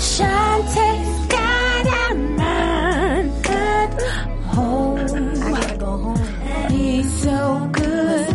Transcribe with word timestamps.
Chanté's 0.00 1.26
got 1.26 2.10
a 2.10 2.14
mind 2.14 3.46
at 3.46 4.02
home. 4.46 4.98
I 4.98 5.50
gotta 5.50 5.76
go 5.76 5.86
home. 5.98 6.70
He's 6.70 7.22
so 7.22 7.68
good. 7.70 8.34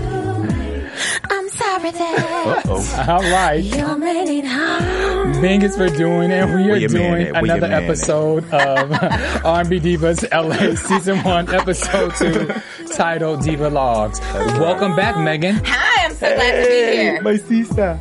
I'm 1.32 1.50
sorry 1.50 1.90
that 1.92 2.66
All 3.10 3.22
right. 3.22 3.64
you 3.64 3.98
made 3.98 4.30
it 4.30 4.46
home. 4.46 5.34
Thank 5.42 5.64
you 5.64 5.70
for 5.70 5.90
doing 5.90 6.30
it. 6.30 6.46
We 6.46 6.52
are 6.52 6.68
Where 6.70 6.80
man 6.82 6.90
doing 6.90 7.22
at? 7.28 7.34
Where 7.34 7.46
your 7.48 7.56
another 7.56 7.74
episode 7.74 8.44
of 8.54 8.92
R&B 9.46 9.80
Divas 9.80 10.24
LA 10.32 10.76
Season 10.76 11.18
1, 11.24 11.52
Episode 11.54 12.14
2, 12.16 12.54
titled 12.94 13.42
Diva 13.44 13.72
Logs. 13.72 14.20
Welcome 14.20 14.96
back, 14.96 15.18
Megan. 15.18 15.60
Hi, 15.66 16.06
I'm 16.06 16.14
so 16.14 16.28
glad 16.36 16.62
to 16.64 16.70
be 16.70 16.98
here. 16.98 17.22
my 17.24 17.38
sister. 17.38 18.00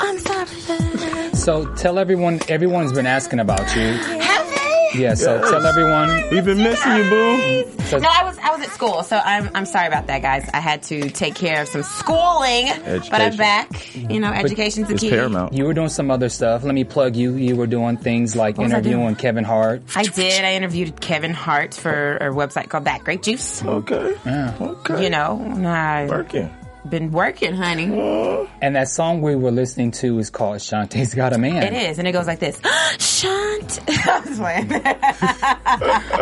I'm 0.00 0.18
sorry 0.18 0.46
that 0.46 1.11
So 1.42 1.66
tell 1.74 1.98
everyone, 1.98 2.38
everyone's 2.48 2.92
been 2.92 3.04
asking 3.06 3.40
about 3.40 3.74
you. 3.74 3.94
Have 3.94 4.46
they? 4.94 5.00
Yeah, 5.00 5.14
so 5.14 5.40
tell 5.40 5.66
everyone. 5.66 6.08
We've 6.30 6.44
been 6.44 6.58
missing 6.58 6.96
you, 6.96 7.10
boo. 7.10 7.82
So, 7.86 7.98
No, 7.98 8.08
I 8.08 8.22
was 8.22 8.38
I 8.38 8.50
was 8.54 8.64
at 8.64 8.70
school, 8.72 9.02
so 9.02 9.16
I'm 9.18 9.50
I'm 9.52 9.66
sorry 9.66 9.88
about 9.88 10.06
that, 10.06 10.22
guys. 10.22 10.48
I 10.54 10.60
had 10.60 10.84
to 10.84 11.10
take 11.10 11.34
care 11.34 11.62
of 11.62 11.68
some 11.68 11.82
schooling, 11.82 12.66
but 13.10 13.20
I'm 13.20 13.36
back. 13.36 13.94
You 13.96 14.20
know, 14.20 14.30
education's 14.30 14.86
the 14.86 14.94
key. 14.94 15.10
paramount. 15.10 15.52
you 15.52 15.64
were 15.64 15.74
doing 15.74 15.88
some 15.88 16.12
other 16.12 16.28
stuff. 16.28 16.62
Let 16.62 16.74
me 16.76 16.84
plug 16.84 17.16
you. 17.16 17.34
You 17.34 17.56
were 17.56 17.66
doing 17.66 17.96
things 17.96 18.36
like 18.36 18.56
was 18.56 18.72
I 18.72 18.78
interviewing? 18.78 19.16
Kevin 19.16 19.42
Hart. 19.44 19.82
I 19.96 20.04
did. 20.04 20.44
I 20.44 20.52
interviewed 20.54 21.00
Kevin 21.00 21.34
Hart 21.34 21.74
for 21.74 22.18
a 22.18 22.30
website 22.30 22.68
called 22.68 22.84
That 22.84 23.02
Great 23.02 23.24
Juice. 23.24 23.64
Okay. 23.64 24.14
Okay. 24.24 25.02
You 25.02 25.10
know, 25.10 25.66
I've 25.66 26.08
Working. 26.08 26.54
Been 26.88 27.10
working, 27.12 27.54
honey. 27.54 28.48
And 28.62 28.76
that 28.76 28.88
song 28.88 29.22
we 29.22 29.34
were 29.34 29.50
listening 29.50 29.90
to 29.92 30.18
is 30.20 30.30
called 30.30 30.58
Chanté's 30.58 31.14
Got 31.14 31.32
a 31.32 31.38
Man. 31.38 31.62
It 31.64 31.72
is, 31.90 31.98
and 31.98 32.06
it 32.06 32.12
goes 32.12 32.28
like 32.28 32.38
this. 32.38 32.60
Shant. 33.00 33.80
I 33.88 34.20
was 34.20 34.38
playing. 34.38 34.70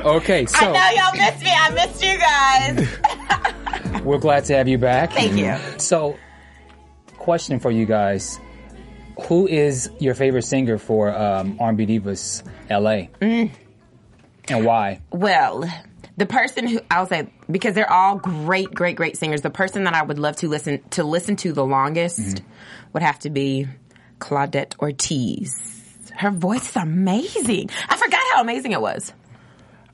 Okay, 0.17 0.47
so 0.47 0.73
I 0.75 0.95
know 0.95 1.03
y'all 1.03 1.13
missed 1.31 1.43
me. 1.45 1.51
I 1.53 1.71
missed 1.71 2.03
you 2.03 2.19
guys. 3.95 4.03
we're 4.05 4.19
glad 4.19 4.45
to 4.47 4.57
have 4.57 4.69
you 4.69 4.79
back. 4.79 5.13
Thank 5.13 5.37
you. 5.37 5.55
So, 5.79 6.17
question 7.19 7.59
for 7.61 7.71
you 7.71 7.85
guys: 7.85 8.41
Who 9.29 9.47
is 9.47 9.91
your 9.99 10.15
favorite 10.15 10.45
singer 10.45 10.79
for 10.79 11.15
um, 11.15 11.59
R&B 11.61 11.87
Divas 11.87 12.43
LA, 12.71 13.09
Mm. 13.21 13.51
and 14.49 14.65
why? 14.65 15.01
Well, 15.11 15.65
the 16.17 16.27
person 16.27 16.67
who 16.67 16.81
I'll 16.91 17.07
say 17.07 17.29
because 17.51 17.75
they're 17.75 17.91
all 17.91 18.17
great, 18.17 18.73
great, 18.73 18.97
great 18.97 19.17
singers. 19.17 19.43
The 19.43 19.51
person 19.51 19.85
that 19.85 19.95
I 19.95 20.03
would 20.03 20.19
love 20.19 20.37
to 20.37 20.49
listen 20.49 20.83
to 20.91 21.05
listen 21.05 21.37
to 21.37 21.53
the 21.53 21.65
longest 21.65 22.21
mm-hmm. 22.21 22.47
would 22.93 23.03
have 23.03 23.19
to 23.21 23.31
be 23.31 23.67
Claudette 24.19 24.79
Ortiz. 24.79 25.67
Her 26.15 26.31
voice 26.31 26.69
is 26.71 26.77
amazing. 26.77 27.71
I 27.89 27.97
forgot 27.97 28.21
how 28.35 28.43
amazing 28.43 28.73
it 28.73 28.81
was. 28.81 29.13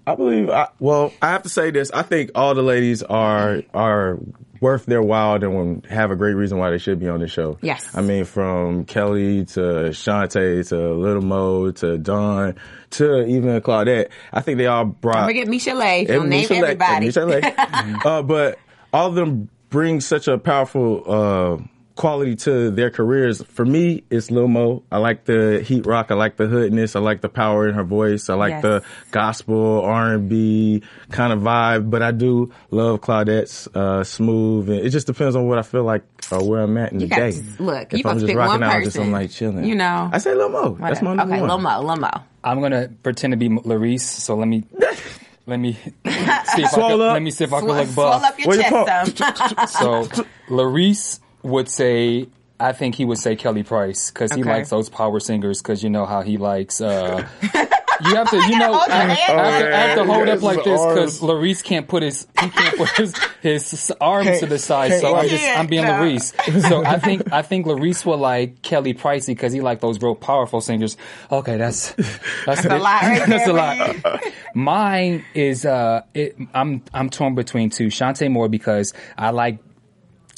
I 0.06 0.14
believe. 0.14 0.50
I, 0.50 0.68
well, 0.78 1.12
I 1.20 1.30
have 1.30 1.42
to 1.42 1.48
say 1.48 1.70
this. 1.70 1.90
I 1.90 2.02
think 2.02 2.30
all 2.34 2.54
the 2.54 2.62
ladies 2.62 3.02
are 3.02 3.62
are 3.74 4.18
worth 4.60 4.86
their 4.86 5.02
while 5.02 5.42
and 5.42 5.84
have 5.86 6.10
a 6.10 6.16
great 6.16 6.34
reason 6.34 6.58
why 6.58 6.70
they 6.70 6.78
should 6.78 6.98
be 6.98 7.08
on 7.08 7.20
the 7.20 7.28
show. 7.28 7.58
Yes. 7.62 7.96
I 7.96 8.02
mean, 8.02 8.24
from 8.24 8.84
Kelly 8.84 9.44
to 9.46 9.60
Chanté 9.90 10.66
to 10.68 10.94
Little 10.94 11.22
Mo 11.22 11.70
to 11.72 11.98
Dawn 11.98 12.54
to 12.90 13.26
even 13.26 13.60
Claudette. 13.60 14.08
I 14.32 14.40
think 14.40 14.58
they 14.58 14.66
all 14.66 14.84
brought. 14.84 15.16
Don't 15.16 15.26
Forget 15.26 15.48
Michelle. 15.48 16.04
Don't 16.04 16.28
name 16.28 16.46
everybody. 16.50 16.82
and 16.84 17.04
Misha 17.04 17.24
Le. 17.24 17.40
uh, 18.04 18.22
but 18.22 18.58
all 18.92 19.08
of 19.08 19.14
them 19.14 19.48
bring 19.68 20.00
such 20.00 20.28
a 20.28 20.38
powerful 20.38 21.02
uh, 21.06 21.62
quality 21.96 22.36
to 22.36 22.70
their 22.70 22.90
careers. 22.90 23.42
For 23.42 23.64
me, 23.64 24.04
it's 24.10 24.30
Lil 24.30 24.46
Mo. 24.48 24.82
I 24.92 24.98
like 24.98 25.24
the 25.24 25.62
heat 25.66 25.86
rock. 25.86 26.10
I 26.10 26.14
like 26.14 26.36
the 26.36 26.46
hoodness. 26.46 26.94
I 26.94 27.00
like 27.00 27.22
the 27.22 27.28
power 27.28 27.66
in 27.68 27.74
her 27.74 27.82
voice. 27.84 28.28
I 28.28 28.34
like 28.34 28.50
Yes. 28.50 28.62
the 28.62 28.82
gospel 29.10 29.80
R 29.82 30.14
and 30.14 30.28
B 30.28 30.82
kind 31.10 31.32
of 31.32 31.40
vibe. 31.40 31.90
But 31.90 32.02
I 32.02 32.10
do 32.12 32.52
love 32.70 33.00
Claudette's 33.00 33.66
uh, 33.74 34.04
smooth. 34.04 34.68
And 34.70 34.80
it 34.80 34.90
just 34.90 35.06
depends 35.06 35.34
on 35.34 35.48
what 35.48 35.58
I 35.58 35.62
feel 35.62 35.84
like 35.84 36.04
or 36.30 36.44
where 36.48 36.60
I'm 36.62 36.76
at 36.76 36.92
in 36.92 37.00
You 37.00 37.08
the 37.08 37.14
day. 37.14 37.32
to- 37.32 37.62
look, 37.62 37.92
if 37.92 37.98
you 37.98 38.04
I'm 38.10 38.18
supposed 38.18 38.20
to 38.20 38.20
just 38.20 38.26
pick 38.28 38.36
rocking 38.36 38.60
one 38.60 38.62
out, 38.62 38.84
just 38.84 38.96
I'm 38.96 39.00
person. 39.02 39.12
like 39.12 39.30
chilling. 39.30 39.64
You 39.64 39.74
know. 39.74 40.10
I 40.12 40.18
say 40.18 40.34
Lil 40.34 40.50
Mo. 40.50 40.76
That's 40.80 41.00
my 41.02 41.14
number 41.14 41.32
okay, 41.34 41.40
one. 41.40 41.48
Lil 41.50 41.58
Mo, 41.58 41.80
Lil 41.82 41.96
Mo. 41.96 42.10
I'm 42.44 42.60
gonna 42.60 42.88
pretend 43.02 43.32
to 43.32 43.36
be 43.36 43.48
Larice. 43.48 44.00
So 44.02 44.36
let 44.36 44.46
me 44.48 44.64
let 45.46 45.58
me 45.58 45.72
see 45.74 45.80
if 46.62 46.64
I 46.64 46.66
Swole 46.68 46.88
can, 46.90 47.00
up. 47.00 47.12
let 47.14 47.22
me 47.22 47.30
see 47.30 47.44
if 47.44 47.52
I 47.52 47.58
can 47.60 47.68
Swell, 47.68 47.78
look 47.78 47.88
swell 47.88 48.10
buff. 48.20 48.24
up 48.24 48.38
your 48.38 48.48
Where 48.48 48.56
your 48.60 49.04
chest 49.14 49.72
some. 49.72 50.04
So 50.04 50.24
Larice 50.48 51.20
would 51.46 51.68
say. 51.68 52.28
I 52.58 52.72
think 52.72 52.94
he 52.94 53.04
would 53.04 53.18
say 53.18 53.36
Kelly 53.36 53.64
Price 53.64 54.10
because 54.10 54.32
he 54.32 54.40
Okay. 54.40 54.48
likes 54.50 54.70
those 54.70 54.88
power 54.88 55.20
singers 55.20 55.60
because 55.60 55.82
you 55.84 55.90
know 55.90 56.06
how 56.06 56.22
he 56.22 56.38
likes. 56.38 56.80
uh 56.80 57.28
You 58.08 58.14
have 58.16 58.30
to, 58.30 58.36
you 58.48 58.58
know, 58.58 58.72
hold 58.74 58.90
I, 58.90 59.00
I 59.02 59.04
have 59.14 59.26
to, 59.58 59.74
I 59.74 59.78
have 59.78 59.94
to 59.96 60.00
up. 60.02 60.06
hold 60.06 60.28
up 60.28 60.42
like 60.42 60.56
this 60.64 60.80
because 60.86 61.20
arms. 61.20 61.20
Larice 61.20 61.62
can't 61.62 61.86
put 61.86 62.02
his 62.02 62.26
he 62.40 62.48
can't 62.48 62.76
put 62.76 62.88
his 62.96 63.14
his 63.42 63.92
arms 64.00 64.40
to 64.40 64.46
the 64.46 64.58
side. 64.58 64.92
So 65.00 65.14
I'm 65.16 65.28
just 65.28 65.44
I'm 65.44 65.66
being 65.66 65.84
No. 65.84 65.92
Larice. 65.92 66.32
So 66.68 66.82
I 66.84 66.98
think 66.98 67.30
I 67.30 67.42
think 67.42 67.66
Larice 67.66 68.06
will 68.06 68.16
like 68.18 68.62
Kelly 68.62 68.94
Pricey 68.94 69.28
because 69.28 69.52
he 69.52 69.60
like 69.60 69.80
those 69.80 70.00
real 70.00 70.14
powerful 70.14 70.62
singers. 70.62 70.96
Okay, 71.30 71.58
that's 71.58 71.92
that's, 72.46 72.64
a 72.64 72.78
lot 72.78 73.02
right 73.02 73.22
that's 73.28 73.48
a 73.48 73.52
lot. 73.52 74.22
Mine 74.54 75.24
is 75.34 75.66
uh, 75.66 76.02
it, 76.14 76.36
I'm 76.54 76.82
I'm 76.94 77.10
torn 77.10 77.34
between 77.34 77.68
two. 77.70 77.88
Chanté 77.88 78.30
Moore 78.30 78.48
because 78.48 78.94
I 79.18 79.30
like 79.30 79.58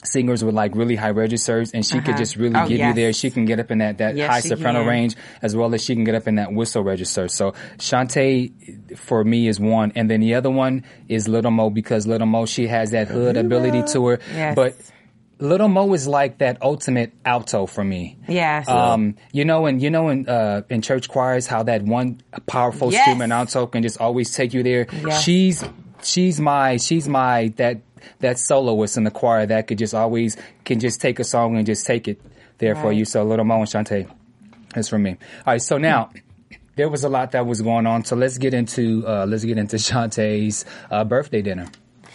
singers 0.05 0.45
with 0.45 0.55
like 0.55 0.75
really 0.77 0.95
high 0.95 1.11
registers 1.11 1.73
and 1.73 1.85
she 1.85 2.01
could 2.01 2.17
just 2.17 2.37
really 2.37 2.55
Oh, 2.55 2.69
give 2.69 2.79
you 2.79 2.93
there. 2.95 3.13
She 3.13 3.31
can 3.31 3.45
get 3.47 3.59
up 3.59 3.71
in 3.71 3.79
that, 3.79 3.99
that 3.99 4.17
Yes, 4.17 4.31
high 4.31 4.41
soprano 4.41 4.81
can. 4.81 4.89
range 4.89 5.17
as 5.43 5.57
well 5.57 5.75
as 5.75 5.85
she 5.85 5.95
can 5.95 6.05
get 6.05 6.15
up 6.15 6.29
in 6.29 6.37
that 6.37 6.53
whistle 6.53 6.83
register. 6.85 7.27
So 7.29 7.53
Chanté 7.79 8.97
for 8.97 9.25
me 9.25 9.49
is 9.49 9.59
one. 9.59 9.93
And 9.97 10.09
then 10.11 10.21
the 10.21 10.35
other 10.35 10.51
one 10.51 10.85
is 11.09 11.29
Little 11.29 11.51
Mo 11.51 11.71
because 11.71 12.07
Little 12.07 12.27
Mo, 12.29 12.47
she 12.47 12.69
has 12.69 12.93
that 12.93 13.09
hood 13.09 13.37
ability 13.37 13.83
to 13.93 14.07
her. 14.07 14.21
Yes. 14.33 14.55
But 14.55 14.77
Little 15.41 15.69
Mo 15.69 15.93
is 15.95 16.07
like 16.09 16.39
that 16.39 16.59
ultimate 16.63 17.13
alto 17.25 17.67
for 17.67 17.85
me. 17.85 18.19
Yes. 18.29 18.69
Um, 18.69 19.17
you 19.33 19.45
know, 19.45 19.67
and 19.67 19.81
you 19.81 19.89
know, 19.91 20.09
in 20.09 20.29
uh, 20.29 20.63
in 20.69 20.83
church 20.83 21.09
choirs, 21.09 21.47
how 21.47 21.63
that 21.65 21.83
one 21.83 22.21
powerful 22.47 22.93
Yes. 22.93 23.21
alto 23.31 23.67
can 23.69 23.83
just 23.83 24.01
always 24.01 24.35
take 24.35 24.53
you 24.55 24.63
there. 24.65 24.87
Yes. 24.93 25.23
She's 25.23 25.65
she's 26.03 26.41
my 26.41 26.77
she's 26.77 27.09
my 27.09 27.53
that 27.57 27.83
that 28.21 28.39
soloist 28.39 28.97
in 28.97 29.05
the 29.05 29.11
choir 29.11 29.47
that 29.47 29.67
could 29.67 29.79
just 29.79 29.95
always 29.95 30.37
can 30.65 30.81
just 30.81 31.01
take 31.01 31.19
a 31.19 31.25
song 31.25 31.57
and 31.57 31.67
just 31.67 31.87
take 31.87 32.09
it 32.09 32.21
there 32.59 32.75
for 32.75 32.93
you. 32.93 33.05
So 33.05 33.23
a 33.23 33.25
Little 33.25 33.45
Mo 33.45 33.61
and 33.61 33.67
Chanté, 33.67 34.11
that's 34.75 34.89
for 34.89 34.99
me. 34.99 35.11
All 35.11 35.55
right, 35.55 35.63
so 35.63 35.79
now. 35.79 36.11
There 36.77 36.89
was 36.89 37.03
a 37.03 37.09
lot 37.09 37.33
that 37.33 37.45
was 37.45 37.61
going 37.61 37.89
on, 37.89 38.05
so 38.05 38.15
let's 38.15 38.39
get 38.39 38.55
into 38.55 39.05
uh, 39.05 39.27
let's 39.27 39.45
get 39.45 39.59
into 39.59 39.75
Chanté's 39.79 40.65
uh, 40.93 41.03
birthday 41.03 41.43
dinner. 41.43 41.67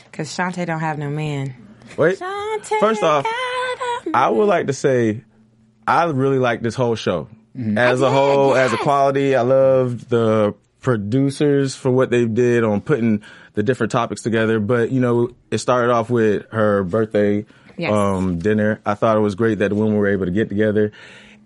Because 0.10 0.30
Chanté 0.30 0.66
don't 0.66 0.80
have 0.80 0.98
no 0.98 1.10
man. 1.10 1.54
Wait. 1.98 2.18
Chanté 2.18 2.80
First 2.80 3.04
off, 3.04 3.26
I 4.14 4.30
would 4.30 4.48
like 4.48 4.68
to 4.68 4.74
say 4.74 5.26
I 5.88 6.06
really 6.06 6.40
like 6.40 6.62
this 6.62 6.76
whole 6.76 6.96
show. 6.96 7.28
Mm-hmm. 7.56 7.78
As 7.78 8.02
a 8.02 8.06
did, 8.06 8.12
whole, 8.12 8.56
as 8.56 8.74
a 8.74 8.78
quality, 8.78 9.36
I 9.36 9.42
loved 9.42 10.10
the 10.10 10.56
producers 10.82 11.76
for 11.76 11.92
what 11.92 12.10
they 12.10 12.26
did 12.26 12.64
on 12.64 12.82
putting 12.82 13.22
the 13.54 13.64
different 13.64 13.92
topics 13.92 14.22
together. 14.22 14.60
But, 14.60 14.92
you 14.92 15.00
know, 15.00 15.30
it 15.52 15.60
started 15.60 15.92
off 15.92 16.10
with 16.10 16.46
her 16.52 16.84
birthday 16.84 17.46
Yes. 17.78 17.92
um, 17.92 18.38
dinner. 18.38 18.82
I 18.86 18.94
thought 18.94 19.18
it 19.18 19.22
was 19.22 19.34
great 19.36 19.60
that 19.60 19.70
the 19.70 19.76
women 19.76 19.96
were 19.96 20.08
able 20.08 20.26
to 20.26 20.32
get 20.32 20.48
together. 20.48 20.92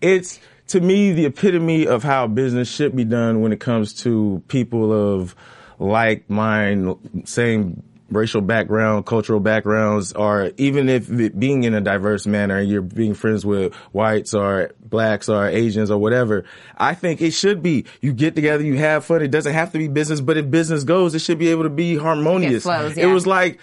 It's, 0.02 0.40
to 0.68 0.82
me, 0.82 1.14
the 1.14 1.26
epitome 1.26 1.88
of 1.88 2.04
how 2.04 2.28
business 2.28 2.70
should 2.70 2.96
be 2.96 3.06
done 3.06 3.42
when 3.42 3.54
it 3.54 3.62
comes 3.62 3.94
to 4.04 4.44
people 4.50 4.92
of 4.92 5.36
like 5.80 6.30
mind, 6.30 7.24
same 7.26 7.82
racial 8.10 8.42
background, 8.42 9.06
cultural 9.06 9.40
backgrounds, 9.40 10.14
or 10.14 10.52
even 10.58 10.90
if 10.90 11.10
it 11.12 11.40
being 11.40 11.64
in 11.64 11.74
a 11.74 11.82
diverse 11.82 12.26
manner, 12.26 12.62
you're 12.62 12.82
being 12.82 13.14
friends 13.14 13.46
with 13.46 13.74
whites 13.92 14.34
or 14.34 14.72
blacks 14.80 15.30
or 15.30 15.48
Asians 15.48 15.92
or 15.92 15.98
whatever. 15.98 16.46
I 16.78 16.94
think 16.94 17.22
it 17.22 17.32
should 17.32 17.62
be. 17.62 17.86
You 18.02 18.14
get 18.14 18.36
together, 18.36 18.64
you 18.64 18.78
have 18.78 19.06
fun. 19.06 19.22
It 19.22 19.32
doesn't 19.32 19.54
have 19.54 19.72
to 19.74 19.78
be 19.78 19.88
business, 19.88 20.22
but 20.22 20.38
if 20.38 20.50
business 20.50 20.84
goes, 20.84 21.16
it 21.16 21.20
should 21.20 21.40
be 21.40 21.50
able 21.50 21.64
to 21.64 21.70
be 21.70 21.98
harmonious. 21.98 22.64
flows, 22.64 22.98
It 22.98 23.08
was 23.08 23.28
like 23.28 23.60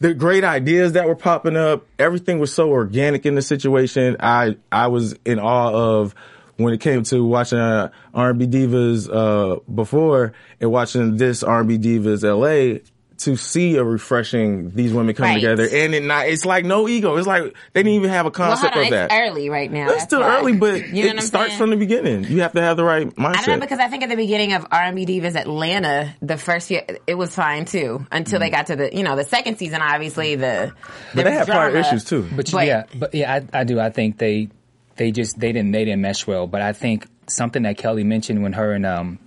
the 0.00 0.14
great 0.14 0.44
ideas 0.44 0.92
that 0.92 1.06
were 1.06 1.16
popping 1.16 1.56
up. 1.56 1.86
Everything 1.98 2.38
was 2.38 2.52
so 2.52 2.70
organic 2.70 3.26
in 3.26 3.34
the 3.34 3.42
situation. 3.42 4.16
I 4.20 4.56
I 4.70 4.88
was 4.88 5.14
in 5.24 5.38
awe 5.38 5.72
of 5.72 6.14
when 6.56 6.74
it 6.74 6.80
came 6.80 7.02
to 7.02 7.24
watching 7.24 7.58
uh, 7.58 7.90
R&B 8.14 8.46
divas 8.46 9.08
uh, 9.12 9.60
before 9.72 10.32
and 10.60 10.70
watching 10.70 11.16
this 11.16 11.42
R&B 11.42 11.78
divas 11.78 12.22
LA 12.22 12.80
to 13.24 13.36
see 13.36 13.76
a 13.76 13.84
refreshing 13.84 14.70
these 14.70 14.92
women 14.92 15.14
come 15.14 15.24
Right. 15.24 15.34
together 15.34 15.64
and 15.70 15.94
it 15.94 16.02
not 16.02 16.26
it's 16.28 16.44
like 16.44 16.64
no 16.64 16.88
ego. 16.88 17.16
It's 17.16 17.26
like 17.26 17.42
they 17.72 17.82
didn't 17.82 17.92
even 17.96 18.10
have 18.10 18.26
a 18.26 18.30
Well, 18.30 18.48
hold 18.48 18.58
concept 18.60 18.76
on, 18.76 18.84
of 18.84 18.90
that. 18.90 19.10
it's 19.12 19.14
early 19.14 19.48
right 19.50 19.70
now. 19.70 19.88
It's 19.90 20.02
still 20.04 20.20
why. 20.20 20.38
early, 20.38 20.52
but 20.54 20.88
you 20.88 21.04
know 21.04 21.18
it 21.18 21.22
starts 21.22 21.50
saying? 21.50 21.58
from 21.58 21.70
the 21.70 21.76
beginning. 21.76 22.24
You 22.24 22.40
have 22.42 22.52
to 22.52 22.60
have 22.62 22.76
the 22.76 22.84
right 22.84 23.06
mindset. 23.16 23.36
I 23.36 23.42
don't 23.46 23.58
know 23.58 23.60
because 23.60 23.78
I 23.78 23.88
think 23.88 24.02
at 24.02 24.08
the 24.08 24.16
beginning 24.16 24.52
of 24.52 24.66
R&B 24.70 25.06
Divas 25.06 25.36
Atlanta, 25.36 26.14
the 26.22 26.36
first 26.36 26.70
year 26.70 26.82
it 27.06 27.14
was 27.14 27.34
fine 27.34 27.64
too 27.64 28.06
until 28.10 28.38
they 28.40 28.50
got 28.50 28.66
to 28.68 28.76
the 28.76 28.94
you 28.94 29.02
know 29.02 29.16
the 29.16 29.24
second 29.24 29.58
season. 29.58 29.80
Obviously 29.82 30.36
the 30.36 30.72
Mm. 30.72 30.72
but 31.14 31.24
they 31.24 31.30
was 31.30 31.32
had 31.38 31.46
prior 31.48 31.76
issues 31.76 32.04
too. 32.04 32.28
But, 32.34 32.50
But- 32.50 32.66
yeah, 32.66 32.84
but 32.94 33.14
yeah, 33.14 33.40
I, 33.52 33.60
I 33.60 33.64
do. 33.64 33.78
I 33.80 33.90
think 33.90 34.18
they 34.18 34.48
they 34.96 35.10
just 35.10 35.38
they 35.40 35.52
didn't 35.52 35.70
they 35.72 35.84
didn't 35.84 36.00
mesh 36.02 36.26
well. 36.26 36.46
But 36.46 36.62
I 36.62 36.72
think 36.72 37.06
something 37.28 37.62
that 37.62 37.78
Kelly 37.78 38.04
mentioned 38.04 38.42
when 38.42 38.52
her 38.54 38.72
and 38.72 38.84
um 38.84 39.18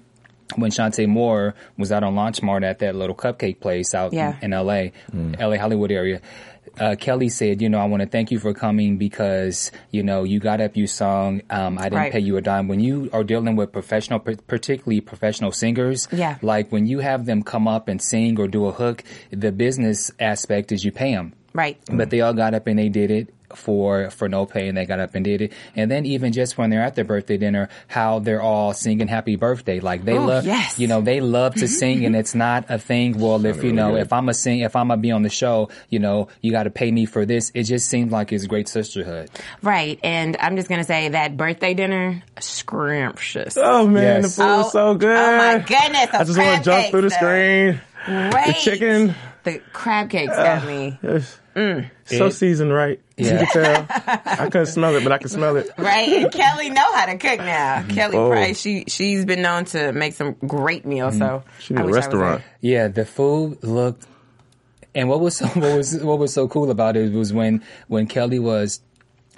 when 0.56 0.72
Chanté 0.72 1.08
Moore 1.08 1.56
was 1.78 1.92
out 1.92 2.04
on 2.04 2.16
Larchmont 2.16 2.64
at 2.64 2.80
that 2.80 2.96
little 2.96 3.16
cupcake 3.16 3.60
place 3.60 3.94
out 3.96 4.14
Yeah. 4.14 4.38
in, 4.42 4.46
in 4.46 4.54
L.A. 4.54 4.92
L.A. 5.40 5.58
Hollywood 5.58 5.92
area. 5.92 6.22
Uh, 6.80 6.96
Kelly 7.00 7.30
said, 7.30 7.62
you 7.62 7.70
know, 7.70 7.80
I 7.80 7.86
want 7.86 8.02
to 8.04 8.10
thank 8.10 8.32
you 8.32 8.40
for 8.40 8.54
coming 8.54 8.98
because, 8.98 9.72
you 9.92 10.04
know, 10.04 10.24
you 10.24 10.40
got 10.40 10.60
up, 10.60 10.76
you 10.76 10.88
sung, 10.88 11.42
um, 11.50 11.78
I 11.78 11.84
didn't 11.84 11.98
Right. 12.00 12.12
pay 12.12 12.20
you 12.20 12.36
a 12.38 12.42
dime. 12.42 12.68
When 12.68 12.80
you 12.82 13.10
are 13.14 13.24
dealing 13.24 13.56
with 13.56 13.72
professional, 13.72 14.20
particularly 14.20 15.00
professional 15.00 15.52
singers, 15.52 16.08
Yeah. 16.12 16.36
like 16.42 16.72
when 16.72 16.86
you 16.86 17.00
have 17.00 17.26
them 17.26 17.44
come 17.44 17.68
up 17.68 17.88
and 17.88 18.02
sing 18.02 18.38
or 18.40 18.48
do 18.48 18.66
a 18.66 18.72
hook, 18.72 19.04
the 19.32 19.52
business 19.54 20.12
aspect 20.20 20.72
is 20.74 20.84
you 20.84 20.92
pay 20.92 21.14
them. 21.14 21.34
Right. 21.54 21.78
But 21.90 22.10
they 22.10 22.20
all 22.22 22.34
got 22.34 22.54
up 22.54 22.68
and 22.68 22.78
they 22.78 22.90
did 22.90 23.10
it 23.10 23.30
for 23.54 24.10
for 24.10 24.28
no 24.30 24.46
pay 24.46 24.68
and 24.68 24.78
they 24.78 24.86
got 24.86 25.00
up 25.00 25.14
and 25.16 25.24
did 25.26 25.42
it. 25.42 25.54
And 25.76 25.92
then 25.92 26.06
even 26.06 26.34
just 26.34 26.58
when 26.58 26.70
they're 26.70 26.82
at 26.82 26.96
their 26.96 27.06
birthday 27.06 27.38
dinner, 27.38 27.70
how 27.88 28.20
they're 28.20 28.42
all 28.42 28.74
singing 28.74 29.08
happy 29.08 29.36
birthday. 29.36 29.80
Like 29.80 30.04
they 30.06 30.18
Oh, 30.18 30.26
love 30.26 30.46
yes. 30.46 30.80
you 30.80 30.88
know, 30.88 31.02
they 31.02 31.22
love 31.22 31.54
to 31.56 31.66
mm-hmm, 31.66 31.68
sing 31.68 32.06
and 32.06 32.16
mm-hmm. 32.16 32.20
it's 32.22 32.34
not 32.36 32.66
a 32.70 32.80
thing, 32.80 33.20
well 33.20 33.46
if 33.46 33.64
you 33.64 33.74
know, 33.74 33.96
if 33.96 34.12
I'm 34.14 34.30
a 34.30 34.34
sing 34.34 34.60
if 34.60 34.76
I'm 34.76 34.88
gonna 34.88 35.02
be 35.02 35.12
on 35.12 35.22
the 35.24 35.30
show, 35.30 35.70
you 35.90 36.00
know, 36.00 36.30
you 36.42 36.52
gotta 36.52 36.70
pay 36.72 36.92
me 36.92 37.06
for 37.06 37.26
this. 37.26 37.52
It 37.54 37.64
just 37.64 37.88
seems 37.90 38.12
like 38.12 38.32
it's 38.32 38.46
great 38.48 38.68
sisterhood. 38.68 39.30
Right. 39.62 40.00
And 40.04 40.38
I'm 40.40 40.56
just 40.56 40.70
gonna 40.70 40.84
say 40.84 41.10
that 41.10 41.38
birthday 41.38 41.74
dinner, 41.74 42.24
scrumptious. 42.40 43.58
Oh 43.58 43.88
man, 43.88 44.22
Yes. 44.24 44.36
the 44.36 44.42
food 44.44 44.58
was 44.58 44.72
so 44.72 44.96
good. 44.96 45.18
Oh 45.18 45.38
my 45.38 45.58
goodness! 45.60 46.10
I 46.14 46.24
just 46.24 46.38
want 46.38 46.58
to 46.58 46.64
jump 46.64 46.88
through 46.92 47.02
the 47.02 47.10
screen. 47.10 47.82
Right. 48.08 48.48
The 48.48 48.54
chicken, 48.62 49.16
The 49.46 49.62
crab 49.74 50.10
cakes 50.10 50.36
got 50.36 50.66
me. 50.68 51.00
Ah, 51.02 51.08
it's 51.08 51.40
mm. 51.56 51.90
so 52.06 52.26
It- 52.26 52.32
seasoned 52.34 52.74
right. 52.74 53.00
Yeah. 53.18 53.40
You 53.40 53.48
can 53.48 53.64
tell. 53.64 53.86
I 54.26 54.50
couldn't 54.50 54.66
smell 54.66 54.94
it, 54.96 55.04
but 55.04 55.14
I 55.14 55.18
can 55.20 55.30
smell 55.30 55.56
it. 55.56 55.70
Right, 55.78 56.10
and 56.10 56.32
Kelly 56.34 56.70
know 56.70 56.94
how 56.94 57.06
to 57.06 57.18
cook 57.18 57.40
now. 57.40 57.78
Mm-hmm. 57.78 57.92
Kelly 57.92 58.18
Oh. 58.18 58.30
Price, 58.30 58.60
she 58.60 58.84
she's 58.90 59.24
been 59.24 59.42
known 59.42 59.64
to 59.66 59.94
make 59.94 60.14
some 60.16 60.34
great 60.46 60.86
meals. 60.86 61.14
Mm-hmm. 61.16 61.24
So 61.24 61.44
She 61.60 61.74
I 61.76 61.78
need 61.78 61.84
a 61.84 61.86
wish 61.86 61.94
I 61.94 61.98
was 61.98 62.06
restaurant. 62.08 62.44
Yeah, 62.60 62.88
the 62.90 63.06
food 63.06 63.64
looked, 63.64 64.06
and 64.94 65.08
what 65.08 65.22
was 65.22 65.38
so, 65.38 65.46
what 65.48 65.78
was 65.78 65.96
what 66.04 66.20
was 66.20 66.34
so 66.34 66.48
cool 66.50 66.70
about 66.72 66.98
it 66.98 67.14
was 67.14 67.32
when 67.32 67.64
when 67.88 68.08
Kelly 68.08 68.40
was 68.40 68.82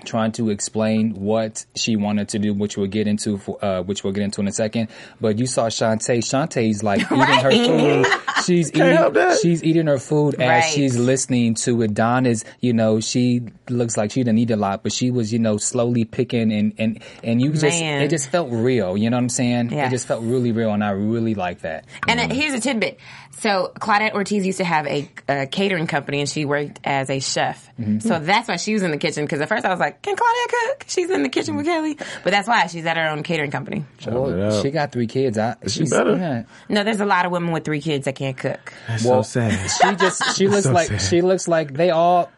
trying 0.06 0.32
to 0.34 0.50
explain 0.50 1.14
what 1.16 1.66
she 1.76 1.96
wanted 1.96 2.30
to 2.30 2.40
do, 2.40 2.54
which 2.54 2.78
we'll 2.78 2.88
get 2.88 3.08
into, 3.08 3.38
for, 3.38 3.64
uh, 3.64 3.82
which 3.82 4.04
we'll 4.04 4.14
get 4.14 4.24
into 4.24 4.42
in 4.42 4.48
a 4.48 4.52
second. 4.52 4.90
But 5.20 5.38
you 5.40 5.46
saw 5.46 5.68
Chanté. 5.68 6.20
Chanté's 6.20 6.84
like 6.84 7.02
eating 7.12 7.20
her 7.20 7.52
food. 7.52 8.06
She's 8.46 8.72
eating. 8.72 9.36
She's 9.42 9.64
eating 9.64 9.88
her 9.88 9.98
food 9.98 10.36
as 10.36 10.48
Right. 10.48 10.64
she's 10.64 10.98
listening 10.98 11.56
to 11.56 11.82
it. 11.82 11.94
Dawn 11.94 12.26
is, 12.26 12.46
you 12.62 12.74
know, 12.74 13.00
she 13.00 13.42
looks 13.70 13.98
like 13.98 14.12
she 14.12 14.22
didn't 14.24 14.38
eat 14.40 14.52
a 14.52 14.56
lot, 14.56 14.84
but 14.84 14.92
she 14.92 15.12
was, 15.12 15.34
you 15.34 15.40
know, 15.40 15.58
slowly 15.58 16.06
picking 16.06 16.52
and 16.52 16.74
and 16.78 17.00
and 17.24 17.42
you 17.42 17.52
just 17.52 17.64
Man. 17.80 18.02
it 18.02 18.10
just 18.10 18.30
felt 18.30 18.50
real. 18.52 18.96
You 18.98 19.10
know 19.10 19.18
what 19.18 19.24
I'm 19.24 19.30
saying? 19.30 19.72
Yeah. 19.72 19.88
It 19.88 19.90
just 19.90 20.08
felt 20.08 20.24
really 20.24 20.52
real, 20.52 20.72
and 20.72 20.84
I 20.84 20.92
really 20.92 21.36
like 21.36 21.62
that. 21.62 21.86
And 22.08 22.20
uh, 22.20 22.34
here's 22.34 22.54
a 22.54 22.60
tidbit. 22.60 23.00
So 23.40 23.72
Claudette 23.80 24.14
Ortiz 24.14 24.46
used 24.46 24.58
to 24.58 24.64
have 24.64 24.88
a, 24.88 25.10
uh 25.30 25.46
catering 25.52 25.86
company, 25.88 26.20
and 26.22 26.28
she 26.30 26.44
worked 26.46 26.80
as 26.84 27.10
a 27.10 27.20
chef. 27.20 27.70
Mm-hmm. 27.80 28.00
So 28.00 28.18
that's 28.20 28.48
why 28.48 28.58
she 28.58 28.74
was 28.74 28.82
in 28.84 28.92
the 28.92 28.98
kitchen. 28.98 29.26
Because 29.26 29.40
at 29.42 29.48
first 29.50 29.64
I 29.66 29.70
was 29.70 29.80
like, 29.80 30.02
"Can 30.02 30.16
Claudette 30.16 30.50
cook?" 30.70 30.86
She's 30.88 31.10
in 31.10 31.22
the 31.24 31.30
kitchen 31.30 31.56
with 31.56 31.66
Kelly, 31.66 31.96
but 32.24 32.32
that's 32.32 32.48
why 32.48 32.66
she's 32.68 32.86
at 32.86 32.98
her 32.98 33.10
own 33.10 33.22
catering 33.24 33.52
company. 33.52 33.86
Well, 34.08 34.62
she 34.62 34.72
got 34.72 34.92
three 34.92 35.08
kids. 35.08 35.38
I, 35.38 35.56
she 35.68 35.84
better? 35.86 36.16
yeah. 36.16 36.44
No, 36.68 36.84
there's 36.84 37.00
a 37.00 37.06
lot 37.06 37.26
of 37.26 37.32
women 37.32 37.52
with 37.52 37.64
three 37.64 37.82
kids 37.82 38.06
that 38.06 38.16
can't 38.16 38.38
cook. 38.38 38.74
That's 38.88 39.04
Well, 39.04 39.24
so 39.24 39.40
sad. 39.42 39.70
She 39.70 39.96
just 39.96 40.36
she 40.38 40.48
looks 40.48 40.64
So 40.64 40.72
like 40.72 40.88
sad. 40.88 41.02
she 41.02 41.22
looks 41.22 41.48
like 41.48 41.74
they 41.74 41.92
all. 41.92 42.32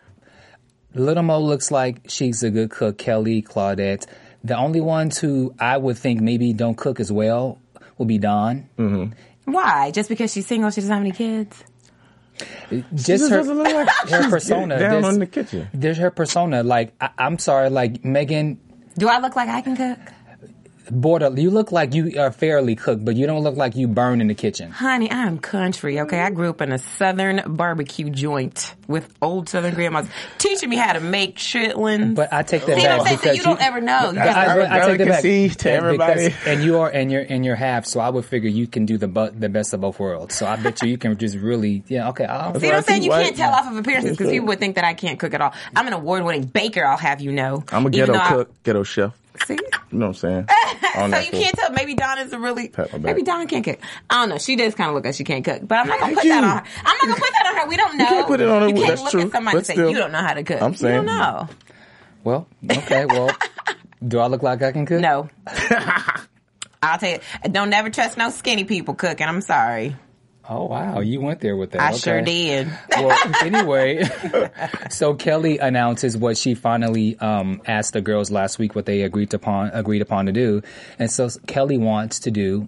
Little 0.96 1.24
Mo 1.24 1.40
looks 1.40 1.72
like 1.72 2.02
she's 2.10 2.42
a 2.44 2.50
good 2.50 2.72
cook. 2.72 2.98
Kelly, 2.98 3.42
Claudette. 3.42 4.06
The 4.44 4.58
only 4.58 4.82
ones 4.82 5.20
who 5.20 5.54
I 5.60 5.78
would 5.78 5.98
think 5.98 6.20
maybe 6.22 6.52
don't 6.54 6.76
cook 6.76 7.00
as 7.00 7.12
well 7.12 7.60
would 7.98 8.08
be 8.08 8.18
Dawn. 8.18 8.68
Why? 9.52 9.92
Just 9.92 10.10
because 10.10 10.32
she's 10.34 10.48
single, 10.48 10.70
she 10.72 10.82
doesn't 10.82 10.94
have 10.94 11.02
any 11.02 11.12
kids. 11.12 11.64
Just 12.94 13.06
just 13.06 13.30
her, 13.32 13.44
look 13.44 13.66
like 13.68 13.90
her 14.10 14.22
she's 14.24 14.30
persona. 14.32 14.76
getting 14.78 14.80
down 14.80 15.02
There's- 15.02 15.06
on 15.06 15.20
the 15.20 15.26
kitchen. 15.28 15.68
There's 15.74 15.98
her 15.98 16.10
persona. 16.12 16.64
Like 16.64 16.94
I, 17.02 17.10
I'm 17.18 17.38
sorry, 17.38 17.70
like 17.70 18.06
Megan. 18.06 18.60
Do 18.98 19.08
I 19.10 19.20
look 19.20 19.36
like 19.36 19.50
I 19.50 19.62
can 19.62 19.76
cook? 19.76 20.00
Border, 20.92 21.32
you 21.36 21.50
look 21.52 21.72
like 21.72 21.94
you 21.94 22.20
are 22.20 22.32
fairly 22.32 22.76
cooked, 22.76 23.04
but 23.06 23.16
you 23.16 23.26
don't 23.28 23.44
look 23.44 23.56
like 23.56 23.76
you 23.76 23.88
burn 23.88 24.22
in 24.22 24.28
the 24.28 24.34
kitchen. 24.36 24.72
Honey, 24.72 25.12
I'm 25.12 25.38
country, 25.40 26.00
okay? 26.02 26.20
I 26.22 26.30
grew 26.30 26.50
up 26.50 26.62
in 26.62 26.72
a 26.72 26.78
southern 26.78 27.42
barbecue 27.48 28.10
joint 28.10 28.76
with 28.88 29.08
old 29.22 29.50
southern 29.50 29.76
grandmas 29.76 30.08
teaching 30.38 30.70
me 30.70 30.76
how 30.78 30.94
to 30.94 31.00
make 31.00 31.36
chitlins. 31.38 32.16
But 32.16 32.34
I 32.34 32.44
take 32.44 32.66
that 32.66 32.78
See 32.78 32.84
back 32.84 33.02
I'm? 33.02 33.08
So 33.08 33.16
because 33.18 33.38
you 33.38 33.44
don't 33.44 33.62
ever 33.62 33.82
know. 33.82 34.12
You 34.12 34.20
I, 34.20 34.26
just 34.26 34.38
I, 34.38 34.46
I'm 34.46 34.60
a 34.60 34.64
I 34.64 34.80
take 34.88 34.98
that 35.00 35.08
back 35.08 35.22
delicacy 35.22 35.50
to 35.50 35.70
Yeah, 35.70 35.76
everybody. 35.76 36.24
because- 36.30 36.48
and 36.48 36.64
you 36.64 36.80
are 36.80 36.90
and 36.90 37.12
you're 37.12 37.26
and 37.30 37.46
you're 37.46 37.56
half, 37.56 37.86
so 37.86 38.00
I 38.00 38.10
would 38.10 38.26
figure 38.26 38.50
you 38.50 38.68
can 38.68 38.86
do 38.86 38.98
the 38.98 39.08
bu- 39.08 39.32
the 39.32 39.50
best 39.50 39.74
of 39.74 39.82
both 39.82 40.00
worlds. 40.00 40.36
So 40.36 40.46
I 40.48 40.56
bet 40.56 40.82
you 40.82 40.90
you 40.90 40.98
can 40.98 41.18
just 41.18 41.36
really 41.36 41.84
yeah 41.88 42.10
okay. 42.10 42.26
I'll, 42.26 42.60
See 42.60 42.66
what 42.68 42.76
I'm 42.76 42.84
saying? 42.84 43.04
You 43.04 43.10
White- 43.12 43.24
can't 43.26 43.36
tell 43.38 43.52
off 43.54 43.70
of 43.72 43.78
appearances 43.78 44.12
because 44.18 44.32
people 44.32 44.48
would 44.48 44.60
think 44.60 44.76
that 44.76 44.84
I 44.86 44.94
can't 44.94 45.20
cook 45.20 45.34
at 45.34 45.42
all. 45.42 45.54
I'm 45.76 45.88
an 45.88 45.94
award-winning 45.94 46.44
baker. 46.46 46.84
I'll 46.86 46.98
have 46.98 47.22
you 47.22 47.32
know. 47.32 47.64
I'm 47.72 47.86
a 47.86 47.90
Even 47.90 47.92
ghetto 47.92 48.14
though 48.14 48.20
I- 48.20 48.28
cook, 48.30 48.64
ghetto 48.64 48.84
chef. 48.84 49.14
See? 49.46 49.54
You 49.92 49.98
know 50.00 50.08
what 50.08 50.24
I'm 50.24 50.48
saying? 50.48 50.48
so 50.96 51.06
you 51.20 51.32
food. 51.32 51.32
can't 51.42 51.56
tell. 51.56 51.72
Maybe 51.72 51.94
Donna's 51.96 52.34
a 52.34 52.40
really. 52.40 52.70
Pat 52.70 52.92
my 52.92 52.98
back. 52.98 53.02
Maybe 53.06 53.24
Donna 53.24 53.46
can't 53.48 53.64
cook. 53.64 53.80
I 54.10 54.22
don't 54.22 54.30
know. 54.30 54.38
She 54.38 54.56
does 54.56 54.76
kind 54.76 54.90
of 54.90 54.96
look 54.96 55.06
like 55.06 55.16
she 55.16 55.24
can't 55.24 55.46
cook, 55.46 55.62
but 55.68 55.78
I'm 55.78 55.88
not 55.88 56.00
gonna 56.00 56.16
put 56.16 56.24
you. 56.24 56.30
that 56.32 56.44
on 56.44 56.50
her. 56.50 56.64
I'm 56.86 56.98
not 56.98 57.02
gonna 57.02 57.14
put 57.16 57.30
that 57.32 57.46
on 57.48 57.56
her. 57.62 57.68
We 57.70 57.78
don't 57.78 57.98
know. 57.98 58.06
can't 58.06 58.28
put 58.28 58.42
it 58.42 58.48
on 58.50 58.62
her. 58.64 58.68
You 58.70 58.74
can't 58.76 58.88
That's 58.88 59.02
look 59.04 59.12
true. 59.12 59.22
at 59.22 59.32
somebody 59.32 59.56
But 59.56 59.58
and 59.60 59.66
say 59.68 59.74
still, 59.74 59.90
you 59.92 59.98
don't 59.98 60.12
know 60.12 60.22
how 60.22 60.34
to 60.34 60.44
cook. 60.44 60.62
I'm 60.62 60.72
You 60.72 60.78
saying- 60.78 60.96
don't 60.96 61.06
know. 61.06 61.48
well, 62.24 62.48
okay, 62.70 63.06
well, 63.06 63.32
do 64.08 64.20
I 64.20 64.28
look 64.28 64.44
like 64.44 64.62
I 64.62 64.72
can 64.72 64.86
cook? 64.86 65.00
No. 65.02 65.30
I'll 66.82 66.98
tell 66.98 67.12
you. 67.12 67.20
Don't 67.52 67.70
never 67.70 67.90
trust 67.90 68.18
no 68.18 68.30
skinny 68.30 68.64
people 68.64 68.94
cooking. 68.96 69.28
I'm 69.28 69.42
sorry. 69.42 69.96
Oh 70.50 70.66
wow, 70.66 71.00
you 71.00 71.22
went 71.22 71.42
there 71.42 71.56
with 71.56 71.72
that. 71.72 71.82
I 71.82 71.90
okay. 71.90 71.98
sure 71.98 72.22
did. 72.22 72.68
well, 72.90 73.18
anyway, 73.44 74.04
so 74.90 75.14
Kelly 75.14 75.60
announces 75.60 76.18
what 76.18 76.38
she 76.38 76.56
finally 76.56 77.18
um, 77.20 77.62
asked 77.68 77.94
the 77.94 78.02
girls 78.02 78.32
last 78.32 78.58
week 78.58 78.76
what 78.76 78.86
they 78.86 79.04
agreed 79.04 79.34
upon 79.34 79.70
agreed 79.74 80.02
upon 80.02 80.26
to 80.26 80.32
do, 80.32 80.64
and 80.98 81.12
so 81.12 81.30
Kelly 81.46 81.78
wants 81.78 82.20
to 82.22 82.32
do 82.32 82.68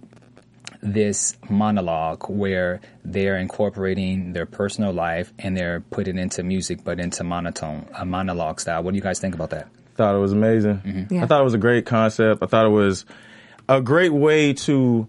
this 0.83 1.37
monologue 1.49 2.29
where 2.29 2.81
they're 3.03 3.37
incorporating 3.37 4.33
their 4.33 4.45
personal 4.45 4.91
life 4.91 5.31
and 5.37 5.55
they're 5.55 5.81
putting 5.81 6.17
it 6.17 6.21
into 6.21 6.43
music, 6.43 6.83
but 6.83 6.99
into 6.99 7.23
monotone, 7.23 7.87
a 7.95 8.05
monologue 8.05 8.59
style. 8.59 8.81
What 8.81 8.91
do 8.91 8.95
you 8.95 9.03
guys 9.03 9.19
think 9.19 9.35
about 9.35 9.51
that? 9.51 9.67
thought 10.01 10.15
it 10.15 10.19
was 10.19 10.33
amazing. 10.33 10.77
Mm-hmm. 10.77 11.13
Yeah. 11.13 11.23
I 11.23 11.27
thought 11.27 11.41
it 11.41 11.43
was 11.43 11.53
a 11.53 11.59
great 11.59 11.85
concept. 11.85 12.41
I 12.41 12.47
thought 12.47 12.65
it 12.65 12.69
was 12.69 13.05
a 13.69 13.81
great 13.81 14.13
way 14.13 14.53
to 14.53 15.07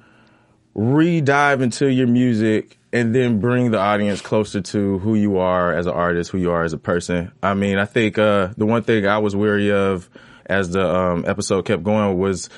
re-dive 0.74 1.60
into 1.60 1.90
your 1.90 2.06
music 2.06 2.78
and 2.92 3.14
then 3.14 3.40
bring 3.40 3.70
the 3.70 3.78
audience 3.78 4.20
closer 4.20 4.60
to 4.60 4.98
who 4.98 5.14
you 5.14 5.38
are 5.38 5.72
as 5.72 5.86
an 5.86 5.92
artist, 5.92 6.30
who 6.30 6.38
you 6.38 6.50
are 6.50 6.62
as 6.62 6.72
a 6.72 6.78
person. 6.78 7.32
I 7.42 7.54
mean, 7.54 7.78
I 7.78 7.84
think 7.84 8.18
uh, 8.18 8.48
the 8.56 8.66
one 8.66 8.82
thing 8.82 9.06
I 9.06 9.18
was 9.18 9.34
weary 9.34 9.72
of 9.72 10.08
as 10.46 10.70
the 10.70 10.86
um, 10.86 11.24
episode 11.26 11.64
kept 11.64 11.82
going 11.82 12.18
was 12.18 12.50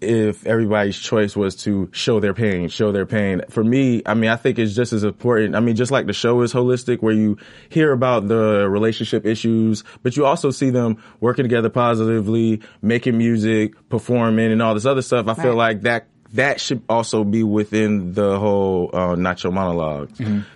if 0.00 0.46
everybody's 0.46 0.98
choice 0.98 1.36
was 1.36 1.54
to 1.54 1.88
show 1.92 2.20
their 2.20 2.34
pain, 2.34 2.68
show 2.68 2.90
their 2.90 3.06
pain. 3.06 3.42
For 3.50 3.62
me, 3.62 4.02
I 4.04 4.14
mean, 4.14 4.30
I 4.30 4.36
think 4.36 4.58
it's 4.58 4.74
just 4.74 4.92
as 4.92 5.04
important. 5.04 5.54
I 5.54 5.60
mean, 5.60 5.76
just 5.76 5.92
like 5.92 6.06
the 6.06 6.12
show 6.12 6.40
is 6.42 6.52
holistic 6.52 7.02
where 7.02 7.12
you 7.12 7.38
hear 7.68 7.92
about 7.92 8.26
the 8.28 8.68
relationship 8.68 9.24
issues, 9.24 9.84
but 10.02 10.16
you 10.16 10.26
also 10.26 10.50
see 10.50 10.70
them 10.70 11.02
working 11.20 11.44
together 11.44 11.70
positively, 11.70 12.62
making 12.80 13.16
music, 13.16 13.74
performing 13.88 14.50
and 14.50 14.60
all 14.60 14.74
this 14.74 14.86
other 14.86 15.02
stuff. 15.02 15.28
I 15.28 15.34
feel 15.34 15.54
like 15.54 15.82
that 15.82 16.08
that 16.34 16.60
should 16.60 16.82
also 16.88 17.24
be 17.24 17.42
within 17.42 18.12
the 18.14 18.38
whole 18.38 18.90
uh, 18.92 19.14
Nacho 19.16 19.52
monologue, 19.52 20.10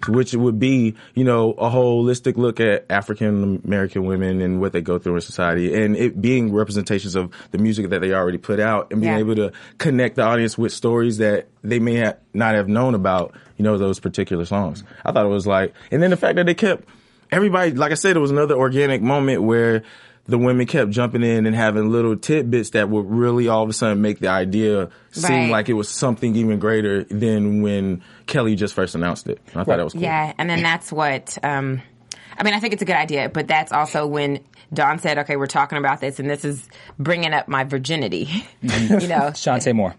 which 0.09 0.35
would 0.35 0.59
be, 0.59 0.95
you 1.15 1.25
know, 1.25 1.51
a 1.53 1.69
holistic 1.71 2.37
look 2.37 2.61
at 2.61 2.87
African 2.91 3.61
American 3.65 4.05
women 4.07 4.41
and 4.41 4.61
what 4.61 4.73
they 4.73 4.81
go 4.81 4.99
through 4.99 5.17
in 5.17 5.21
society, 5.21 5.75
and 5.75 5.97
it 5.97 6.21
being 6.21 6.53
representations 6.53 7.15
of 7.15 7.31
the 7.51 7.59
music 7.59 7.91
that 7.91 8.01
they 8.01 8.13
already 8.13 8.39
put 8.39 8.59
out, 8.61 8.91
and 8.91 9.01
being 9.01 9.13
Yeah. 9.13 9.19
able 9.21 9.35
to 9.37 9.53
connect 9.79 10.17
the 10.17 10.23
audience 10.23 10.57
with 10.57 10.73
stories 10.73 11.19
that 11.19 11.49
they 11.63 11.79
may 11.79 11.97
ha- 12.05 12.15
not 12.33 12.55
have 12.55 12.69
known 12.69 12.95
about, 12.95 13.35
you 13.57 13.65
know, 13.65 13.77
those 13.77 14.01
particular 14.01 14.45
songs. 14.45 14.83
I 15.05 15.13
thought 15.13 15.27
it 15.27 15.31
was 15.31 15.47
like, 15.47 15.75
and 15.91 16.03
then 16.03 16.11
the 16.11 16.17
fact 16.17 16.37
that 16.37 16.47
they 16.47 16.55
kept 16.55 16.89
everybody, 17.33 17.73
like 17.73 17.91
I 17.93 17.97
said, 17.97 18.17
it 18.17 18.21
was 18.21 18.31
another 18.31 18.55
organic 18.55 19.03
moment 19.03 19.43
where 19.43 19.83
the 20.29 20.39
women 20.39 20.67
kept 20.67 20.91
jumping 20.91 21.23
in 21.23 21.47
and 21.47 21.55
having 21.55 21.91
little 21.91 22.17
tidbits 22.17 22.71
that 22.71 22.89
would 22.89 23.07
really 23.09 23.49
all 23.49 23.63
of 23.63 23.69
a 23.69 23.73
sudden 23.73 24.01
make 24.03 24.19
the 24.19 24.29
idea 24.29 24.89
seem 25.13 25.31
Right. 25.37 25.51
like 25.51 25.69
it 25.69 25.75
was 25.75 25.89
something 25.89 26.35
even 26.37 26.59
greater 26.59 27.05
than 27.05 27.63
when 27.63 28.03
Kelly 28.27 28.55
just 28.57 28.75
first 28.75 28.95
announced 28.95 29.29
it. 29.29 29.41
I 29.51 29.65
thought 29.65 29.77
that 29.77 29.85
was 29.85 29.93
cool. 29.93 30.03
Yeah, 30.03 30.33
and 30.39 30.51
then 30.51 30.63
that's 30.63 30.91
what. 30.91 31.39
Um, 31.43 31.81
I 32.39 32.43
mean, 32.43 32.53
I 32.55 32.61
think 32.61 32.75
it's 32.75 32.83
a 32.83 32.87
good 32.87 32.97
idea, 32.97 33.29
but 33.31 33.49
that's 33.49 33.73
also 33.73 34.07
when 34.07 34.41
Dawn 34.75 34.99
said, 34.99 35.19
"Okay, 35.21 35.37
we're 35.37 35.47
talking 35.47 35.79
about 35.79 36.01
this, 36.01 36.19
and 36.19 36.29
this 36.29 36.45
is 36.45 36.69
bringing 36.99 37.33
up 37.33 37.49
my 37.49 37.65
virginity." 37.65 38.29
you 38.63 39.09
know. 39.09 39.31
Chanté 39.33 39.75
Moore. 39.75 39.95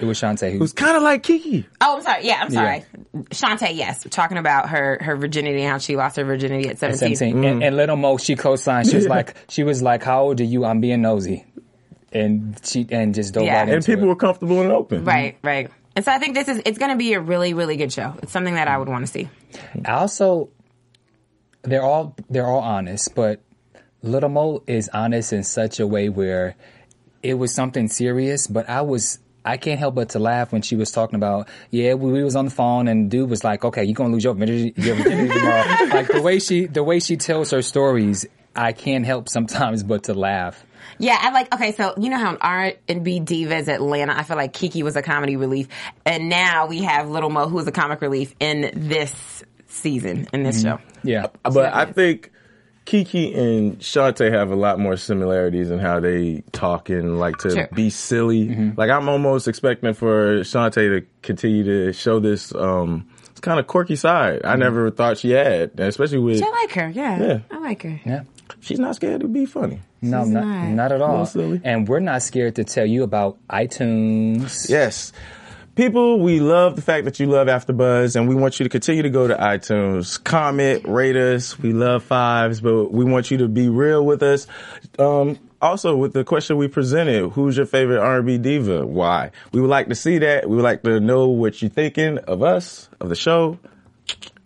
It 0.00 0.04
was 0.04 0.20
Chanté 0.20 0.48
It 0.48 0.52
who. 0.54 0.58
was 0.58 0.72
kind 0.72 0.96
of 0.96 1.02
like 1.02 1.22
Keke. 1.22 1.64
Oh, 1.80 1.96
I'm 1.96 2.02
sorry. 2.02 2.26
Yeah, 2.26 2.40
I'm 2.42 2.50
sorry. 2.50 2.84
Chanté, 3.30 3.74
yes, 3.76 4.06
talking 4.10 4.36
about 4.38 4.68
her 4.70 4.98
her 5.00 5.16
virginity 5.16 5.60
and 5.62 5.70
how 5.70 5.78
she 5.78 5.96
lost 5.96 6.16
her 6.16 6.24
virginity 6.24 6.68
at 6.68 6.78
17. 6.78 7.16
17. 7.16 7.44
And, 7.44 7.62
and 7.62 7.76
Little 7.76 7.96
Mo, 7.96 8.16
she 8.18 8.36
co-signed. 8.36 8.88
She 8.88 8.96
was 8.96 9.06
like, 9.08 9.36
she 9.48 9.62
was 9.64 9.82
like, 9.82 10.02
"How 10.02 10.22
old 10.22 10.40
are 10.40 10.44
you? 10.44 10.64
I'm 10.64 10.80
being 10.80 11.02
nosy," 11.02 11.44
and 12.12 12.58
she 12.64 12.86
and 12.90 13.14
just 13.14 13.34
dove 13.34 13.44
Yeah. 13.44 13.54
right 13.54 13.60
And 13.62 13.70
into 13.70 13.76
And 13.92 13.98
people 13.98 14.04
it. 14.04 14.08
were 14.08 14.16
comfortable 14.16 14.60
and 14.62 14.72
open. 14.72 15.04
Right, 15.04 15.36
right. 15.42 15.70
And 15.96 16.04
so 16.04 16.12
I 16.12 16.18
think 16.18 16.34
this 16.34 16.48
is 16.48 16.62
it's 16.64 16.78
going 16.78 16.92
to 16.92 16.96
be 16.96 17.14
a 17.14 17.20
really 17.20 17.52
really 17.54 17.76
good 17.76 17.92
show. 17.92 18.14
It's 18.22 18.32
something 18.32 18.54
that 18.54 18.68
I 18.68 18.78
would 18.78 18.88
want 18.88 19.06
to 19.06 19.12
see. 19.12 19.28
I 19.84 19.92
also, 19.92 20.50
they're 21.62 21.82
all 21.82 22.16
they're 22.28 22.46
all 22.46 22.60
honest, 22.60 23.14
but 23.14 23.40
Little 24.02 24.30
Mo 24.30 24.62
is 24.66 24.88
honest 24.94 25.32
in 25.32 25.44
such 25.44 25.78
a 25.80 25.86
way 25.86 26.08
where 26.08 26.54
it 27.22 27.34
was 27.34 27.52
something 27.54 27.88
serious, 27.88 28.46
but 28.46 28.68
I 28.68 28.80
was. 28.82 29.18
I 29.44 29.56
can't 29.56 29.78
help 29.78 29.94
but 29.94 30.10
to 30.10 30.18
laugh 30.18 30.52
when 30.52 30.62
she 30.62 30.76
was 30.76 30.90
talking 30.90 31.16
about, 31.16 31.48
yeah, 31.70 31.94
we, 31.94 32.12
we 32.12 32.22
was 32.22 32.36
on 32.36 32.46
the 32.46 32.50
phone 32.50 32.88
and 32.88 33.10
dude 33.10 33.30
was 33.30 33.42
like, 33.42 33.64
okay, 33.64 33.84
you're 33.84 33.94
gonna 33.94 34.12
lose 34.12 34.24
your 34.24 34.34
virginity, 34.34 34.74
your 34.80 34.96
virginity 34.96 35.28
tomorrow. 35.32 35.84
like 35.92 36.08
the 36.08 36.22
way 36.22 36.38
she, 36.38 36.66
the 36.66 36.84
way 36.84 37.00
she 37.00 37.16
tells 37.16 37.50
her 37.50 37.62
stories, 37.62 38.26
I 38.54 38.72
can't 38.72 39.06
help 39.06 39.28
sometimes 39.28 39.82
but 39.82 40.04
to 40.04 40.14
laugh. 40.14 40.64
Yeah, 40.98 41.16
I 41.18 41.30
like. 41.30 41.54
Okay, 41.54 41.72
so 41.72 41.94
you 41.96 42.10
know 42.10 42.18
how 42.18 42.32
in 42.32 42.36
R 42.40 42.72
and 42.86 43.04
B 43.04 43.20
Divas 43.20 43.68
Atlanta, 43.68 44.16
I 44.16 44.22
feel 44.22 44.36
like 44.36 44.52
Keke 44.52 44.82
was 44.82 44.96
a 44.96 45.02
comedy 45.02 45.36
relief, 45.36 45.68
and 46.04 46.28
now 46.28 46.66
we 46.66 46.82
have 46.82 47.08
Little 47.08 47.30
Mo, 47.30 47.48
who 47.48 47.58
is 47.58 47.66
a 47.66 47.72
comic 47.72 48.02
relief 48.02 48.34
in 48.38 48.70
this 48.74 49.42
season 49.68 50.28
in 50.32 50.42
this 50.42 50.62
mm-hmm. 50.62 50.76
show. 50.76 50.90
Yeah. 51.02 51.28
But 51.42 51.72
I 51.72 51.86
think 51.86 52.30
Keke 52.90 53.36
and 53.38 53.78
Chanté 53.78 54.32
have 54.32 54.50
a 54.50 54.56
lot 54.56 54.80
more 54.80 54.96
similarities 54.96 55.70
in 55.70 55.78
how 55.78 56.00
they 56.00 56.42
talk 56.50 56.88
and 56.90 57.20
like 57.20 57.36
to 57.38 57.50
Sure. 57.50 57.68
be 57.72 57.88
silly. 57.88 58.72
Like 58.76 58.90
I'm 58.90 59.08
almost 59.08 59.46
expecting 59.46 59.94
for 59.94 60.40
Chanté 60.40 61.00
to 61.00 61.06
continue 61.22 61.62
to 61.64 61.92
show 61.92 62.18
this 62.18 62.52
um 62.54 63.06
kind 63.42 63.60
of 63.60 63.66
quirky 63.68 63.96
side. 63.96 64.40
I 64.44 64.56
never 64.56 64.90
thought 64.90 65.18
she 65.18 65.30
had, 65.30 65.78
especially 65.78 66.18
with 66.18 66.42
I 66.42 66.50
like 66.50 66.72
her. 66.72 66.88
Yeah, 66.90 67.18
Yeah. 67.22 67.38
I 67.50 67.58
like 67.58 67.82
her. 67.84 68.00
Yeah. 68.04 68.22
she's 68.60 68.78
not 68.80 68.96
scared 68.96 69.20
to 69.22 69.28
be 69.28 69.46
funny. 69.46 69.80
No, 70.02 70.24
not, 70.24 70.44
not. 70.44 70.68
not 70.70 70.92
at 70.92 71.00
all. 71.00 71.10
little 71.10 71.26
silly. 71.26 71.60
And 71.62 71.86
we're 71.88 72.00
not 72.00 72.22
scared 72.22 72.56
to 72.56 72.64
tell 72.64 72.84
you 72.86 73.02
about 73.04 73.38
iTunes. 73.48 74.68
Yes. 74.68 75.12
People, 75.80 76.20
we 76.20 76.40
love 76.40 76.76
the 76.76 76.82
fact 76.82 77.06
that 77.06 77.18
you 77.18 77.24
love 77.24 77.46
AfterBuzz, 77.46 78.14
and 78.14 78.28
we 78.28 78.34
want 78.34 78.60
you 78.60 78.64
to 78.64 78.68
continue 78.68 79.00
to 79.00 79.08
go 79.08 79.26
to 79.26 79.34
iTunes, 79.34 80.22
comment, 80.22 80.86
rate 80.86 81.16
us. 81.16 81.58
We 81.58 81.72
love 81.72 82.02
fives, 82.02 82.60
but 82.60 82.92
we 82.92 83.06
want 83.06 83.30
you 83.30 83.38
to 83.38 83.48
be 83.48 83.70
real 83.70 84.04
with 84.04 84.22
us. 84.22 84.46
Um, 84.98 85.38
also, 85.62 85.96
with 85.96 86.12
the 86.12 86.22
question 86.22 86.58
we 86.58 86.68
presented, 86.68 87.30
who's 87.30 87.56
your 87.56 87.64
favorite 87.64 87.98
R&B 87.98 88.36
diva? 88.36 88.86
Why? 88.86 89.30
We 89.52 89.62
would 89.62 89.70
like 89.70 89.88
to 89.88 89.94
see 89.94 90.18
that. 90.18 90.50
We 90.50 90.56
would 90.56 90.64
like 90.64 90.82
to 90.82 91.00
know 91.00 91.28
what 91.28 91.62
you're 91.62 91.70
thinking 91.70 92.18
of 92.18 92.42
us, 92.42 92.90
of 93.00 93.08
the 93.08 93.16
show. 93.16 93.58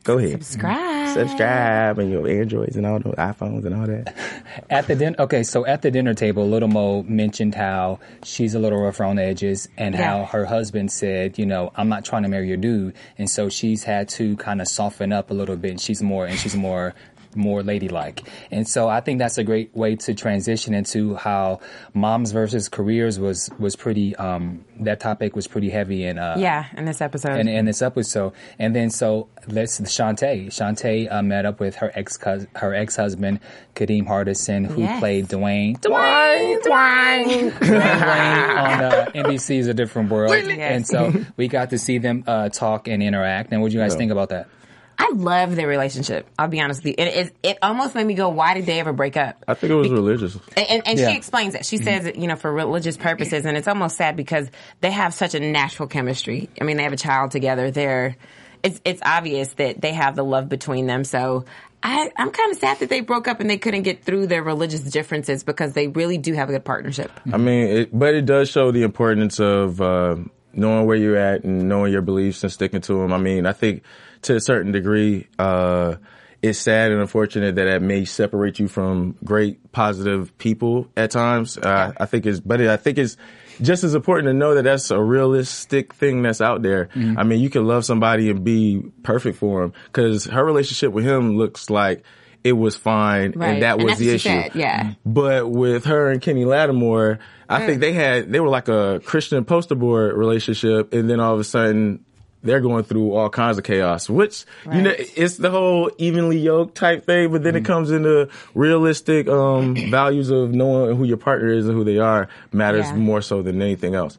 Go 0.04 0.18
ahead. 0.18 0.44
Subscribe. 0.44 1.14
Subscribe 1.14 1.99
and 1.99 2.11
your 2.11 2.28
Androids 2.28 2.76
and 2.76 2.87
all 2.87 2.99
the 2.99 3.11
iPhones 3.12 3.64
and 3.64 3.75
all 3.75 3.87
that. 3.87 4.14
At 4.70 4.87
the 4.87 4.94
din- 4.94 5.16
okay, 5.18 5.42
so 5.42 5.64
at 5.66 5.82
the 5.82 5.90
dinner 5.90 6.14
table, 6.14 6.46
Little 6.46 6.68
Mo 6.68 7.02
mentioned 7.02 7.54
how 7.54 7.99
she's 8.23 8.54
a 8.54 8.58
little 8.58 8.80
rough 8.80 9.00
on 9.00 9.16
the 9.16 9.23
edges, 9.23 9.68
and 9.76 9.94
how 9.94 10.25
her 10.26 10.44
husband 10.44 10.92
said, 10.92 11.38
you 11.38 11.46
know, 11.46 11.73
I'm 11.75 11.88
not 11.88 12.04
trying 12.04 12.23
to 12.23 12.28
marry 12.28 12.46
your 12.46 12.56
dude, 12.56 12.94
and 13.18 13.28
so 13.28 13.49
she's 13.49 13.82
had 13.82 14.08
to 14.11 14.37
kind 14.37 14.61
of 14.61 14.68
soften 14.68 15.12
up 15.12 15.30
a 15.30 15.34
little 15.34 15.56
bit. 15.56 15.70
And 15.73 15.80
she's 15.80 16.02
more, 16.02 16.26
and 16.26 16.38
she's 16.38 16.54
more. 16.54 16.94
More 17.34 17.62
ladylike, 17.62 18.22
and 18.50 18.66
so 18.68 18.88
I 18.88 19.00
think 19.00 19.18
that's 19.18 19.38
a 19.38 19.44
great 19.44 19.74
way 19.76 19.96
to 19.96 20.14
transition 20.14 20.74
into 20.74 21.14
how 21.16 21.60
moms 21.92 22.32
versus 22.32 22.68
careers 22.68 23.18
was 23.18 23.50
was 23.58 23.76
pretty. 23.76 24.14
Um, 24.16 24.64
that 24.80 24.98
topic 25.00 25.36
was 25.36 25.46
pretty 25.46 25.70
heavy 25.70 26.04
in 26.04 26.18
uh, 26.18 26.34
Yeah, 26.38 26.66
in 26.76 26.84
this 26.84 27.00
episode. 27.00 27.38
in, 27.38 27.46
in 27.48 27.64
this 27.64 27.80
episode. 27.80 28.32
And 28.58 28.74
then 28.74 28.90
so 28.90 29.28
let's 29.46 29.80
Chanté. 29.80 30.46
Chanté 30.46 31.10
uh, 31.10 31.22
met 31.22 31.46
up 31.46 31.60
with 31.60 31.76
her 31.76 31.92
ex 31.94 32.18
her 32.56 32.74
ex 32.74 32.96
husband 32.96 33.38
Kadeem 33.76 34.06
Hardison, 34.06 34.66
who 34.66 34.80
Yes. 34.82 34.98
played 35.00 35.28
Dwayne. 35.28 35.78
Dwayne, 35.80 36.60
Dwayne. 36.62 37.50
Dwayne 37.52 37.70
on 38.58 38.84
uh, 38.84 39.06
NBC's 39.14 39.66
A 39.68 39.74
Different 39.74 40.10
World, 40.10 40.32
Yes. 40.32 40.58
and 40.58 40.86
so 40.86 41.12
we 41.36 41.48
got 41.48 41.70
to 41.70 41.78
see 41.78 41.98
them 41.98 42.24
uh, 42.26 42.48
talk 42.48 42.88
and 42.88 43.02
interact. 43.02 43.52
And 43.52 43.62
what 43.62 43.70
do 43.70 43.76
you 43.78 43.82
guys 43.82 43.94
think 43.94 44.10
about 44.12 44.30
that? 44.30 44.48
I 44.96 45.10
love 45.14 45.56
their 45.56 45.66
relationship. 45.66 46.26
I'll 46.38 46.48
be 46.48 46.60
honest 46.60 46.84
with 46.84 46.96
you. 46.98 47.04
It, 47.04 47.16
it, 47.16 47.36
it 47.42 47.58
almost 47.62 47.94
made 47.94 48.06
me 48.06 48.14
go, 48.14 48.28
why 48.28 48.54
did 48.54 48.66
they 48.66 48.78
ever 48.80 48.92
break 48.92 49.16
up? 49.16 49.44
I 49.48 49.54
think 49.54 49.70
it 49.72 49.74
was 49.74 49.90
religious. 49.90 50.36
And, 50.56 50.66
and, 50.70 50.82
and 50.86 50.98
Yeah. 50.98 51.10
she 51.10 51.16
explains 51.16 51.54
it. 51.54 51.66
She 51.66 51.78
says, 51.78 52.06
it, 52.06 52.16
you 52.16 52.28
know, 52.28 52.36
for 52.36 52.52
religious 52.52 52.96
purposes, 52.96 53.44
and 53.44 53.56
it's 53.56 53.68
almost 53.68 53.96
sad 53.96 54.16
because 54.16 54.48
they 54.80 54.90
have 54.90 55.12
such 55.12 55.34
a 55.34 55.40
natural 55.40 55.88
chemistry. 55.88 56.48
I 56.60 56.64
mean, 56.64 56.76
they 56.76 56.84
have 56.84 56.92
a 56.92 56.96
child 56.96 57.32
together. 57.32 57.70
They're, 57.70 58.16
it's 58.62 58.80
it's 58.84 59.02
obvious 59.04 59.52
that 59.54 59.80
they 59.80 59.92
have 59.92 60.16
the 60.16 60.24
love 60.24 60.48
between 60.48 60.86
them. 60.86 61.04
So 61.04 61.44
I, 61.82 62.10
I'm 62.16 62.30
kind 62.30 62.50
of 62.52 62.58
sad 62.58 62.78
that 62.78 62.88
they 62.88 63.00
broke 63.00 63.28
up 63.28 63.40
and 63.40 63.50
they 63.50 63.58
couldn't 63.58 63.82
get 63.82 64.04
through 64.04 64.28
their 64.28 64.42
religious 64.42 64.80
differences 64.80 65.44
because 65.44 65.74
they 65.74 65.88
really 65.88 66.16
do 66.16 66.32
have 66.32 66.48
a 66.48 66.52
good 66.52 66.64
partnership. 66.64 67.10
I 67.30 67.36
mean, 67.36 67.66
it, 67.68 67.98
but 67.98 68.14
it 68.14 68.24
does 68.24 68.48
show 68.48 68.70
the 68.70 68.84
importance 68.84 69.38
of 69.38 69.82
uh, 69.82 70.16
knowing 70.54 70.86
where 70.86 70.96
you're 70.96 71.16
at 71.16 71.44
and 71.44 71.68
knowing 71.68 71.92
your 71.92 72.00
beliefs 72.00 72.42
and 72.42 72.50
sticking 72.50 72.80
to 72.82 72.94
them. 73.02 73.12
I 73.12 73.18
mean, 73.18 73.44
I 73.44 73.52
think 73.52 73.82
to 74.24 74.36
a 74.36 74.40
certain 74.40 74.72
degree, 74.72 75.26
uh, 75.38 75.96
it's 76.42 76.58
sad 76.58 76.92
and 76.92 77.00
unfortunate 77.00 77.54
that 77.54 77.64
that 77.64 77.80
may 77.82 78.04
separate 78.04 78.58
you 78.58 78.68
from 78.68 79.16
great 79.24 79.72
positive 79.72 80.36
people 80.36 80.88
at 80.96 81.10
times. 81.10 81.56
Uh, 81.56 81.92
I 81.98 82.04
think 82.06 82.26
it's, 82.26 82.40
but 82.40 82.60
I 82.60 82.76
think 82.76 82.98
it's 82.98 83.16
just 83.62 83.82
as 83.84 83.94
important 83.94 84.26
to 84.28 84.34
know 84.34 84.54
that 84.56 84.62
that's 84.64 84.90
a 84.90 85.00
realistic 85.00 85.94
thing 85.94 86.22
that's 86.22 86.40
out 86.42 86.60
there. 86.62 86.88
I 86.94 87.22
mean, 87.22 87.40
you 87.40 87.48
can 87.48 87.66
love 87.66 87.84
somebody 87.84 88.28
and 88.28 88.44
be 88.44 88.82
perfect 89.02 89.38
for 89.38 89.62
them 89.62 89.72
because 89.86 90.26
her 90.26 90.44
relationship 90.44 90.92
with 90.92 91.04
him 91.06 91.38
looks 91.38 91.70
like 91.70 92.02
it 92.42 92.52
was 92.52 92.76
fine 92.76 93.32
Right. 93.34 93.54
and 93.54 93.62
that 93.62 93.78
was 93.78 93.86
that's 93.86 94.00
the 94.00 94.10
issue. 94.10 94.28
said, 94.28 94.54
yeah. 94.54 94.92
But 95.06 95.48
with 95.50 95.86
her 95.86 96.10
and 96.10 96.20
Kenny 96.20 96.44
Lattimore, 96.44 97.20
I 97.48 97.64
think 97.64 97.80
they 97.80 97.94
had 97.94 98.30
they 98.30 98.40
were 98.40 98.48
like 98.50 98.68
a 98.68 99.00
Christian 99.04 99.42
poster 99.46 99.74
board 99.76 100.14
relationship, 100.14 100.92
and 100.92 101.08
then 101.08 101.20
all 101.20 101.32
of 101.32 101.40
a 101.40 101.44
sudden 101.44 102.03
they're 102.44 102.60
going 102.60 102.84
through 102.84 103.12
all 103.14 103.28
kinds 103.30 103.58
of 103.58 103.64
chaos. 103.64 104.08
Which 104.08 104.44
you 104.72 104.82
know, 104.82 104.94
it's 104.96 105.38
the 105.38 105.50
whole 105.50 105.90
evenly 105.98 106.38
yoked 106.38 106.76
type 106.76 107.04
thing, 107.06 107.32
but 107.32 107.42
then 107.42 107.56
it 107.56 107.64
comes 107.64 107.90
into 107.90 108.28
realistic 108.54 109.26
um, 109.28 109.74
values 109.90 110.30
of 110.30 110.52
knowing 110.54 110.96
who 110.96 111.04
your 111.04 111.16
partner 111.16 111.48
is 111.48 111.66
and 111.66 111.76
who 111.76 111.82
they 111.84 111.98
are 111.98 112.28
matters 112.52 112.86
Yeah. 112.86 112.96
more 112.96 113.20
so 113.22 113.42
than 113.42 113.60
anything 113.60 113.94
else. 113.94 114.16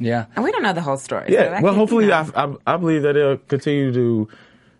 Yeah, 0.00 0.26
And 0.36 0.44
we 0.44 0.52
don't 0.52 0.62
know 0.62 0.72
the 0.72 0.80
whole 0.80 0.96
story. 0.96 1.26
Yeah, 1.28 1.48
that 1.50 1.62
well, 1.62 1.74
hopefully, 1.74 2.04
you 2.04 2.10
know. 2.10 2.26
I, 2.36 2.44
I, 2.44 2.74
I 2.74 2.76
believe 2.76 3.02
that 3.02 3.14
they'll 3.14 3.36
continue 3.36 3.92
to 3.92 4.28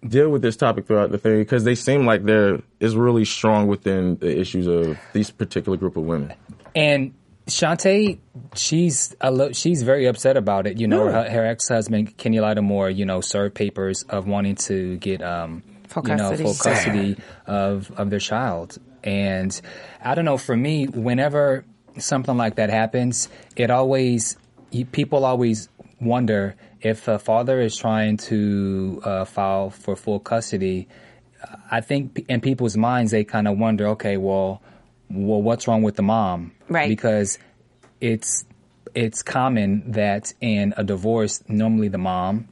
deal 0.07 0.29
with 0.31 0.43
this 0.43 0.57
topic 0.57 0.87
throughout 0.87 1.11
the 1.11 1.19
thing 1.19 1.39
because 1.41 1.65
they 1.65 1.75
seem 1.75 2.07
like 2.07 2.23
they're 2.25 2.61
is 2.79 2.95
really 2.95 3.25
strong 3.25 3.67
within 3.67 4.17
the 4.19 4.39
issues 4.39 4.69
of 4.69 4.97
these 5.13 5.29
particular 5.33 5.77
group 5.77 5.97
of 5.97 6.05
women. 6.05 6.33
and 6.77 7.13
Chanté, 7.49 8.19
she's 8.55 9.15
a 9.21 9.31
lo- 9.31 9.53
she's 9.53 9.83
very 9.83 10.07
upset 10.07 10.37
about 10.37 10.67
it. 10.67 10.79
You 10.79 10.87
know, 10.87 11.07
Yeah. 11.07 11.25
her, 11.25 11.31
her 11.31 11.47
ex 11.47 11.69
husband 11.69 12.17
Kenny 12.17 12.41
Lattimore, 12.41 12.91
you 12.91 13.05
know, 13.05 13.21
served 13.21 13.55
papers 13.55 14.03
of 14.05 14.27
wanting 14.27 14.55
to 14.57 14.97
get 14.99 15.23
um, 15.23 15.63
Full 15.89 16.03
you 16.07 16.17
know, 16.17 16.29
custody. 16.31 16.43
full 16.45 16.55
custody 16.55 17.17
of 17.47 17.91
of 17.97 18.11
their 18.11 18.19
child. 18.21 18.79
And 19.03 19.59
I 20.05 20.15
don't 20.15 20.25
know. 20.27 20.37
For 20.37 20.57
me, 20.57 20.87
whenever 20.87 21.65
something 21.99 22.37
like 22.37 22.57
that 22.57 22.69
happens, 22.71 23.29
it 23.57 23.71
always 23.71 24.37
you, 24.71 24.85
people 24.85 25.25
always 25.25 25.69
wonder 26.01 26.55
if 26.83 27.09
a 27.09 27.19
father 27.19 27.61
is 27.61 27.77
trying 27.77 28.19
to 28.19 29.01
uh, 29.05 29.25
file 29.25 29.71
for 29.71 29.97
full 29.97 30.21
custody. 30.21 30.87
I 31.71 31.81
think 31.81 32.25
in 32.29 32.41
people's 32.41 32.77
minds 32.77 33.11
they 33.13 33.25
kind 33.25 33.49
of 33.49 33.57
wonder, 33.59 33.89
okay, 33.89 34.17
well, 34.17 34.61
well, 35.09 35.41
what's 35.41 35.67
wrong 35.67 35.83
with 35.83 35.97
the 35.97 36.03
mom? 36.03 36.53
Right. 36.69 36.89
Because 36.89 37.39
it's 38.01 38.45
it's 38.95 39.23
common 39.23 39.93
that 39.93 40.33
in 40.41 40.75
a 40.77 40.85
divorce, 40.85 41.43
normally 41.49 41.89
the 41.89 41.99
mom 41.99 42.49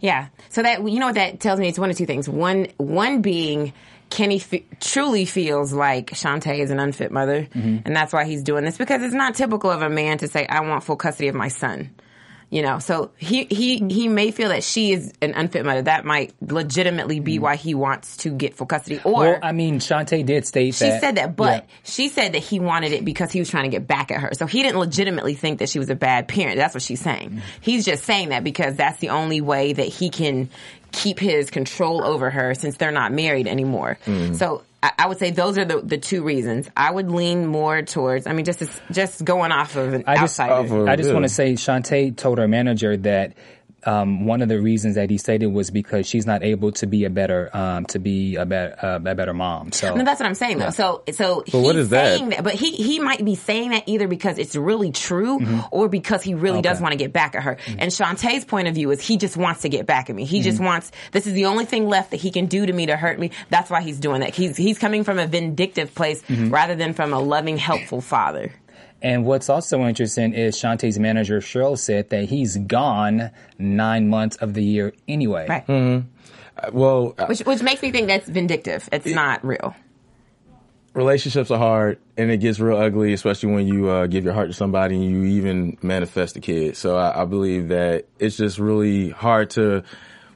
Yeah. 0.00 0.28
So 0.50 0.62
that 0.62 0.88
you 0.88 0.98
know 0.98 1.06
what 1.06 1.16
that 1.16 1.40
tells 1.40 1.60
me? 1.60 1.68
It's 1.68 1.78
one 1.78 1.90
of 1.90 1.96
two 1.96 2.06
things. 2.06 2.28
One 2.28 2.68
one 2.78 3.22
being 3.22 3.72
Kenny 4.08 4.38
fe- 4.38 4.64
truly 4.80 5.24
feels 5.24 5.72
like 5.72 6.10
Chanté 6.12 6.60
is 6.60 6.70
an 6.70 6.78
unfit 6.78 7.10
mother, 7.10 7.42
Mm-hmm. 7.52 7.78
and 7.84 7.96
that's 7.96 8.12
why 8.12 8.24
he's 8.24 8.42
doing 8.44 8.64
this 8.64 8.78
because 8.78 9.02
it's 9.02 9.12
not 9.14 9.34
typical 9.34 9.68
of 9.70 9.82
a 9.82 9.90
man 9.90 10.18
to 10.18 10.28
say, 10.28 10.46
"I 10.46 10.60
want 10.60 10.84
full 10.84 10.96
custody 10.96 11.26
of 11.28 11.34
my 11.34 11.48
son." 11.48 11.90
You 12.48 12.62
know, 12.62 12.78
so 12.78 13.10
he 13.16 13.44
he 13.44 13.78
he 13.90 14.06
may 14.06 14.30
feel 14.30 14.50
that 14.50 14.62
she 14.62 14.92
is 14.92 15.12
an 15.20 15.34
unfit 15.34 15.64
mother. 15.64 15.82
That 15.82 16.04
might 16.04 16.32
legitimately 16.40 17.18
be 17.18 17.40
why 17.40 17.56
he 17.56 17.74
wants 17.74 18.18
to 18.18 18.30
get 18.30 18.54
full 18.54 18.68
custody. 18.68 19.00
Or. 19.02 19.12
Well, 19.14 19.38
I 19.42 19.50
mean, 19.50 19.80
Chanté 19.80 20.24
did 20.24 20.46
state 20.46 20.74
she 20.74 20.84
that. 20.84 21.00
said 21.00 21.16
that, 21.16 21.34
but 21.34 21.64
Yeah. 21.64 21.74
she 21.82 22.08
said 22.08 22.34
that 22.34 22.38
he 22.38 22.60
wanted 22.60 22.92
it 22.92 23.04
because 23.04 23.32
he 23.32 23.40
was 23.40 23.50
trying 23.50 23.64
to 23.64 23.70
get 23.70 23.88
back 23.88 24.12
at 24.12 24.20
her. 24.20 24.30
So 24.34 24.46
he 24.46 24.62
didn't 24.62 24.78
legitimately 24.78 25.34
think 25.34 25.58
that 25.58 25.68
she 25.68 25.80
was 25.80 25.90
a 25.90 25.96
bad 25.96 26.28
parent. 26.28 26.56
That's 26.56 26.72
what 26.72 26.84
she's 26.84 27.00
saying. 27.00 27.30
Mm-hmm. 27.30 27.38
He's 27.62 27.84
just 27.84 28.04
saying 28.04 28.28
that 28.28 28.44
because 28.44 28.76
that's 28.76 29.00
the 29.00 29.08
only 29.08 29.40
way 29.40 29.72
that 29.72 29.88
he 29.88 30.08
can 30.08 30.48
keep 30.92 31.18
his 31.18 31.50
control 31.50 32.04
over 32.04 32.30
her 32.30 32.54
since 32.54 32.76
they're 32.76 32.92
not 32.92 33.12
married 33.12 33.48
anymore. 33.48 33.98
Mm-hmm. 34.06 34.34
So 34.34 34.62
I, 34.86 34.92
I 34.98 35.06
would 35.08 35.18
say 35.18 35.30
those 35.30 35.58
are 35.58 35.64
the, 35.64 35.80
the 35.80 35.98
two 35.98 36.22
reasons. 36.22 36.68
I 36.76 36.90
would 36.90 37.10
lean 37.10 37.46
more 37.46 37.82
towards. 37.82 38.26
I 38.26 38.32
mean, 38.32 38.44
just 38.44 38.62
just 38.90 39.24
going 39.24 39.50
off 39.50 39.74
of 39.76 39.94
an 39.94 40.04
I 40.06 40.14
just, 40.16 40.38
outsider. 40.38 40.52
off 40.52 40.70
of- 40.82 40.88
I 40.88 40.96
just 40.96 41.12
want 41.12 41.24
to 41.24 41.28
say, 41.28 41.54
Chanté 41.54 42.16
told 42.16 42.38
her 42.38 42.46
manager 42.46 42.96
that 42.98 43.34
um, 43.84 44.24
one 44.26 44.42
of 44.42 44.48
the 44.48 44.60
reasons 44.60 44.96
that 44.96 45.10
he 45.10 45.18
stated 45.18 45.46
was 45.46 45.70
because 45.70 46.06
she's 46.08 46.26
not 46.26 46.42
able 46.42 46.72
to 46.72 46.86
be 46.86 47.04
a 47.04 47.10
better, 47.10 47.50
um, 47.56 47.84
to 47.86 47.98
be 48.00 48.34
a 48.36 48.44
better, 48.44 48.74
uh, 48.84 48.96
a 48.96 49.14
better 49.14 49.32
mom. 49.32 49.70
So 49.72 49.94
No, 49.94 50.04
that's 50.04 50.18
what 50.18 50.26
I'm 50.26 50.34
saying 50.34 50.58
though. 50.58 50.70
So, 50.70 51.02
so 51.12 51.42
he's 51.46 51.54
what 51.54 51.76
is 51.76 51.90
that? 51.90 52.16
saying 52.18 52.30
that? 52.30 52.42
But 52.42 52.54
he 52.54 52.72
he 52.72 52.98
might 52.98 53.24
be 53.24 53.34
saying 53.36 53.70
that 53.70 53.84
either 53.86 54.08
because 54.08 54.38
it's 54.38 54.56
really 54.56 54.90
true 54.92 55.38
Mm-hmm. 55.38 55.60
or 55.70 55.88
because 55.88 56.22
he 56.22 56.34
really 56.34 56.62
does 56.62 56.80
want 56.80 56.92
to 56.92 56.98
get 56.98 57.12
back 57.12 57.34
at 57.36 57.42
her. 57.44 57.58
And 57.78 57.90
Chanté's 57.92 58.44
point 58.44 58.66
of 58.68 58.74
view 58.74 58.90
is 58.90 59.00
he 59.00 59.16
just 59.18 59.36
wants 59.36 59.62
to 59.62 59.68
get 59.68 59.86
back 59.86 60.10
at 60.10 60.16
me. 60.16 60.24
He 60.24 60.38
Mm-hmm. 60.38 60.44
just 60.44 60.60
wants 60.60 60.90
this 61.12 61.26
is 61.26 61.34
the 61.34 61.46
only 61.46 61.64
thing 61.64 61.86
left 61.88 62.10
that 62.10 62.16
he 62.18 62.30
can 62.30 62.46
do 62.46 62.66
to 62.66 62.72
me 62.72 62.86
to 62.86 62.96
hurt 62.96 63.18
me. 63.18 63.30
That's 63.50 63.70
why 63.70 63.82
he's 63.82 64.00
doing 64.00 64.20
that. 64.20 64.34
He's 64.34 64.56
he's 64.56 64.78
coming 64.78 65.04
from 65.04 65.18
a 65.18 65.26
vindictive 65.26 65.94
place 65.94 66.22
Mm-hmm. 66.22 66.50
rather 66.50 66.74
than 66.74 66.92
from 66.94 67.12
a 67.12 67.20
loving, 67.20 67.56
helpful 67.56 68.00
father. 68.00 68.52
And 69.06 69.24
what's 69.24 69.48
also 69.48 69.84
interesting 69.84 70.34
is 70.34 70.56
Chanté's 70.56 70.98
manager 70.98 71.38
Cheryl 71.38 71.78
said 71.78 72.10
that 72.10 72.24
he's 72.24 72.56
gone 72.56 73.30
nine 73.56 74.08
months 74.08 74.34
of 74.38 74.52
the 74.52 74.64
year 74.64 74.94
anyway. 75.06 75.46
Right. 75.48 76.04
Well, 76.72 77.14
uh, 77.16 77.26
Which 77.26 77.38
which 77.40 77.62
makes 77.62 77.82
me 77.82 77.92
think 77.92 78.08
that's 78.08 78.28
vindictive. 78.28 78.88
It's 78.90 79.06
not 79.06 79.44
real. 79.44 79.76
relationships 80.94 81.50
are 81.50 81.58
hard 81.58 81.98
and 82.16 82.30
it 82.30 82.38
gets 82.38 82.58
real 82.58 82.78
ugly, 82.78 83.12
especially 83.12 83.52
when 83.52 83.68
you 83.68 83.88
uh, 83.90 84.06
give 84.06 84.24
your 84.24 84.32
heart 84.34 84.48
to 84.48 84.54
somebody 84.54 84.96
and 84.96 85.04
you 85.04 85.22
even 85.24 85.76
manifest 85.82 86.36
a 86.36 86.40
kid. 86.40 86.76
So 86.76 86.96
I, 86.96 87.22
I 87.22 87.24
believe 87.26 87.68
that 87.68 88.06
it's 88.18 88.36
just 88.36 88.58
really 88.58 89.10
hard 89.10 89.50
to 89.50 89.84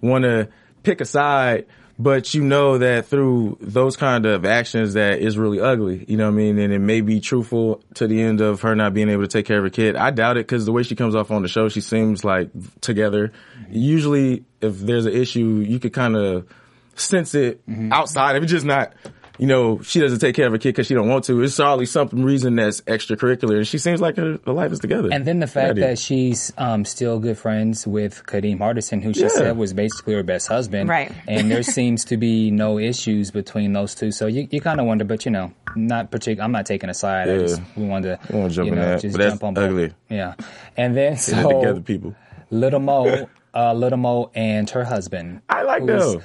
want 0.01 0.25
to 0.25 0.49
pick 0.83 1.01
a 1.01 1.05
side, 1.07 1.67
but 2.03 2.33
you 2.33 2.43
know 2.43 2.79
that 2.79 3.07
through 3.07 3.59
those 3.61 3.95
kind 3.95 4.25
of 4.25 4.47
actions 4.47 4.95
that 4.95 5.19
is 5.19 5.37
really 5.37 5.61
ugly. 5.61 6.07
You 6.09 6.17
know 6.17 6.25
what 6.25 6.33
I 6.33 6.37
mean? 6.37 6.59
And 6.59 6.73
it 6.73 6.79
may 6.79 7.03
be 7.03 7.21
truthful 7.21 7.83
to 7.95 8.07
the 8.07 8.23
end 8.23 8.41
of 8.41 8.63
her 8.63 8.75
not 8.75 8.95
being 8.95 9.11
able 9.11 9.23
to 9.23 9.29
take 9.29 9.45
care 9.45 9.59
of 9.59 9.65
her 9.65 9.71
kid. 9.71 9.97
I 9.97 10.11
doubt 10.11 10.39
it 10.39 10.47
because 10.47 10.65
the 10.65 10.73
way 10.73 10.83
she 10.83 10.97
comes 10.97 11.15
off 11.15 11.31
on 11.31 11.43
the 11.43 11.49
show, 11.49 11.69
she 11.69 11.83
seems 11.83 12.25
like 12.25 12.49
together. 12.81 13.33
Usually, 13.71 14.45
if 14.63 14.79
there's 14.79 15.05
an 15.05 15.13
issue, 15.13 15.63
you 15.67 15.79
could 15.79 15.93
kind 15.93 16.17
of 16.17 16.47
sense 16.95 17.35
it 17.35 17.67
mm-hmm. 17.69 17.93
outside. 17.93 18.37
If 18.37 18.45
it's 18.45 18.53
just 18.53 18.67
not, 18.67 18.95
you 19.41 19.47
know, 19.47 19.81
she 19.83 19.99
doesn't 20.01 20.19
take 20.21 20.37
care 20.37 20.47
of 20.47 20.53
her 20.53 20.59
kid 20.59 20.71
because 20.71 20.87
she 20.87 20.95
don't 20.95 21.09
want 21.09 21.25
to. 21.25 21.43
It's 21.43 21.59
always 21.59 21.91
some 21.91 22.09
reason 22.11 22.57
that's 22.57 22.81
extracurricular, 22.83 23.57
and 23.57 23.67
she 23.67 23.79
seems 23.79 24.01
like 24.01 24.17
her, 24.17 24.39
her 24.47 24.53
life 24.53 24.71
is 24.71 24.79
together. 24.79 25.09
And 25.11 25.25
then 25.27 25.41
the 25.41 25.47
fact 25.47 25.79
Yeah, 25.79 25.89
that 25.89 25.99
she's 25.99 26.53
um, 26.59 26.85
still 26.85 27.19
good 27.19 27.39
friends 27.39 27.87
with 27.87 28.23
Kadeem 28.27 28.59
Hardison, 28.59 29.03
who 29.03 29.13
she 29.15 29.23
Yeah. 29.23 29.29
said 29.29 29.57
was 29.57 29.73
basically 29.73 30.15
her 30.15 30.23
best 30.23 30.47
husband. 30.47 30.89
Right. 30.89 31.11
And 31.27 31.51
there 31.51 31.63
seems 31.63 32.05
to 32.07 32.17
be 32.17 32.51
no 32.51 32.79
issues 32.79 33.31
between 33.31 33.73
those 33.73 33.95
two. 33.95 34.13
So 34.13 34.27
you, 34.27 34.47
you 34.51 34.61
kind 34.61 34.79
of 34.79 34.87
wonder, 34.87 35.05
but 35.05 35.25
you 35.25 35.31
know, 35.31 35.53
not 35.75 36.11
particular. 36.11 36.45
I'm 36.45 36.53
not 36.53 36.67
taking 36.67 36.91
a 36.91 36.95
side. 36.95 37.29
I 37.31 37.35
Yeah. 37.35 37.39
just 37.41 37.63
we 37.77 37.85
wanted 37.87 38.19
to, 38.29 38.37
I 38.45 38.49
jump 38.49 38.67
you 38.67 38.73
in 38.75 38.79
know, 38.79 38.85
that, 38.87 39.01
just 39.01 39.17
but 39.17 39.23
that's 39.23 39.33
jump 39.33 39.45
on 39.45 39.55
both. 39.55 39.71
ugly. 39.71 39.93
Yeah. 40.11 40.35
And 40.77 40.95
then 40.97 41.13
Get 41.15 41.19
it 41.19 41.23
so 41.23 41.49
together, 41.61 41.81
people. 41.81 42.15
Little 42.51 42.81
Mo, 42.81 43.27
uh, 43.55 43.73
Little 43.75 43.99
Mo 43.99 44.31
and 44.35 44.69
her 44.71 44.85
husband. 44.85 45.41
I 45.49 45.63
like 45.63 45.83
who's- 45.83 46.15
them. 46.15 46.23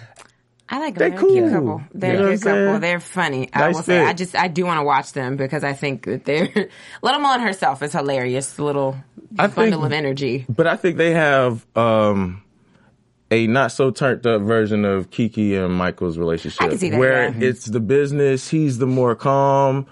I 0.67 0.79
like. 0.79 0.95
They're 0.95 1.09
a 1.13 1.17
cute 1.19 1.21
cool. 1.21 1.49
couple. 1.51 1.81
They're 1.93 2.13
You 2.13 2.19
know 2.19 2.25
a 2.27 2.31
what 2.31 2.41
good 2.41 2.51
I'm 2.51 2.65
couple. 2.65 2.79
They're 2.79 2.99
funny. 2.99 3.49
I 3.53 3.59
Nice 3.59 3.75
will 3.75 3.83
say. 3.83 4.03
I 4.03 4.13
just 4.13 4.35
I 4.35 4.47
do 4.47 4.65
want 4.65 4.79
to 4.79 4.83
watch 4.83 5.13
them 5.13 5.37
because 5.37 5.63
I 5.63 5.73
think 5.73 6.05
that 6.05 6.25
they're 6.25 6.49
Little 7.03 7.19
Mo 7.19 7.33
and 7.33 7.41
herself 7.43 7.83
is 7.83 7.93
hilarious. 7.93 8.57
Little 8.57 8.95
I 9.37 9.43
think- 9.47 9.55
bundle 9.55 9.85
of 9.85 9.91
energy. 9.91 10.45
But 10.49 10.65
I 10.67 10.75
think 10.75 10.97
they 10.97 11.11
have 11.11 11.65
um, 11.77 12.41
a 13.29 13.45
not 13.47 13.71
so 13.71 13.91
turned 13.91 14.25
up 14.25 14.41
version 14.41 14.85
of 14.85 15.11
Keke 15.11 15.63
and 15.63 15.73
Michael's 15.75 16.17
relationship, 16.17 16.61
I 16.61 16.69
can 16.69 16.77
see 16.79 16.89
that, 16.89 16.99
where 16.99 17.29
yeah. 17.29 17.47
it's 17.47 17.65
the 17.65 17.79
business. 17.79 18.49
He's 18.49 18.77
the 18.79 18.87
more 18.87 19.13
calm, 19.15 19.85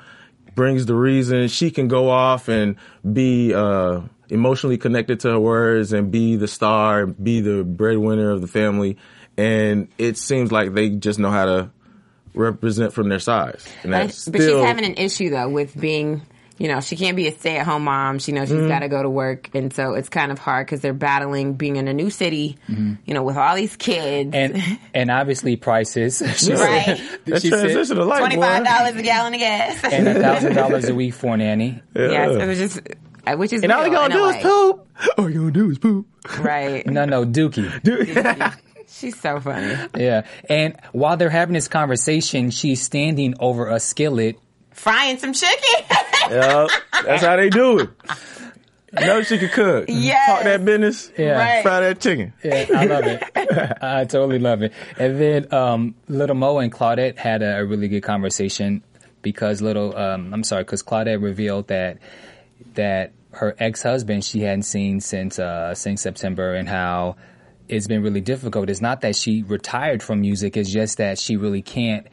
brings 0.56 0.86
the 0.88 0.96
reason. 0.96 1.48
She 1.50 1.70
can 1.70 1.88
go 1.88 2.10
off 2.10 2.48
and 2.48 2.78
be 3.12 3.54
uh, 3.54 4.02
emotionally 4.30 4.78
connected 4.78 5.20
to 5.22 5.30
her 5.30 5.40
words 5.40 5.94
and 5.94 6.12
be 6.12 6.36
the 6.36 6.48
star, 6.48 7.06
be 7.06 7.42
the 7.42 7.64
breadwinner 7.64 8.32
of 8.32 8.42
the 8.42 8.48
family. 8.48 8.98
And 9.38 9.88
it 9.98 10.18
seems 10.18 10.52
like 10.52 10.74
they 10.74 10.90
just 10.90 11.20
know 11.20 11.32
how 11.32 11.46
to 11.46 11.70
represent 12.34 12.94
from 12.94 13.10
their 13.10 13.20
size. 13.20 13.66
And 13.84 13.92
But, 13.92 13.98
that's 14.08 14.28
but 14.28 14.42
she's 14.42 14.50
having 14.56 14.86
an 14.86 14.96
issue 14.96 15.30
though 15.30 15.50
with 15.50 15.80
being. 15.80 16.22
You 16.60 16.68
know, 16.68 16.82
she 16.82 16.96
can't 16.96 17.18
be 17.18 17.28
a 17.28 17.32
stay-at-home 17.32 17.84
mom. 17.84 18.20
She 18.20 18.32
knows 18.32 18.48
she's 18.48 18.56
Mm-hmm. 18.58 18.68
got 18.68 18.80
to 18.82 18.88
go 18.88 19.02
to 19.02 19.10
work, 19.10 19.50
and 19.56 19.74
so 19.74 19.96
it's 19.96 20.08
kind 20.08 20.32
of 20.32 20.38
hard 20.38 20.68
because 20.68 20.82
they're 20.82 20.94
battling 20.94 21.56
being 21.56 21.78
in 21.78 21.88
a 21.88 21.94
new 21.96 22.12
city. 22.12 22.58
Mm-hmm. 22.70 22.94
You 23.06 23.14
know, 23.16 23.24
with 23.24 23.38
all 23.38 23.56
these 23.56 23.76
kids. 23.76 24.30
And 24.36 24.62
and 24.94 25.10
obviously 25.10 25.56
prices. 25.56 26.20
She 26.38 26.54
Right. 26.54 26.86
said- 27.26 27.42
she 27.42 27.50
said- 27.50 27.60
transition 27.60 27.98
of 27.98 28.06
life. 28.08 28.20
Twenty-five 28.20 28.64
dollars 28.66 28.96
a 28.96 29.02
gallon 29.02 29.34
of 29.34 29.40
gas. 29.40 29.84
and 29.84 30.08
a 30.08 30.14
thousand 30.22 30.54
dollars 30.54 30.88
a 30.88 30.94
week 31.02 31.16
for 31.16 31.34
a 31.34 31.38
nanny. 31.38 31.82
yes, 31.96 32.32
it 32.40 32.48
was 32.48 32.60
just, 32.60 32.82
uh, 33.26 33.36
which 33.36 33.52
is 33.52 33.64
And 33.64 33.72
all 33.72 33.84
you 33.86 33.92
real 33.92 34.02
gonna 34.02 34.14
do 34.14 34.22
LA. 34.22 34.30
is 34.30 34.44
poop. 34.44 34.88
All 35.18 35.30
you 35.32 35.40
gonna 35.40 35.52
do 35.52 35.72
is 35.72 35.80
poop. 35.80 36.06
Right. 36.40 36.86
No, 36.86 37.06
no, 37.06 37.26
Dookie. 37.26 37.68
She's 38.94 39.20
so 39.20 39.40
funny. 39.40 39.76
Yeah. 39.98 40.26
And 40.50 40.78
while 40.92 41.18
they're 41.18 41.30
having 41.30 41.54
this 41.54 41.68
conversation, 41.68 42.52
she's 42.52 42.82
standing 42.82 43.34
over 43.40 43.70
a 43.70 43.80
skillet. 43.80 44.38
Frying 44.72 45.18
some 45.18 45.34
chicken. 45.34 45.86
Yeah, 46.30 46.68
that's 47.04 47.24
how 47.24 47.36
they 47.36 47.50
do 47.50 47.80
it. 47.80 47.90
You 49.00 49.08
know 49.08 49.24
she 49.24 49.40
can 49.40 49.50
cook. 49.50 49.86
Yes. 49.88 50.30
Talk 50.30 50.44
that 50.44 50.64
business. 50.64 51.12
Yeah. 51.18 51.32
Right. 51.38 51.64
Fry 51.64 51.80
that 51.80 52.00
chicken. 52.00 52.34
Yeah, 52.44 52.66
I 52.76 52.86
love 52.86 53.06
it. 53.06 53.24
I 53.82 54.06
totally 54.06 54.40
love 54.40 54.62
it. 54.62 54.72
And 54.98 55.20
then 55.20 55.54
um, 55.54 55.96
Little 56.08 56.36
Mo 56.36 56.60
and 56.60 56.72
Claudette 56.72 57.18
had 57.18 57.42
a, 57.42 57.60
a 57.60 57.66
really 57.66 57.88
good 57.88 58.04
conversation 58.04 58.84
because 59.22 59.62
little 59.62 59.98
um, 59.98 60.34
I'm 60.34 60.44
sorry, 60.44 60.64
because 60.64 60.84
Claudette 60.84 61.22
revealed 61.22 61.68
that 61.70 61.98
that 62.76 63.14
her 63.32 63.56
ex 63.58 63.82
husband 63.82 64.24
she 64.24 64.42
hadn't 64.42 64.64
seen 64.64 65.02
since 65.02 65.40
uh, 65.40 65.74
since 65.74 66.02
September 66.02 66.54
and 66.54 66.70
how 66.70 67.16
it's 67.76 67.88
been 67.88 68.04
really 68.04 68.22
difficult. 68.22 68.70
It's 68.70 68.82
not 68.82 69.02
that 69.02 69.16
she 69.16 69.44
retired 69.44 70.02
from 70.04 70.22
music; 70.22 70.56
it's 70.58 70.72
just 70.72 70.98
that 70.98 71.20
she 71.20 71.38
really 71.38 71.62
can't. 71.62 72.08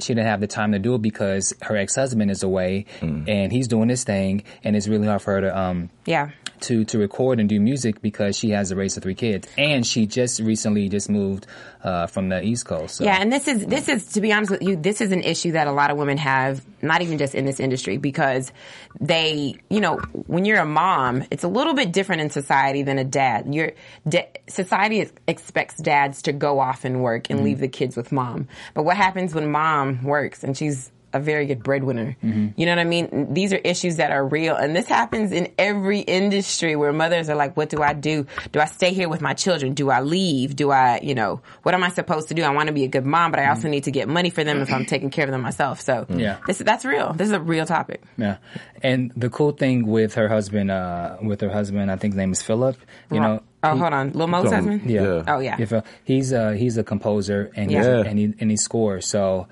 She 0.00 0.14
didn't 0.14 0.28
have 0.28 0.40
the 0.40 0.46
time 0.46 0.72
to 0.72 0.78
do 0.78 0.94
it 0.94 1.02
because 1.02 1.52
her 1.62 1.76
ex 1.76 1.96
husband 1.96 2.30
is 2.30 2.44
away 2.44 2.86
and 3.26 3.50
he's 3.50 3.66
doing 3.66 3.88
his 3.88 4.04
thing, 4.04 4.44
and 4.62 4.76
it's 4.76 4.86
really 4.86 5.08
hard 5.08 5.22
for 5.22 5.34
her 5.34 5.40
to 5.42 5.58
um, 5.58 5.90
Yeah. 6.06 6.30
To 6.62 6.84
to 6.86 6.98
record 6.98 7.40
and 7.40 7.48
do 7.48 7.60
music 7.60 8.00
because 8.02 8.36
she 8.36 8.50
has 8.50 8.70
a 8.70 8.76
race 8.76 8.96
of 8.96 9.02
three 9.02 9.14
kids, 9.14 9.48
and 9.56 9.86
she 9.86 10.06
just 10.06 10.40
recently 10.40 10.88
just 10.88 11.08
moved 11.08 11.46
uh, 11.82 12.06
from 12.06 12.28
the 12.28 12.42
East 12.42 12.66
Coast. 12.66 12.96
So. 12.96 13.04
Yeah, 13.04 13.18
and 13.20 13.32
this 13.32 13.48
is 13.48 13.66
this 13.66 13.88
is 13.88 14.12
to 14.12 14.20
be 14.20 14.32
honest 14.32 14.50
with 14.50 14.62
you, 14.62 14.76
this 14.76 15.00
is 15.00 15.12
an 15.12 15.22
issue 15.22 15.52
that 15.52 15.66
a 15.66 15.72
lot 15.72 15.90
of 15.90 15.96
women 15.96 16.18
have, 16.18 16.64
not 16.82 17.02
even 17.02 17.18
just 17.18 17.34
in 17.34 17.44
this 17.44 17.60
industry, 17.60 17.96
because 17.96 18.52
they, 19.00 19.56
you 19.70 19.80
know, 19.80 19.98
when 20.26 20.44
you're 20.44 20.60
a 20.60 20.66
mom, 20.66 21.24
it's 21.30 21.44
a 21.44 21.48
little 21.48 21.74
bit 21.74 21.92
different 21.92 22.22
in 22.22 22.30
society 22.30 22.82
than 22.82 22.98
a 22.98 23.04
dad. 23.04 23.54
Your 23.54 23.72
da- 24.08 24.30
society 24.48 25.10
expects 25.26 25.76
dads 25.76 26.22
to 26.22 26.32
go 26.32 26.58
off 26.58 26.84
and 26.84 27.02
work 27.02 27.30
and 27.30 27.44
leave 27.44 27.60
the 27.60 27.68
kids 27.68 27.96
with 27.96 28.12
mom. 28.12 28.48
But 28.74 28.84
what 28.84 28.96
happens 28.96 29.34
when 29.34 29.50
mom 29.50 30.02
works 30.02 30.42
and 30.44 30.56
she's 30.56 30.90
a 31.18 31.22
very 31.22 31.46
good 31.46 31.62
breadwinner. 31.62 32.16
Mm-hmm. 32.24 32.48
You 32.56 32.66
know 32.66 32.72
what 32.72 32.78
I 32.78 32.84
mean? 32.84 33.34
These 33.34 33.52
are 33.52 33.56
issues 33.58 33.96
that 33.96 34.10
are 34.10 34.26
real. 34.26 34.56
And 34.56 34.74
this 34.74 34.86
happens 34.86 35.32
in 35.32 35.52
every 35.58 36.00
industry 36.00 36.76
where 36.76 36.92
mothers 36.92 37.28
are 37.28 37.36
like, 37.36 37.56
what 37.56 37.68
do 37.68 37.82
I 37.82 37.92
do? 37.92 38.26
Do 38.52 38.60
I 38.60 38.64
stay 38.66 38.92
here 38.92 39.08
with 39.08 39.20
my 39.20 39.34
children? 39.34 39.74
Do 39.74 39.90
I 39.90 40.00
leave? 40.00 40.56
Do 40.56 40.70
I, 40.70 41.00
you 41.02 41.14
know, 41.14 41.40
what 41.62 41.74
am 41.74 41.82
I 41.84 41.90
supposed 41.90 42.28
to 42.28 42.34
do? 42.34 42.42
I 42.42 42.50
want 42.50 42.68
to 42.68 42.72
be 42.72 42.84
a 42.84 42.88
good 42.88 43.04
mom, 43.04 43.30
but 43.30 43.40
I 43.40 43.48
also 43.48 43.62
mm-hmm. 43.62 43.70
need 43.72 43.84
to 43.84 43.90
get 43.90 44.08
money 44.08 44.30
for 44.30 44.44
them 44.44 44.60
if 44.60 44.72
I'm 44.72 44.86
taking 44.86 45.10
care 45.10 45.24
of 45.26 45.30
them 45.30 45.42
myself. 45.42 45.80
So 45.80 46.06
Yeah. 46.08 46.38
this, 46.46 46.58
that's 46.58 46.84
real. 46.84 47.12
This 47.12 47.28
is 47.28 47.32
a 47.32 47.40
real 47.40 47.66
topic. 47.66 48.02
Yeah, 48.16 48.38
and 48.82 49.12
the 49.16 49.30
cool 49.30 49.52
thing 49.52 49.86
with 49.86 50.14
her 50.14 50.28
husband, 50.28 50.70
uh, 50.70 51.16
with 51.22 51.40
her 51.40 51.50
husband, 51.50 51.90
I 51.90 51.96
think 51.96 52.14
his 52.14 52.18
name 52.18 52.32
is 52.32 52.42
Philip. 52.42 52.76
You 53.10 53.20
know, 53.20 53.42
Oh, 53.62 53.74
he- 53.74 53.80
hold 53.80 53.92
on. 53.92 54.12
Lil 54.12 54.28
Mo's 54.28 54.52
husband? 54.52 54.82
Yeah. 54.88 55.02
Yeah. 55.02 55.22
Oh, 55.26 55.38
yeah. 55.40 55.56
Phil- 55.64 55.84
he's 56.04 56.30
a 56.30 56.56
he's 56.56 56.76
a 56.78 56.84
composer 56.84 57.50
and 57.56 57.70
he's, 57.70 57.84
Yeah. 57.84 58.04
and 58.06 58.16
he 58.18 58.32
and 58.38 58.50
he 58.52 58.56
scores. 58.56 59.06
So 59.08 59.48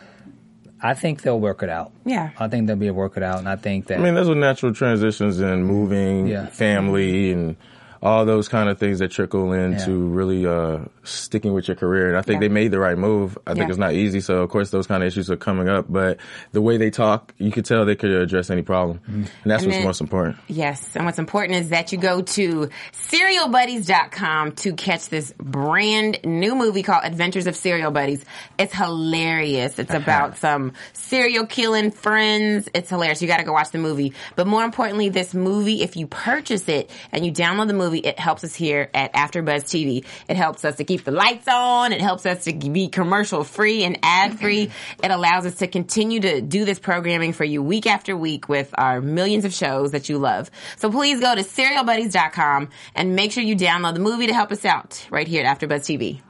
I 0.82 0.94
think 0.94 1.22
they'll 1.22 1.40
work 1.40 1.62
it 1.62 1.68
out. 1.70 1.90
Yeah. 2.04 2.30
I 2.38 2.48
think 2.48 2.66
they'll 2.66 2.76
be 2.76 2.86
able 2.86 2.96
to 2.96 3.00
work 3.00 3.16
it 3.16 3.22
out, 3.22 3.38
and 3.38 3.48
I 3.48 3.56
think 3.56 3.86
that 3.86 3.98
I 3.98 4.02
mean, 4.02 4.14
those 4.14 4.28
are 4.28 4.34
natural 4.34 4.74
transitions 4.74 5.40
in 5.40 5.64
moving, 5.64 6.26
Yeah. 6.26 6.46
family, 6.46 7.32
and 7.32 7.56
all 8.02 8.24
those 8.24 8.48
kind 8.48 8.68
of 8.68 8.78
things 8.78 8.98
that 9.00 9.10
trickle 9.10 9.52
into 9.52 9.90
Yeah. 9.90 10.16
really 10.16 10.46
uh, 10.46 10.78
sticking 11.04 11.52
with 11.54 11.68
your 11.68 11.76
career. 11.76 12.08
And 12.08 12.16
I 12.16 12.22
think 12.22 12.36
Yeah. 12.42 12.48
they 12.48 12.52
made 12.54 12.70
the 12.70 12.78
right 12.78 12.96
move. 12.98 13.38
I 13.46 13.54
think 13.54 13.68
it's 13.70 13.78
not 13.78 13.92
easy, 13.94 14.20
so 14.20 14.38
of 14.42 14.50
course 14.50 14.70
those 14.70 14.86
kind 14.86 15.02
of 15.02 15.06
issues 15.06 15.30
are 15.30 15.36
coming 15.36 15.68
up. 15.68 15.86
But 15.88 16.18
the 16.52 16.60
way 16.62 16.76
they 16.76 16.90
talk, 16.90 17.32
you 17.38 17.50
could 17.50 17.64
tell 17.64 17.84
they 17.84 17.96
could 17.96 18.10
address 18.10 18.50
any 18.50 18.62
problem, 18.62 18.98
Mm-hmm. 18.98 19.12
and 19.14 19.26
that's 19.44 19.62
And 19.62 19.70
what's 19.72 19.78
then- 19.78 19.86
most 19.86 20.00
important. 20.00 20.36
Yes, 20.48 20.94
and 20.94 21.04
what's 21.06 21.18
important 21.18 21.58
is 21.60 21.68
that 21.70 21.92
you 21.92 21.98
go 21.98 22.22
to 22.22 22.68
serialbuddies.com 22.92 24.52
to 24.52 24.72
catch 24.74 25.08
this 25.08 25.32
brand 25.38 26.18
new 26.24 26.54
movie 26.54 26.82
called 26.82 27.02
Adventures 27.04 27.46
of 27.46 27.56
Serial 27.56 27.90
Buddies. 27.90 28.24
It's 28.58 28.74
hilarious. 28.74 29.78
It's 29.78 29.94
about 29.94 30.36
some 30.38 30.72
serial 30.92 31.46
killing 31.46 31.90
friends. 31.90 32.68
It's 32.74 32.90
hilarious. 32.90 33.22
You 33.22 33.28
got 33.28 33.38
to 33.38 33.44
go 33.44 33.52
watch 33.52 33.70
the 33.70 33.78
movie. 33.78 34.12
But 34.34 34.46
more 34.46 34.64
importantly, 34.64 35.08
this 35.08 35.34
movie, 35.34 35.82
if 35.82 35.96
you 35.96 36.06
purchase 36.06 36.68
it 36.68 36.90
and 37.12 37.24
you 37.24 37.32
download 37.32 37.68
the 37.68 37.74
movie, 37.74 37.85
it 37.94 38.18
helps 38.18 38.44
us 38.44 38.54
here 38.54 38.90
at 38.94 39.12
AfterBuzz 39.12 39.64
TV. 39.64 40.04
It 40.28 40.36
helps 40.36 40.64
us 40.64 40.76
to 40.76 40.84
keep 40.84 41.04
the 41.04 41.10
lights 41.10 41.48
on. 41.48 41.92
It 41.92 42.00
helps 42.00 42.26
us 42.26 42.44
to 42.44 42.52
be 42.52 42.88
commercial 42.88 43.44
free 43.44 43.84
and 43.84 43.98
ad 44.02 44.38
free. 44.38 44.70
It 45.02 45.10
allows 45.10 45.46
us 45.46 45.56
to 45.56 45.66
continue 45.66 46.20
to 46.20 46.40
do 46.40 46.64
this 46.64 46.78
programming 46.78 47.32
for 47.32 47.44
you 47.44 47.62
week 47.62 47.86
after 47.86 48.16
week 48.16 48.48
with 48.48 48.74
our 48.74 49.00
millions 49.00 49.44
of 49.44 49.52
shows 49.52 49.92
that 49.92 50.08
you 50.08 50.18
love. 50.18 50.50
So 50.76 50.90
please 50.90 51.20
go 51.20 51.34
to 51.34 51.42
serialbuddies.com 51.42 52.68
and 52.94 53.16
make 53.16 53.32
sure 53.32 53.42
you 53.42 53.56
download 53.56 53.94
the 53.94 54.00
movie 54.00 54.26
to 54.26 54.34
help 54.34 54.52
us 54.52 54.64
out 54.64 55.06
right 55.10 55.26
here 55.26 55.44
at 55.44 55.58
AfterBuzz 55.58 55.80
TV. 55.80 56.20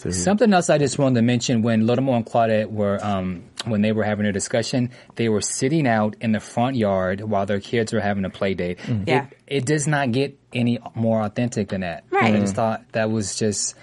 Mm-hmm. 0.00 0.10
Something 0.12 0.52
else 0.52 0.70
I 0.70 0.78
just 0.78 0.98
wanted 0.98 1.16
to 1.16 1.22
mention 1.22 1.62
when 1.62 1.86
Little 1.86 2.14
and 2.14 2.24
Claudette 2.24 2.70
were 2.70 2.98
um, 3.04 3.44
when 3.64 3.82
they 3.82 3.92
were 3.92 4.04
having 4.04 4.26
a 4.26 4.32
discussion, 4.32 4.90
they 5.16 5.28
were 5.28 5.40
sitting 5.40 5.86
out 5.86 6.16
in 6.20 6.32
the 6.32 6.40
front 6.40 6.76
yard 6.76 7.20
while 7.20 7.46
their 7.46 7.60
kids 7.60 7.92
were 7.92 8.00
having 8.00 8.24
a 8.24 8.30
play 8.30 8.54
date. 8.54 8.78
Mm-hmm. 8.78 9.08
Yeah. 9.08 9.26
It, 9.46 9.58
it 9.58 9.66
does 9.66 9.86
not 9.86 10.12
get 10.12 10.38
any 10.52 10.78
more 10.94 11.22
authentic 11.22 11.68
than 11.68 11.80
that. 11.82 12.04
Right. 12.10 12.34
I 12.34 12.38
just 12.38 12.52
mm-hmm. 12.52 12.56
thought 12.56 12.92
that 12.92 13.10
was 13.10 13.36
just 13.36 13.74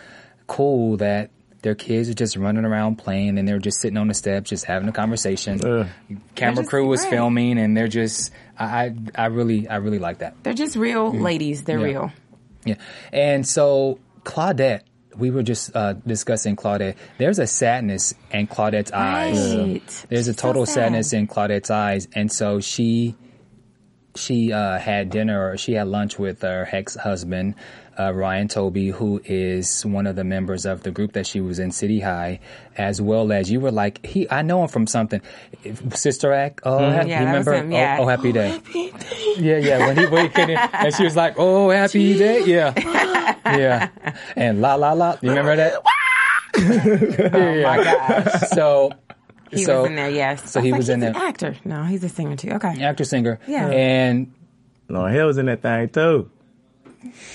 cool 0.47 0.97
that 0.97 1.31
their 1.61 1.75
kids 1.75 2.09
are 2.09 2.13
just 2.13 2.37
running 2.37 2.63
around 2.63 2.97
playing 2.97 3.39
and 3.39 3.47
they're 3.47 3.57
just 3.57 3.81
sitting 3.81 3.97
on 3.97 4.07
the 4.07 4.13
steps 4.13 4.51
just 4.51 4.65
having 4.65 4.87
a 4.87 4.91
conversation. 4.91 5.59
Yeah. 5.63 5.87
Camera 6.35 6.57
just- 6.57 6.69
crew 6.69 6.87
was 6.87 7.01
right. 7.01 7.09
filming 7.09 7.57
and 7.57 7.75
they're 7.75 7.87
just 7.87 8.31
I, 8.57 8.65
I 8.65 8.95
I 9.15 9.25
really 9.27 9.67
I 9.67 9.77
really 9.77 9.97
like 9.99 10.19
that. 10.19 10.35
They're 10.43 10.53
just 10.53 10.75
real 10.75 11.11
ladies. 11.11 11.63
They're 11.63 11.79
Yeah. 11.79 11.85
real. 11.85 12.11
Yeah. 12.65 12.75
And 13.11 13.47
so 13.47 13.99
Claudette, 14.23 14.81
we 15.17 15.31
were 15.31 15.43
just 15.43 15.75
uh, 15.75 15.93
discussing 15.93 16.55
Claudette. 16.55 16.95
There's 17.17 17.39
a 17.39 17.47
sadness 17.47 18.13
in 18.31 18.47
Claudette's 18.47 18.91
eyes. 18.91 19.55
Right. 19.55 20.05
There's 20.09 20.27
a 20.27 20.33
so 20.33 20.41
total 20.41 20.65
sad. 20.65 20.73
sadness 20.73 21.13
in 21.13 21.27
Claudette's 21.27 21.69
eyes, 21.71 22.07
and 22.13 22.31
so 22.31 22.59
she 22.59 23.15
she 24.15 24.51
uh, 24.53 24.77
had 24.79 25.09
dinner 25.09 25.49
or 25.51 25.57
she 25.57 25.73
had 25.73 25.87
lunch 25.87 26.17
with 26.19 26.41
her 26.41 26.67
ex 26.71 26.95
husband. 26.95 27.55
Uh, 27.97 28.11
Ryan 28.11 28.49
Toby, 28.49 28.89
who 28.89 29.21
is 29.23 29.85
one 29.85 30.05
of 30.05 30.17
the 30.17 30.25
members 30.25 30.65
of 30.65 30.83
the 30.83 30.91
group 30.91 31.13
that 31.13 31.25
she 31.25 31.39
was 31.39 31.59
in 31.59 31.71
City 31.71 32.01
High, 32.01 32.41
as 32.77 33.01
well 33.01 33.31
as 33.31 33.49
you 33.49 33.61
were 33.61 33.71
like 33.71 34.05
he. 34.05 34.29
I 34.29 34.41
know 34.41 34.61
him 34.63 34.67
from 34.67 34.85
something, 34.85 35.21
Sister 35.93 36.33
Act. 36.33 36.59
Oh, 36.65 36.77
ha- 36.77 37.03
Yeah, 37.03 37.03
you 37.03 37.07
that 37.07 37.19
remember? 37.27 37.53
him, 37.53 37.71
yeah. 37.71 37.97
Oh, 37.99 38.03
oh, 38.03 38.07
happy 38.15 38.33
day. 38.33 38.59
Yeah, 39.37 39.57
yeah. 39.59 39.77
When 39.87 39.97
he 39.97 40.05
when 40.07 40.25
he 40.25 40.29
came 40.29 40.49
in, 40.49 40.57
and 40.57 40.93
she 40.93 41.05
was 41.05 41.15
like, 41.15 41.35
"Oh, 41.37 41.69
happy 41.69 42.17
day." 42.17 42.43
Yeah, 42.43 42.73
yeah. 43.45 43.89
And 44.35 44.59
la 44.59 44.75
la 44.75 44.91
la. 44.91 45.15
You 45.21 45.29
remember 45.29 45.55
that? 45.55 45.81
Oh 47.33 47.61
my 47.63 47.83
gosh. 47.83 48.49
So 48.49 48.91
He 49.55 49.63
so 49.63 49.81
was 49.81 49.89
in 49.89 49.95
there, 49.95 50.09
yes. 50.09 50.51
so 50.51 50.59
I 50.59 50.63
he 50.63 50.71
like, 50.71 50.77
was 50.79 50.89
in 50.89 51.01
he's 51.01 51.13
there. 51.13 51.21
an 51.21 51.27
actor. 51.27 51.55
No, 51.65 51.83
he's 51.83 52.03
a 52.03 52.09
singer 52.09 52.35
too. 52.35 52.51
Okay. 52.51 52.83
actor 52.83 53.03
singer. 53.03 53.39
Yeah. 53.47 53.67
And 53.69 54.31
No, 54.89 55.05
hell 55.05 55.27
was 55.27 55.37
in 55.37 55.47
that 55.47 55.61
thing 55.61 55.89
too. 55.89 56.29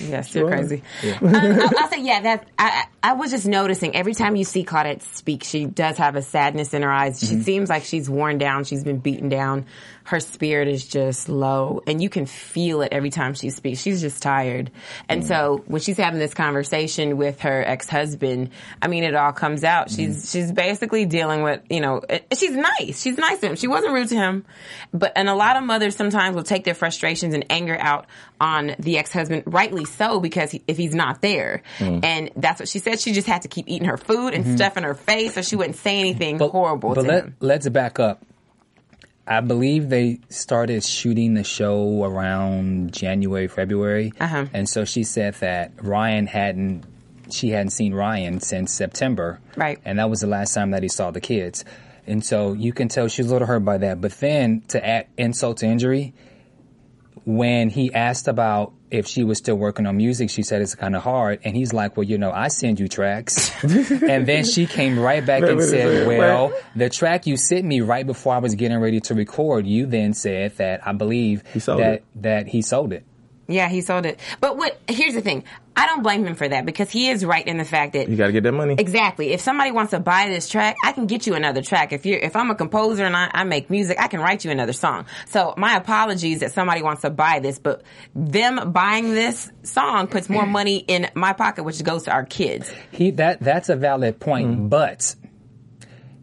Yes, 0.01 0.35
you're 0.35 0.49
crazy. 0.49 0.83
Um, 1.21 1.33
I'll, 1.33 1.77
I'll 1.77 1.89
say, 1.89 2.01
yeah, 2.01 2.19
that 2.21 2.45
I, 2.59 2.85
I 3.03 3.11
I 3.11 3.13
was 3.13 3.31
just 3.31 3.45
noticing 3.47 3.95
every 3.95 4.13
time 4.13 4.35
you 4.35 4.43
see 4.43 4.65
Claudette 4.65 5.01
speak, 5.01 5.45
she 5.45 5.65
does 5.65 5.95
have 5.97 6.17
a 6.17 6.21
sadness 6.21 6.73
in 6.73 6.81
her 6.81 6.91
eyes. 6.91 7.21
She 7.21 7.39
seems 7.41 7.69
like 7.69 7.83
she's 7.85 8.09
worn 8.09 8.37
down. 8.37 8.65
She's 8.65 8.83
been 8.83 8.97
beaten 8.99 9.29
down. 9.29 9.65
Her 10.03 10.19
spirit 10.19 10.67
is 10.67 10.87
just 10.87 11.29
low, 11.29 11.81
and 11.87 12.01
you 12.01 12.09
can 12.09 12.25
feel 12.25 12.81
it 12.81 12.89
every 12.91 13.09
time 13.09 13.33
she 13.33 13.49
speaks. 13.49 13.81
She's 13.81 14.01
just 14.01 14.21
tired. 14.21 14.71
And 15.07 15.23
mm. 15.23 15.27
so 15.27 15.63
when 15.67 15.81
she's 15.81 15.97
having 15.97 16.19
this 16.19 16.33
conversation 16.33 17.17
with 17.17 17.41
her 17.41 17.63
ex 17.65 17.87
husband, 17.87 18.49
I 18.81 18.87
mean, 18.87 19.03
it 19.03 19.15
all 19.15 19.31
comes 19.31 19.63
out. 19.63 19.87
Mm. 19.87 19.95
She's 19.95 20.31
she's 20.31 20.51
basically 20.51 21.05
dealing 21.05 21.43
with 21.43 21.61
you 21.69 21.81
know 21.81 22.01
it- 22.09 22.25
she's 22.37 22.51
nice. 22.51 23.01
She's 23.01 23.17
nice 23.17 23.39
to 23.39 23.47
him. 23.47 23.55
She 23.55 23.67
wasn't 23.67 23.93
rude 23.93 24.09
to 24.09 24.15
him, 24.15 24.45
but 24.93 25.13
and 25.15 25.29
a 25.29 25.35
lot 25.35 25.57
of 25.57 25.63
mothers 25.63 25.95
sometimes 25.95 26.35
will 26.35 26.43
take 26.43 26.63
their 26.63 26.73
frustrations 26.73 27.33
and 27.33 27.45
anger 27.49 27.77
out 27.79 28.07
on 28.39 28.75
the 28.79 28.97
ex 28.97 29.11
husband, 29.13 29.43
rightly 29.45 29.85
so, 29.85 30.19
because 30.19 30.51
he, 30.51 30.63
if 30.67 30.77
he's 30.77 30.95
not 30.95 31.21
there, 31.21 31.61
mm. 31.77 32.03
and 32.03 32.31
that's 32.35 32.59
what 32.59 32.67
she 32.67 32.79
said. 32.79 32.99
She 32.99 33.13
just 33.13 33.27
had 33.27 33.43
to 33.43 33.47
keep 33.47 33.67
eating 33.67 33.87
her 33.87 33.97
food 33.97 34.33
and 34.33 34.43
mm-hmm. 34.43 34.55
stuffing 34.55 34.83
her 34.83 34.95
face, 34.95 35.35
so 35.35 35.41
she 35.41 35.55
wouldn't 35.55 35.75
say 35.75 35.99
anything 35.99 36.39
horrible 36.39 36.89
But 36.89 37.01
to 37.01 37.07
let, 37.07 37.23
him. 37.25 37.35
let's 37.39 37.69
back 37.69 37.99
up. 37.99 38.25
I 39.37 39.41
believe 39.41 39.89
they 39.89 40.19
started 40.29 40.83
shooting 40.83 41.33
the 41.35 41.43
show 41.43 42.03
around 42.03 42.93
January, 42.93 43.47
February, 43.47 44.11
Uh-huh. 44.19 44.45
and 44.53 44.67
so 44.67 44.83
she 44.85 45.03
said 45.03 45.35
that 45.35 45.71
Ryan 45.81 46.27
hadn't, 46.27 46.83
she 47.29 47.49
hadn't 47.49 47.69
seen 47.71 47.93
Ryan 47.93 48.39
since 48.41 48.73
September, 48.73 49.39
Right. 49.55 49.79
And 49.85 49.99
that 49.99 50.09
was 50.09 50.19
the 50.19 50.27
last 50.27 50.53
time 50.53 50.71
that 50.71 50.83
he 50.83 50.89
saw 50.89 51.11
the 51.11 51.21
kids, 51.21 51.63
and 52.05 52.25
so 52.25 52.53
you 52.53 52.73
can 52.73 52.87
tell 52.89 53.07
she's 53.07 53.27
a 53.29 53.31
little 53.31 53.47
hurt 53.47 53.63
by 53.63 53.77
that. 53.77 54.01
But 54.01 54.11
then 54.19 54.63
to 54.69 54.85
add 54.85 55.07
insult 55.17 55.57
to 55.57 55.65
injury, 55.67 56.13
when 57.23 57.69
he 57.69 57.93
asked 57.93 58.27
about 58.27 58.73
if 58.91 59.07
she 59.07 59.23
was 59.23 59.37
still 59.37 59.55
working 59.55 59.87
on 59.87 59.97
music, 59.97 60.29
she 60.29 60.43
said 60.43 60.61
it's 60.61 60.75
kind 60.75 60.95
of 60.95 61.01
hard. 61.01 61.39
And 61.43 61.55
he's 61.55 61.73
like, 61.73 61.97
well, 61.97 62.03
you 62.03 62.17
know, 62.17 62.31
I 62.31 62.49
send 62.49 62.79
you 62.79 62.87
tracks. 62.87 63.51
and 63.63 64.27
then 64.27 64.43
she 64.43 64.67
came 64.67 64.99
right 64.99 65.25
back 65.25 65.43
and 65.43 65.61
said, 65.63 66.07
well, 66.07 66.53
the 66.75 66.89
track 66.89 67.25
you 67.25 67.37
sent 67.37 67.65
me 67.65 67.81
right 67.81 68.05
before 68.05 68.33
I 68.35 68.39
was 68.39 68.55
getting 68.55 68.79
ready 68.79 68.99
to 69.01 69.15
record, 69.15 69.65
you 69.65 69.85
then 69.85 70.13
said 70.13 70.57
that 70.57 70.85
I 70.85 70.91
believe 70.91 71.43
that, 71.53 71.79
it. 71.79 72.05
that 72.15 72.47
he 72.47 72.61
sold 72.61 72.93
it. 72.93 73.05
Yeah, 73.51 73.69
he 73.69 73.81
sold 73.81 74.05
it. 74.05 74.19
But 74.39 74.57
what? 74.57 74.79
Here's 74.87 75.13
the 75.13 75.21
thing. 75.21 75.43
I 75.73 75.85
don't 75.85 76.03
blame 76.03 76.25
him 76.25 76.35
for 76.35 76.47
that 76.47 76.65
because 76.65 76.89
he 76.89 77.09
is 77.09 77.23
right 77.23 77.47
in 77.47 77.57
the 77.57 77.63
fact 77.63 77.93
that 77.93 78.09
You 78.09 78.17
got 78.17 78.27
to 78.27 78.33
get 78.33 78.43
that 78.43 78.51
money. 78.51 78.75
Exactly. 78.77 79.31
If 79.31 79.39
somebody 79.39 79.71
wants 79.71 79.91
to 79.91 80.01
buy 80.01 80.27
this 80.27 80.49
track, 80.49 80.75
I 80.83 80.91
can 80.91 81.07
get 81.07 81.25
you 81.25 81.33
another 81.33 81.61
track. 81.61 81.93
If 81.93 82.05
you're, 82.05 82.19
if 82.19 82.35
I'm 82.35 82.51
a 82.51 82.55
composer 82.55 83.05
and 83.05 83.15
I, 83.15 83.31
I 83.33 83.43
make 83.45 83.69
music, 83.69 83.97
I 83.99 84.07
can 84.07 84.19
write 84.19 84.43
you 84.43 84.51
another 84.51 84.73
song. 84.73 85.05
So 85.27 85.53
my 85.55 85.77
apologies 85.77 86.41
that 86.41 86.51
somebody 86.51 86.81
wants 86.81 87.03
to 87.03 87.09
buy 87.09 87.39
this, 87.39 87.57
but 87.57 87.83
them 88.13 88.73
buying 88.73 89.11
this 89.15 89.49
song 89.63 90.07
puts 90.07 90.27
more 90.29 90.45
money 90.45 90.77
in 90.77 91.09
my 91.15 91.31
pocket, 91.31 91.63
which 91.63 91.81
goes 91.83 92.03
to 92.03 92.11
our 92.11 92.25
kids. 92.25 92.69
He 92.91 93.11
that 93.11 93.39
that's 93.39 93.69
a 93.69 93.75
valid 93.77 94.19
point, 94.19 94.49
Mm-hmm. 94.49 94.67
but 94.67 95.15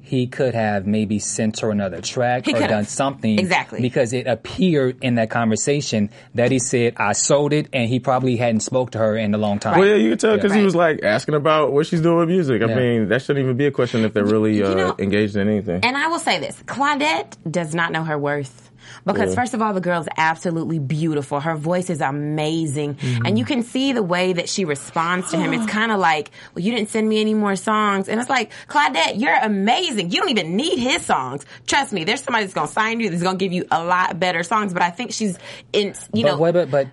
he 0.09 0.27
could 0.27 0.55
have 0.55 0.87
maybe 0.87 1.19
sent 1.19 1.61
her 1.61 1.71
another 1.71 2.01
track 2.01 2.47
He 2.47 2.53
or 2.53 2.55
could've. 2.55 2.69
done 2.71 2.85
something 2.87 3.39
Exactly. 3.39 3.81
because 3.83 4.13
it 4.13 4.27
appeared 4.27 4.97
in 5.03 5.17
that 5.17 5.29
conversation 5.31 6.09
that 6.35 6.51
he 6.51 6.59
said 6.59 6.95
I 6.97 7.13
sold 7.13 7.53
it, 7.53 7.69
and 7.73 7.89
he 7.89 8.01
probably 8.01 8.37
hadn't 8.37 8.61
spoke 8.61 8.93
to 8.93 8.99
her 8.99 9.17
in 9.17 9.35
a 9.35 9.39
long 9.39 9.59
time. 9.59 9.79
Well, 9.79 9.87
yeah, 9.89 9.97
you 9.97 10.11
can 10.11 10.19
tell 10.19 10.35
because 10.37 10.53
Right. 10.53 10.59
he 10.61 10.65
was 10.65 10.75
like 10.75 11.01
asking 11.05 11.35
about 11.35 11.73
what 11.73 11.87
she's 11.87 12.01
doing 12.01 12.17
with 12.19 12.29
music. 12.29 12.63
I 12.63 12.67
Yeah. 12.69 12.75
mean, 12.75 13.09
that 13.09 13.23
shouldn't 13.23 13.45
even 13.45 13.57
be 13.57 13.67
a 13.67 13.71
question 13.71 14.05
if 14.05 14.15
they're 14.15 14.25
really 14.25 14.63
uh, 14.63 14.71
You 14.71 14.75
know- 14.75 14.95
engaged 14.99 15.37
in 15.37 15.47
anything. 15.49 15.81
And 15.85 15.97
I 15.97 16.09
will 16.09 16.19
say 16.19 16.39
this, 16.41 16.63
Claudette 16.67 17.37
does 17.51 17.75
not 17.75 17.93
know 17.93 18.05
her 18.05 18.17
worth. 18.19 18.68
Because 19.05 19.31
Yeah. 19.31 19.41
first 19.41 19.55
of 19.55 19.63
all, 19.63 19.73
the 19.75 19.81
girl's 19.81 20.09
absolutely 20.17 20.79
beautiful. 20.79 21.41
Her 21.41 21.57
voice 21.57 21.91
is 21.91 22.01
amazing. 22.01 22.95
Mm-hmm. 22.95 23.27
And 23.27 23.39
you 23.39 23.45
can 23.45 23.63
see 23.63 23.93
the 23.93 24.03
way 24.03 24.33
that 24.33 24.49
she 24.49 24.65
responds 24.65 25.31
to 25.31 25.37
him. 25.39 25.53
It's 25.53 25.67
kind 25.71 25.93
of 25.93 25.99
like, 25.99 26.31
well, 26.55 26.65
you 26.65 26.73
didn't 26.73 26.91
send 26.91 27.09
me 27.09 27.21
any 27.21 27.35
more 27.35 27.57
songs. 27.57 28.09
And 28.09 28.21
it's 28.21 28.31
like, 28.31 28.53
Claudette, 28.69 29.21
you're 29.21 29.39
amazing. 29.43 30.11
You 30.11 30.21
don't 30.21 30.31
even 30.31 30.57
need 30.57 30.79
his 30.79 31.05
songs. 31.05 31.45
Trust 31.67 31.93
me, 31.93 32.05
there's 32.05 32.23
somebody 32.23 32.45
that's 32.45 32.55
going 32.55 32.67
to 32.67 32.73
sign 32.73 33.01
you 33.01 33.11
that's 33.11 33.23
going 33.23 33.39
to 33.39 33.45
give 33.45 33.53
you 33.53 33.67
a 33.71 33.83
lot 33.85 34.19
better 34.19 34.43
songs. 34.43 34.73
But 34.73 34.83
I 34.83 34.91
think 34.91 35.13
she's 35.13 35.39
in, 35.73 35.95
you 36.13 36.25
but, 36.25 36.33
know, 36.33 36.39
wait, 36.39 36.53
but, 36.53 36.71
but 36.71 36.89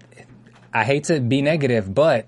I 0.73 0.83
hate 0.83 1.05
to 1.05 1.19
be 1.19 1.41
negative, 1.41 1.93
but 1.93 2.27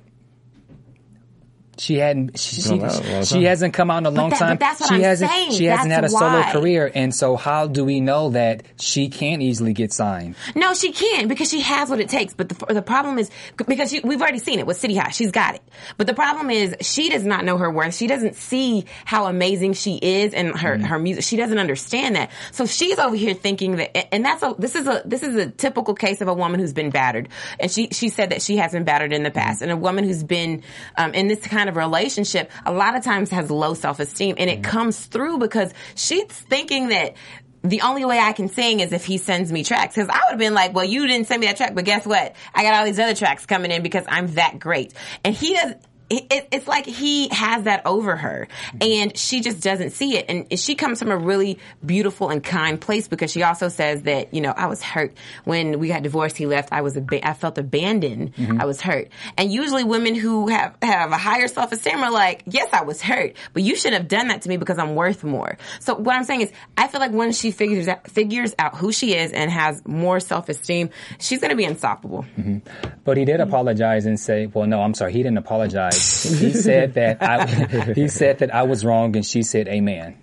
she 1.80 1.96
hadn't. 1.98 2.38
She, 2.40 2.62
she, 2.62 2.70
Come 2.70 2.84
out 2.84 3.06
a 3.06 3.12
long 3.12 3.24
she 3.26 3.44
hasn't 3.44 3.74
come 3.74 3.92
out 3.92 3.98
in 4.00 4.06
a 4.06 4.10
long 4.10 4.30
that- 4.32 4.40
but 4.40 4.46
time. 4.46 4.58
that's 4.58 4.80
what 4.82 4.90
she 4.90 4.96
I'm 4.96 5.02
hasn't. 5.02 5.32
saying. 5.32 5.52
She 5.52 5.66
hasn't 5.66 5.92
had 5.92 6.00
a 6.06 6.08
That's 6.10 6.13
solo 6.20 6.44
career, 6.52 6.92
and 6.94 7.13
so 7.13 7.36
how 7.36 7.68
do 7.68 7.86
we 7.86 8.00
know 8.02 8.30
that 8.32 8.63
she 8.80 9.10
can't 9.10 9.42
easily 9.42 9.74
get 9.74 9.94
signed? 9.94 10.36
No, 10.56 10.74
she 10.74 10.92
can 10.92 11.28
because 11.28 11.50
she 11.50 11.62
has 11.62 11.90
what 11.90 12.00
it 12.00 12.10
takes. 12.10 12.34
But 12.34 12.50
the, 12.50 12.74
the 12.74 12.82
problem 12.82 13.20
is 13.20 13.30
because 13.68 13.90
she, 13.92 14.00
we've 14.02 14.22
already 14.22 14.40
seen 14.40 14.60
it 14.60 14.66
with 14.68 14.78
City 14.78 14.96
High. 14.96 15.10
She's 15.12 15.32
got 15.32 15.56
it. 15.56 15.62
But 15.98 16.08
the 16.08 16.13
problem 16.13 16.50
is 16.50 16.76
she 16.82 17.10
does 17.10 17.24
not 17.26 17.46
know 17.46 17.58
her 17.58 17.70
worth. 17.72 17.96
She 17.96 18.08
doesn't 18.08 18.36
see 18.36 18.86
how 19.06 19.26
amazing 19.26 19.74
she 19.74 19.96
is 19.98 20.34
and 20.34 20.58
her 20.58 20.78
her 20.78 21.00
music. 21.00 21.24
She 21.24 21.38
doesn't 21.38 21.58
understand 21.58 22.16
that. 22.16 22.32
So 22.52 22.66
she's 22.66 22.98
over 23.00 23.16
here 23.16 23.34
thinking 23.34 23.78
that, 23.78 24.13
and 24.13 24.24
that's 24.26 24.44
a 24.44 24.56
this 24.58 24.76
is 24.76 24.88
a 24.88 25.02
this 25.06 25.24
is 25.24 25.36
a 25.36 25.50
typical 25.50 25.94
case 25.94 26.22
of 26.22 26.28
a 26.28 26.34
woman 26.34 26.60
who's 26.60 26.74
been 26.74 26.90
battered. 26.90 27.30
And 27.60 27.72
she 27.72 27.90
she 27.92 28.10
said 28.10 28.32
that 28.32 28.42
she 28.42 28.58
has 28.58 28.72
been 28.72 28.84
battered 28.84 29.13
in 29.13 29.24
the 29.24 29.32
past, 29.32 29.62
and 29.62 29.72
a 29.72 29.78
woman 29.78 30.04
who's 30.04 30.24
been 30.24 30.63
um, 30.98 31.13
in 31.13 31.28
this 31.28 31.40
kind 31.42 31.66
kind 31.67 31.69
of 31.69 31.75
relationship 31.75 32.51
a 32.65 32.71
lot 32.71 32.95
of 32.95 33.03
times 33.03 33.30
has 33.30 33.51
low 33.51 33.73
self-esteem 33.73 34.36
and 34.38 34.49
it 34.49 34.62
mm-hmm. 34.62 34.71
comes 34.71 35.06
through 35.06 35.38
because 35.38 35.73
she's 35.95 36.25
thinking 36.25 36.89
that 36.89 37.15
the 37.63 37.82
only 37.82 38.06
way 38.06 38.19
I 38.19 38.32
can 38.32 38.47
sing 38.47 38.80
is 38.80 38.93
if 38.93 39.03
he 39.03 39.17
sends 39.17 39.51
me 39.51 39.63
tracks. 39.63 39.95
Cause 39.95 40.08
I 40.08 40.13
would 40.13 40.32
have 40.32 40.39
been 40.39 40.53
like, 40.53 40.73
well, 40.73 40.86
you 40.86 41.06
didn't 41.06 41.27
send 41.27 41.41
me 41.41 41.47
that 41.47 41.58
track, 41.58 41.75
but 41.75 41.84
guess 41.84 42.06
what? 42.06 42.36
I 42.53 42.63
got 42.63 42.75
all 42.75 42.86
these 42.86 42.99
other 42.99 43.15
tracks 43.15 43.45
coming 43.45 43.71
in 43.71 43.84
because 43.84 44.06
I'm 44.08 44.27
that 44.36 44.60
great. 44.60 44.93
And 45.25 45.36
he 45.36 45.53
does, 45.53 45.73
it- 46.10 46.48
it's 46.52 46.67
like 46.67 46.86
he 46.86 47.28
has 47.30 47.63
that 47.63 47.86
over 47.86 48.15
her 48.15 48.48
and 48.80 49.17
she 49.17 49.41
just 49.41 49.62
doesn't 49.62 49.91
see 49.91 50.17
it. 50.17 50.26
And 50.30 50.60
she 50.60 50.76
comes 50.76 51.00
from 51.00 51.12
a 51.12 51.17
really 51.17 51.60
beautiful 51.86 52.30
and 52.30 52.43
kind 52.43 52.80
place 52.80 53.08
because 53.08 53.32
she 53.32 53.43
also 53.43 53.67
says 53.67 54.04
that, 54.04 54.34
you 54.34 54.41
know, 54.41 54.52
I 54.56 54.67
was 54.67 54.82
hurt 54.82 55.13
when 55.43 55.80
we 55.80 55.89
got 55.89 56.04
divorced. 56.04 56.38
He 56.38 56.46
left. 56.46 56.72
I 56.72 56.82
was, 56.82 56.96
ab- 56.98 57.13
I 57.24 57.34
felt 57.34 57.58
abandoned. 57.58 58.34
Mm-hmm. 58.36 58.62
I 58.62 58.65
was 58.65 58.80
hurt. 58.82 59.10
And 59.38 59.52
usually 59.52 59.84
women 59.84 60.15
who 60.15 60.48
have, 60.48 60.76
have 60.82 61.12
a 61.12 61.17
higher 61.17 61.48
self-esteem 61.48 62.02
are 62.04 62.12
like, 62.12 62.43
yes, 62.46 62.70
I 62.72 62.84
was 62.84 63.02
hurt, 63.02 63.36
but 63.54 63.63
you 63.63 63.76
shouldn't 63.76 64.02
have 64.02 64.08
done 64.08 64.30
that 64.30 64.43
to 64.43 64.50
me 64.50 64.58
because 64.58 64.78
I'm 64.78 64.96
worth 64.96 65.24
more. 65.24 65.58
So 65.80 65.96
what 65.96 66.15
I'm 66.15 66.24
saying 66.24 66.41
is 66.41 66.52
I 66.78 66.88
feel 66.88 67.02
like 67.02 67.12
when 67.12 67.32
she 67.34 67.52
figures 67.52 67.88
out, 67.88 68.10
figures 68.10 68.56
out 68.60 68.78
who 68.78 68.91
she 68.91 69.13
is 69.15 69.32
and 69.34 69.52
has 69.52 69.82
more 69.86 70.20
self-esteem, 70.20 70.89
she's 71.20 71.41
going 71.41 71.52
to 71.52 71.58
be 71.58 71.65
unstoppable. 71.65 72.26
Mm-hmm. 72.38 72.60
But 73.04 73.17
he 73.17 73.26
did 73.26 73.39
apologize 73.39 74.06
and 74.06 74.20
say, 74.20 74.46
"Well, 74.48 74.67
no, 74.67 74.82
I'm 74.82 74.93
sorry. 74.93 75.13
He 75.13 75.20
didn't 75.24 75.38
apologize. 75.38 75.97
He 75.98 76.54
said 76.54 76.94
that 76.96 77.22
I, 77.22 77.94
he 77.94 78.08
said 78.08 78.40
that 78.40 78.54
I 78.54 78.64
was 78.64 78.86
wrong, 78.86 79.16
and 79.16 79.26
she 79.26 79.44
said, 79.44 79.68
Amen." 79.68 80.18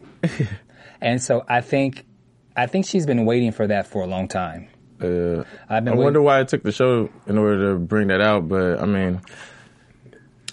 And 1.05 1.23
so 1.23 1.45
I 1.47 1.61
think, 1.61 2.07
I 2.57 2.67
think 2.67 2.87
she's 2.87 3.05
been 3.05 3.27
waiting 3.27 3.53
for 3.53 3.67
that 3.67 3.87
for 3.87 4.03
a 4.03 4.07
long 4.07 4.27
time. 4.27 4.69
Uh, 5.03 5.45
I've 5.69 5.85
been 5.85 5.95
I 5.95 5.97
wonder 5.97 6.23
why 6.23 6.41
it 6.41 6.49
took 6.49 6.63
the 6.63 6.73
show 6.73 7.11
in 7.27 7.37
order 7.37 7.73
to 7.73 7.79
bring 7.79 8.09
that 8.09 8.23
out, 8.23 8.49
but 8.49 8.81
I 8.81 8.87
mean, 8.87 9.21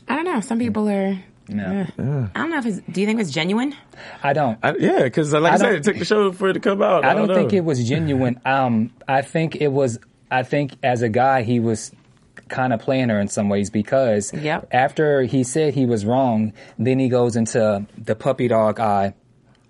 I 0.09 0.15
don't 0.15 0.25
know. 0.25 0.41
Some 0.41 0.59
people 0.59 0.89
are. 0.89 1.17
No, 1.47 1.85
I 1.97 2.39
don't 2.39 2.49
know 2.49 2.57
if 2.57 2.65
it's. 2.65 2.81
Do 2.89 3.01
you 3.01 3.07
think 3.07 3.21
it's 3.21 3.31
genuine? 3.31 3.75
I 4.23 4.33
don't. 4.33 4.57
I, 4.61 4.75
yeah, 4.77 5.03
because 5.03 5.31
like 5.33 5.53
I, 5.53 5.55
I 5.55 5.57
said, 5.57 5.73
it 5.75 5.83
took 5.83 5.97
the 5.97 6.05
show 6.05 6.31
for 6.31 6.49
it 6.49 6.53
to 6.53 6.59
come 6.59 6.81
out. 6.81 7.05
I 7.05 7.13
don't 7.13 7.27
know. 7.27 7.35
think 7.35 7.53
it 7.53 7.61
was 7.61 7.87
genuine. 7.87 8.39
Um, 8.45 8.91
I 9.07 9.21
think 9.21 9.55
it 9.55 9.69
was. 9.69 9.99
I 10.29 10.43
think 10.43 10.73
as 10.83 11.01
a 11.01 11.09
guy, 11.09 11.43
he 11.43 11.59
was 11.59 11.91
kind 12.51 12.73
of 12.73 12.79
playing 12.79 13.09
her 13.09 13.19
in 13.19 13.27
some 13.27 13.49
ways 13.49 13.69
because 13.71 14.31
Yep. 14.33 14.67
after 14.71 15.23
he 15.23 15.43
said 15.43 15.73
he 15.73 15.85
was 15.87 16.05
wrong, 16.05 16.53
then 16.77 16.99
he 16.99 17.09
goes 17.09 17.35
into 17.35 17.85
the 17.97 18.15
puppy 18.15 18.47
dog 18.47 18.79
eye. 18.79 19.15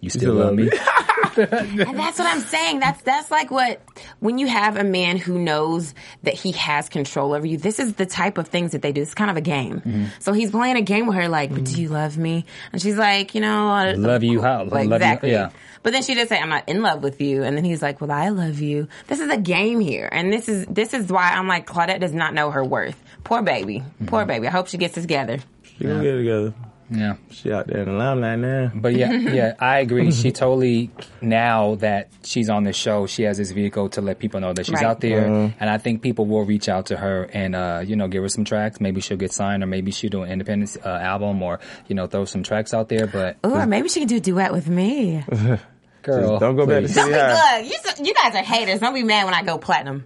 You 0.02 0.10
still 0.10 0.20
still 0.22 0.34
love 0.34 0.46
love 0.48 0.56
me? 0.56 0.70
me. 1.38 1.44
And 1.84 1.98
that's 2.00 2.20
what 2.20 2.28
I'm 2.28 2.42
saying. 2.42 2.80
That's 2.80 3.02
that's 3.04 3.32
like 3.32 3.52
what 3.52 3.82
when 4.20 4.38
you 4.38 4.48
have 4.48 4.78
a 4.78 4.84
man 4.84 5.18
who 5.18 5.40
knows 5.40 5.94
that 6.24 6.34
he 6.34 6.52
has 6.54 6.90
control 6.90 7.34
over 7.34 7.46
you. 7.46 7.58
This 7.58 7.80
is 7.80 7.94
the 7.94 8.06
type 8.06 8.38
of 8.38 8.48
things 8.48 8.72
that 8.74 8.82
they 8.82 8.92
do. 8.92 9.02
It's 9.02 9.14
kind 9.14 9.32
of 9.32 9.38
a 9.38 9.42
game. 9.42 9.80
Mm-hmm. 9.82 10.06
So 10.20 10.34
he's 10.34 10.52
playing 10.52 10.78
a 10.78 10.82
game 10.82 11.08
with 11.08 11.16
her, 11.16 11.28
like, 11.30 11.52
"But 11.54 11.64
do 11.66 11.82
you 11.82 11.90
love 11.90 12.18
me?" 12.18 12.46
And 12.74 12.82
she's 12.82 12.98
like, 12.98 13.36
"You 13.36 13.42
know, 13.42 13.70
I- 13.70 13.94
Love 13.94 14.24
you 14.24 14.42
how? 14.42 14.64
Like, 14.64 14.72
Love 14.72 14.84
you- 14.90 14.96
exactly." 14.96 15.32
yeah. 15.32 15.50
But 15.84 15.94
then 15.94 16.04
she 16.04 16.14
does 16.14 16.30
say, 16.30 16.40
"I'm 16.40 16.50
not 16.50 16.70
in 16.70 16.82
love 16.84 17.02
with 17.02 17.20
you," 17.22 17.44
and 17.44 17.58
then 17.58 17.64
he's 17.66 17.82
like, 17.82 18.02
"Well, 18.02 18.12
I 18.12 18.30
love 18.30 18.60
you." 18.60 18.88
This 19.08 19.20
is 19.20 19.30
a 19.30 19.38
game 19.38 19.80
here, 19.80 20.08
and 20.12 20.32
this 20.32 20.48
is 20.48 20.66
this 20.68 20.94
is 20.94 21.12
why 21.12 21.32
I'm 21.32 21.48
like, 21.48 21.66
Claudette 21.66 22.00
does 22.00 22.14
not 22.14 22.34
know 22.36 22.52
her 22.52 22.64
worth. 22.64 23.02
Poor 23.24 23.42
baby, 23.42 23.80
Mm-hmm. 23.80 24.06
poor 24.06 24.26
baby. 24.26 24.48
I 24.48 24.52
hope 24.52 24.68
she 24.68 24.78
gets 24.78 24.94
this 24.96 25.04
together. 25.06 25.40
She 25.78 25.86
gonna 25.86 26.04
get 26.04 26.14
it 26.14 26.18
together. 26.20 26.54
Yeah. 26.94 27.16
She 27.30 27.54
out 27.54 27.68
there 27.68 27.84
in 27.84 27.86
the 27.86 27.94
limelight 27.94 28.40
now. 28.40 28.72
But 28.76 28.96
yeah, 28.96 29.12
yeah, 29.40 29.54
I 29.60 29.80
agree. 29.80 30.12
She 30.12 30.32
totally 30.34 30.90
now 31.22 31.76
that 31.76 32.10
she's 32.24 32.50
on 32.50 32.66
the 32.66 32.74
show, 32.74 33.08
she 33.08 33.24
has 33.24 33.38
this 33.38 33.52
vehicle 33.52 33.88
to 33.90 34.02
let 34.02 34.20
people 34.20 34.42
know 34.42 34.52
that 34.52 34.66
she's 34.66 34.74
Right. 34.76 34.84
out 34.84 35.00
there, 35.00 35.26
and 35.26 35.70
I 35.70 35.78
think 35.78 36.02
people 36.02 36.26
will 36.26 36.44
reach 36.44 36.68
out 36.68 36.88
to 36.88 36.98
her 36.98 37.30
and 37.32 37.56
uh, 37.56 37.82
you 37.86 37.96
know 37.96 38.10
give 38.10 38.24
her 38.24 38.28
some 38.30 38.44
tracks. 38.44 38.82
Maybe 38.82 39.00
she'll 39.00 39.16
get 39.18 39.32
signed, 39.32 39.64
or 39.64 39.68
maybe 39.68 39.92
she'll 39.92 40.10
do 40.10 40.24
an 40.24 40.32
independent 40.32 40.76
uh, 40.86 40.90
album, 40.90 41.42
or 41.42 41.62
you 41.88 41.96
know 41.96 42.08
throw 42.08 42.26
some 42.26 42.44
tracks 42.44 42.74
out 42.74 42.90
there. 42.90 43.08
But 43.08 43.38
Or 43.44 43.66
maybe 43.66 43.88
she 43.88 44.00
can 44.02 44.10
do 44.10 44.18
a 44.18 44.20
duet 44.20 44.52
with 44.52 44.68
me. 44.68 45.24
girl, 46.02 46.40
Don't 46.40 46.58
go 46.58 46.66
back 46.66 46.82
to 46.82 46.88
please. 46.88 46.94
City 46.94 47.10
Don't 47.12 47.12
be 47.12 47.36
High. 47.38 47.62
good. 47.62 47.72
You, 48.00 48.06
you 48.08 48.14
guys 48.14 48.36
are 48.36 48.44
haters. 48.44 48.80
Don't 48.82 48.94
be 48.94 49.04
mad 49.04 49.24
when 49.26 49.34
I 49.34 49.44
go 49.44 49.58
platinum. 49.58 50.04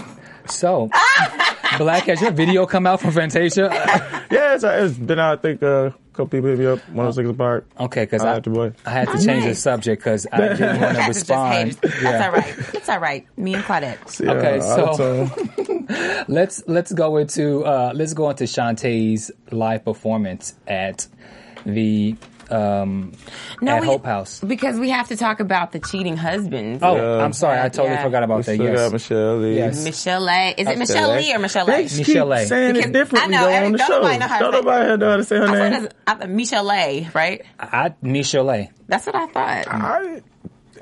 So, 0.50 0.88
Black, 1.78 2.04
has 2.04 2.20
your 2.22 2.30
video 2.32 2.66
come 2.66 2.86
out 2.86 3.00
from 3.00 3.12
Fantasia? 3.12 3.70
Yeah, 4.28 4.54
it's, 4.54 4.64
it's 4.64 4.98
been 4.98 5.20
out. 5.20 5.38
I 5.38 5.42
think 5.42 5.62
uh, 5.62 5.66
a 5.66 5.90
couple 6.12 6.26
people 6.26 6.50
hit 6.50 6.58
me 6.58 6.66
up. 6.66 6.80
106 6.88 7.36
& 7.36 7.38
Park. 7.38 7.64
Okay, 7.78 8.02
because 8.02 8.22
I 8.22 8.30
I, 8.30 8.34
like 8.34 8.42
the 8.42 8.50
boy. 8.50 8.72
I 8.84 8.90
had 8.90 9.06
to 9.08 9.14
Oh, 9.14 9.24
change 9.24 9.44
the 9.44 9.54
subject 9.54 10.02
because 10.02 10.26
I 10.32 10.38
didn't 10.48 10.80
want 10.80 10.80
to 10.80 10.80
Guys 10.80 10.94
are 10.94 10.96
just 11.06 11.08
respond. 11.20 11.54
haters. 11.74 12.02
That's 12.02 12.24
all 12.24 12.32
right. 12.32 12.74
It's 12.74 12.88
all 12.88 12.98
right. 12.98 13.26
Me 13.38 13.54
and 13.54 13.62
Claudette. 13.62 14.20
Yeah, 14.24 14.32
Okay, 14.32 14.60
so- 14.60 16.24
let's 16.26 16.62
let's 16.66 16.92
go 16.92 17.18
into 17.18 17.64
uh, 17.64 17.92
let's 17.94 18.14
go 18.14 18.28
into 18.30 18.44
Chanté's 18.44 19.30
live 19.52 19.84
performance 19.84 20.54
at 20.66 21.06
the 21.64 22.16
um, 22.50 23.12
at 23.66 23.80
we- 23.80 23.86
Hope 23.86 24.04
House. 24.04 24.40
Because 24.40 24.78
we 24.78 24.90
have 24.90 25.08
to 25.08 25.16
talk 25.16 25.40
about 25.40 25.72
the 25.72 25.80
cheating 25.80 26.16
husbands. 26.16 26.82
Oh, 26.82 26.96
Yeah. 26.96 27.24
I'm 27.24 27.32
sorry, 27.32 27.58
I 27.60 27.68
totally 27.68 27.94
Yeah. 27.94 28.02
forgot 28.02 28.20
we 28.20 28.24
about 28.24 28.44
that. 28.44 28.54
still 28.54 28.66
got 28.66 28.72
Yes, 28.74 28.92
Michelle 28.92 29.36
Lee. 29.38 29.56
Yes. 29.56 29.84
Michelle 29.84 30.28
A. 30.28 30.50
Is 30.50 30.68
it 30.68 30.78
Michelle 30.78 30.78
Michelle 30.78 31.16
Lee 31.16 31.34
or 31.34 31.38
Michelle 31.38 31.66
They 31.66 31.84
A? 31.84 31.88
keep 31.88 31.98
Michelle 32.06 32.32
A. 32.32 32.46
saying 32.46 32.72
Because 32.74 32.90
it 32.90 32.92
differently 32.92 33.34
I 33.34 33.38
know, 33.40 33.46
though 33.46 33.52
every- 33.54 33.66
on 33.66 33.72
the 33.72 33.78
show. 33.78 33.88
nobody 34.00 34.18
know 34.18 34.26
how 34.28 34.38
to 34.38 34.44
Don't 34.44 34.52
say- 34.52 34.58
nobody 34.60 34.96
know 34.96 35.10
how 35.10 35.16
to 35.16 35.24
say 35.24 35.36
her 35.36 35.44
I 35.46 35.70
name. 35.70 35.72
it 35.84 35.94
was 36.06 36.16
uh, 36.22 36.26
Michelle 36.28 36.72
A, 36.72 37.08
right? 37.14 37.42
I 37.58 37.94
Michelle 38.02 38.50
A. 38.50 38.70
That's 38.88 39.06
what 39.06 39.14
I 39.16 39.26
thought. 39.26 39.66
I 39.68 40.20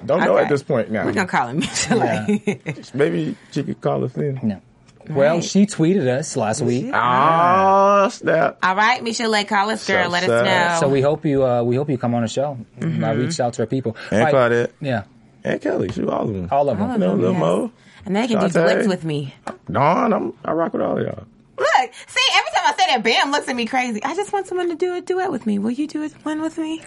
don't 0.04 0.20
know 0.20 0.34
Okay. 0.34 0.42
at 0.44 0.48
this 0.50 0.62
point 0.62 0.90
now. 0.90 1.04
We're 1.06 1.12
going 1.12 1.26
to 1.26 1.30
call 1.30 1.48
him 1.48 1.58
Michelle 1.60 2.02
A. 2.02 2.60
Maybe 2.92 3.36
she 3.52 3.62
could 3.62 3.80
call 3.80 4.04
us 4.04 4.14
in. 4.16 4.38
No. 4.42 4.60
Well, 5.10 5.40
she 5.40 5.66
tweeted 5.66 6.06
us 6.06 6.36
last 6.36 6.60
week, 6.62 6.90
Oh, 6.92 8.08
snap. 8.10 8.58
All 8.62 8.74
right, 8.76 9.02
Michelle 9.02 9.34
A, 9.34 9.44
call 9.44 9.70
us, 9.70 9.86
girl. 9.86 10.04
So 10.04 10.10
Let 10.10 10.22
us 10.24 10.28
know. 10.28 10.80
so 10.80 10.88
we 10.92 11.00
hope 11.00 11.24
you 11.24 11.44
uh, 11.44 11.62
we 11.62 11.76
hope 11.76 11.90
you 11.90 11.98
come 11.98 12.14
on 12.14 12.22
the 12.22 12.28
show. 12.28 12.58
Mm-hmm. 12.80 13.04
I 13.04 13.12
reached 13.12 13.40
out 13.40 13.52
to 13.54 13.62
our 13.62 13.66
people. 13.66 13.96
And 14.10 14.22
Right. 14.22 14.34
Claudette. 14.34 14.70
Yeah, 14.80 15.04
And 15.44 15.60
Kelly. 15.60 15.90
Shoot, 15.92 16.08
all 16.08 16.22
of 16.28 16.34
them. 16.34 16.48
all 16.50 16.68
of 16.68 16.78
them. 16.78 16.86
All 16.88 16.94
of 16.94 17.00
No, 17.00 17.10
them, 17.10 17.20
Lil 17.20 17.32
yes. 17.32 17.40
Mo. 17.40 17.72
And 18.06 18.16
they 18.16 18.26
can 18.28 18.38
do 18.40 18.46
Chanté. 18.46 18.52
duets 18.52 18.88
with 18.88 19.04
me. 19.04 19.34
Dawn, 19.70 20.12
I'm, 20.12 20.32
I 20.44 20.52
rock 20.52 20.72
with 20.74 20.82
all 20.82 20.98
of 20.98 21.02
y'all. 21.04 21.24
Look, 21.56 21.90
see, 22.06 22.20
every 22.34 22.50
time 22.54 22.64
I 22.66 22.74
say 22.76 22.86
that, 22.88 23.02
Bam 23.02 23.30
looks 23.30 23.48
at 23.48 23.56
me 23.56 23.66
crazy. 23.66 24.02
I 24.02 24.14
just 24.14 24.32
want 24.32 24.46
someone 24.46 24.68
to 24.70 24.74
do 24.74 24.94
a 24.96 25.00
duet 25.00 25.30
with 25.30 25.46
me. 25.46 25.58
Will 25.58 25.70
you 25.70 25.86
do 25.86 26.02
it 26.02 26.12
one 26.24 26.42
with 26.42 26.58
me? 26.58 26.82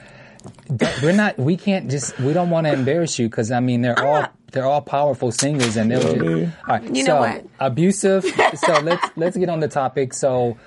We're 1.02 1.14
not. 1.14 1.38
We 1.40 1.58
can't 1.58 1.90
just. 1.90 2.20
We 2.20 2.34
don't 2.34 2.50
want 2.50 2.68
to 2.68 2.74
embarrass 2.74 3.18
you 3.18 3.28
because 3.30 3.52
I 3.52 3.60
mean 3.62 3.82
they're 3.82 3.98
all 4.00 4.22
not- 4.22 4.34
they're 4.52 4.66
all 4.66 4.82
powerful 4.82 5.32
singers 5.32 5.78
and 5.78 5.92
they'll. 5.92 6.02
Yeah, 6.02 6.46
Just, 6.46 6.58
all 6.68 6.78
right. 6.78 6.96
You 6.96 7.06
so 7.06 7.14
know 7.14 7.20
what? 7.22 7.46
abusive. 7.60 8.24
so 8.56 8.80
let's 8.82 9.10
let's 9.16 9.38
get 9.38 9.50
on 9.50 9.60
the 9.60 9.68
topic. 9.68 10.14
So 10.14 10.58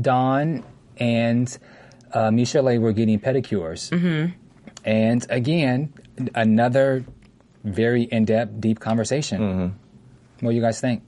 Dawn 0.00 0.64
and 0.98 1.58
uh, 2.12 2.30
Michelle 2.30 2.78
were 2.78 2.92
getting 2.92 3.18
pedicures, 3.20 3.90
mm-hmm. 3.90 4.32
and 4.84 5.26
again 5.30 5.92
another 6.34 7.04
very 7.64 8.02
in 8.02 8.24
depth, 8.24 8.60
deep 8.60 8.80
conversation. 8.80 9.40
Mm-hmm. 9.40 10.46
What 10.46 10.52
do 10.52 10.56
you 10.56 10.62
guys 10.62 10.80
think? 10.80 11.02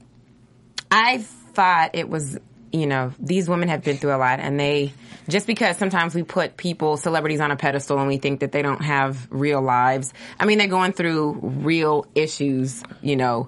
I 0.91 1.19
thought 1.19 1.91
it 1.93 2.07
was, 2.09 2.39
you 2.73 2.87
know, 2.87 3.13
these 3.19 3.47
women 3.47 3.69
have 3.69 3.83
been 3.83 3.97
through 3.97 4.15
a 4.15 4.17
lot 4.17 4.39
and 4.39 4.59
they, 4.59 4.91
just 5.29 5.47
because 5.47 5.77
sometimes 5.77 6.13
we 6.15 6.23
put 6.23 6.57
people, 6.57 6.97
celebrities 6.97 7.39
on 7.39 7.51
a 7.51 7.55
pedestal 7.55 7.99
and 7.99 8.07
we 8.07 8.17
think 8.17 8.39
that 8.41 8.51
they 8.51 8.61
don't 8.63 8.81
have 8.81 9.27
real 9.29 9.61
lives. 9.61 10.11
I 10.39 10.45
mean, 10.45 10.57
they're 10.57 10.67
going 10.67 10.91
through 10.91 11.33
real 11.41 12.05
issues, 12.15 12.83
you 13.01 13.15
know. 13.15 13.47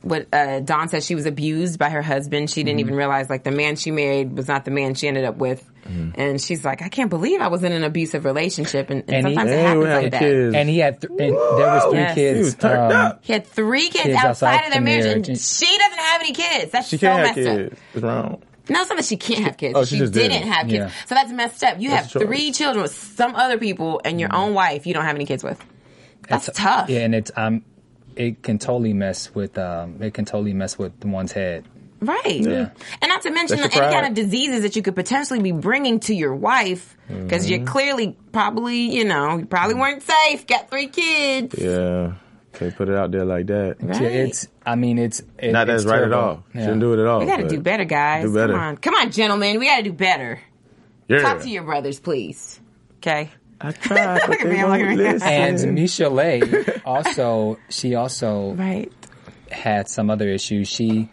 What 0.00 0.26
uh, 0.34 0.58
Dawn 0.58 0.88
said, 0.88 1.04
she 1.04 1.14
was 1.14 1.26
abused 1.26 1.78
by 1.78 1.88
her 1.90 2.02
husband. 2.02 2.50
She 2.50 2.62
Mm-hmm. 2.62 2.66
didn't 2.66 2.80
even 2.80 2.94
realize 2.96 3.30
like 3.30 3.44
the 3.44 3.52
man 3.52 3.76
she 3.76 3.92
married 3.92 4.36
was 4.36 4.48
not 4.48 4.64
the 4.64 4.72
man 4.72 4.94
she 4.94 5.06
ended 5.06 5.24
up 5.24 5.36
with, 5.36 5.62
Mm-hmm. 5.82 6.20
and 6.20 6.40
she's 6.40 6.64
like, 6.64 6.80
I 6.80 6.88
can't 6.88 7.10
believe 7.10 7.40
I 7.40 7.48
was 7.48 7.64
in 7.64 7.72
an 7.72 7.82
abusive 7.84 8.24
relationship, 8.24 8.88
and, 8.90 9.02
and 9.02 9.10
And 9.14 9.26
he- 9.28 9.34
sometimes 9.34 9.50
it 9.50 9.56
Hey, 9.56 9.62
happens 9.62 9.84
like 9.84 10.10
that. 10.12 10.18
kids. 10.20 10.54
And 10.56 10.68
he 10.68 10.78
had 10.78 11.00
th- 11.00 11.10
and 11.10 11.18
there 11.18 11.34
was 11.34 11.84
three 11.84 11.98
Yes. 11.98 12.14
kids. 12.14 12.36
He 12.38 12.44
was 12.44 12.54
turned 12.54 12.92
um, 12.92 13.00
up. 13.06 13.18
He 13.22 13.32
had 13.32 13.46
three 13.46 13.88
kids, 13.90 14.04
Kids 14.04 14.14
outside, 14.16 14.54
outside 14.54 14.66
of 14.66 14.72
their 14.72 14.80
the 14.80 14.84
marriage, 14.84 15.04
marriage. 15.06 15.28
and 15.28 15.38
she 15.40 15.78
doesn't 15.78 15.98
have 15.98 16.20
any 16.20 16.32
kids. 16.32 16.70
That's 16.72 16.88
She 16.88 16.98
so 16.98 17.06
can't 17.08 17.26
have 17.26 17.36
messed 17.36 17.48
up. 17.48 17.56
kids. 17.70 17.80
It's 17.94 18.02
wrong. 18.04 18.42
Not 18.68 18.86
so 18.88 18.94
that 18.94 19.04
she 19.04 19.16
can't 19.16 19.44
have 19.44 19.56
kids. 19.56 19.74
Oh, 19.76 19.84
she 19.84 19.96
she 19.96 19.98
just 20.00 20.12
didn't 20.12 20.32
didn't. 20.32 20.48
have 20.52 20.66
kids. 20.68 20.92
Yeah. 20.92 21.06
So 21.06 21.14
that's 21.14 21.32
messed 21.32 21.64
up. 21.64 21.80
You 21.80 21.90
That's 21.90 22.12
have 22.12 22.22
three 22.22 22.52
children 22.52 22.82
with 22.82 22.92
some 22.94 23.34
other 23.34 23.58
people 23.58 24.00
and 24.04 24.20
your 24.20 24.34
own 24.34 24.54
wife 24.54 24.86
you 24.86 24.94
don't 24.94 25.04
have 25.04 25.16
any 25.16 25.26
kids 25.26 25.42
with. 25.42 25.58
That's 26.28 26.48
It's- 26.48 26.62
tough. 26.62 26.88
Yeah, 26.88 27.00
and 27.00 27.14
it's 27.14 27.30
um, 27.36 27.64
it 28.14 28.42
can 28.42 28.58
totally 28.58 28.92
mess 28.92 29.34
with 29.34 29.58
um, 29.58 30.00
it 30.02 30.14
can 30.14 30.24
totally 30.24 30.54
mess 30.54 30.78
with 30.78 31.04
one's 31.04 31.32
head. 31.32 31.64
Right. 32.00 32.40
Yeah. 32.40 32.70
And 33.00 33.08
not 33.08 33.22
to 33.22 33.30
mention 33.30 33.60
any 33.60 33.68
kind 33.68 34.06
of 34.06 34.14
diseases 34.14 34.62
that 34.62 34.74
you 34.74 34.82
could 34.82 34.96
potentially 34.96 35.40
be 35.40 35.52
bringing 35.52 36.00
to 36.00 36.14
your 36.14 36.34
wife 36.34 36.96
because 37.08 37.44
Mm-hmm. 37.48 37.60
you 37.62 37.66
clearly 37.66 38.16
probably, 38.32 38.76
you 38.96 39.04
know, 39.04 39.36
you 39.38 39.46
probably 39.46 39.74
weren't 39.76 40.02
safe, 40.02 40.46
got 40.48 40.68
three 40.68 40.88
kids. 40.88 41.54
Yeah. 41.58 42.14
Can't 42.52 42.76
put 42.76 42.88
it 42.88 42.94
out 42.96 43.10
there 43.10 43.24
like 43.24 43.46
that. 43.46 43.76
Right. 43.80 44.02
Yeah, 44.02 44.08
it's. 44.08 44.46
I 44.66 44.74
mean, 44.74 44.98
it's. 44.98 45.22
It, 45.38 45.52
Not 45.52 45.66
that 45.68 45.74
it's 45.74 45.84
it's 45.84 45.90
right 45.90 46.02
at 46.02 46.12
all. 46.12 46.44
Yeah. 46.54 46.62
Shouldn't 46.62 46.80
do 46.80 46.92
it 46.92 47.00
at 47.00 47.06
all. 47.06 47.20
We 47.20 47.26
got 47.26 47.38
to 47.38 47.48
do 47.48 47.60
better, 47.60 47.84
guys. 47.84 48.24
Do 48.24 48.34
better. 48.34 48.52
Come 48.52 48.62
on. 48.62 48.76
Come 48.76 48.94
on, 48.94 49.10
gentlemen. 49.10 49.58
We 49.58 49.66
got 49.66 49.78
to 49.78 49.82
do 49.84 49.92
better. 49.92 50.40
Yeah. 51.08 51.20
Talk 51.22 51.40
to 51.42 51.48
your 51.48 51.62
brothers, 51.64 51.98
please. 51.98 52.60
Okay. 52.98 53.30
I 53.60 53.72
tried, 53.72 54.20
but 54.20 54.28
Look 54.30 54.40
at 54.40 54.46
me, 54.48 54.60
I'm 54.60 54.72
at 54.72 54.96
listen. 54.96 55.28
And 55.28 55.74
Michelle 55.74 56.20
also, 56.84 57.58
she 57.68 57.94
also 57.94 58.52
Right. 58.54 58.92
had 59.50 59.88
some 59.88 60.10
other 60.10 60.28
issues. 60.28 60.68
She 60.68 61.08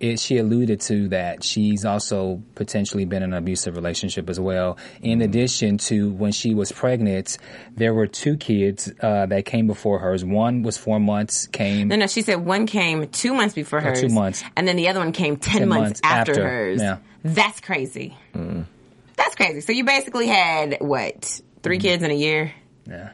it, 0.00 0.18
she 0.18 0.38
alluded 0.38 0.80
to 0.82 1.08
that 1.08 1.44
she's 1.44 1.84
also 1.84 2.42
potentially 2.54 3.04
been 3.04 3.22
in 3.22 3.32
an 3.32 3.38
abusive 3.38 3.76
relationship 3.76 4.28
as 4.28 4.40
well. 4.40 4.76
In 5.02 5.18
mm-hmm. 5.18 5.22
addition 5.22 5.78
to 5.78 6.12
when 6.12 6.32
she 6.32 6.54
was 6.54 6.72
pregnant, 6.72 7.38
there 7.76 7.94
were 7.94 8.06
two 8.06 8.36
kids 8.36 8.92
uh, 9.00 9.26
that 9.26 9.44
came 9.44 9.66
before 9.66 9.98
hers. 10.00 10.24
One 10.24 10.62
was 10.62 10.76
four 10.76 10.98
months, 10.98 11.46
came 11.46 11.88
No, 11.88 11.96
no, 11.96 12.06
she 12.06 12.22
said 12.22 12.44
one 12.44 12.66
came 12.66 13.08
two 13.08 13.34
months 13.34 13.54
before 13.54 13.78
uh, 13.78 13.82
hers. 13.82 14.00
two 14.00 14.08
months. 14.08 14.42
And 14.56 14.66
then 14.66 14.76
the 14.76 14.88
other 14.88 15.00
one 15.00 15.12
came 15.12 15.36
10, 15.36 15.60
10 15.60 15.68
months, 15.68 15.82
months 15.82 16.00
after, 16.02 16.32
after, 16.32 16.48
hers. 16.48 16.80
yeah. 16.80 16.98
That's 17.22 17.60
crazy. 17.60 18.16
Mm. 18.34 18.66
That's 19.16 19.34
crazy. 19.34 19.60
So 19.60 19.72
you 19.72 19.84
basically 19.84 20.26
had, 20.26 20.78
what, 20.80 21.40
3 21.62 21.76
mm-hmm. 21.76 21.82
kids 21.82 22.02
in 22.02 22.10
a 22.10 22.14
year? 22.14 22.52
yeah. 22.86 23.12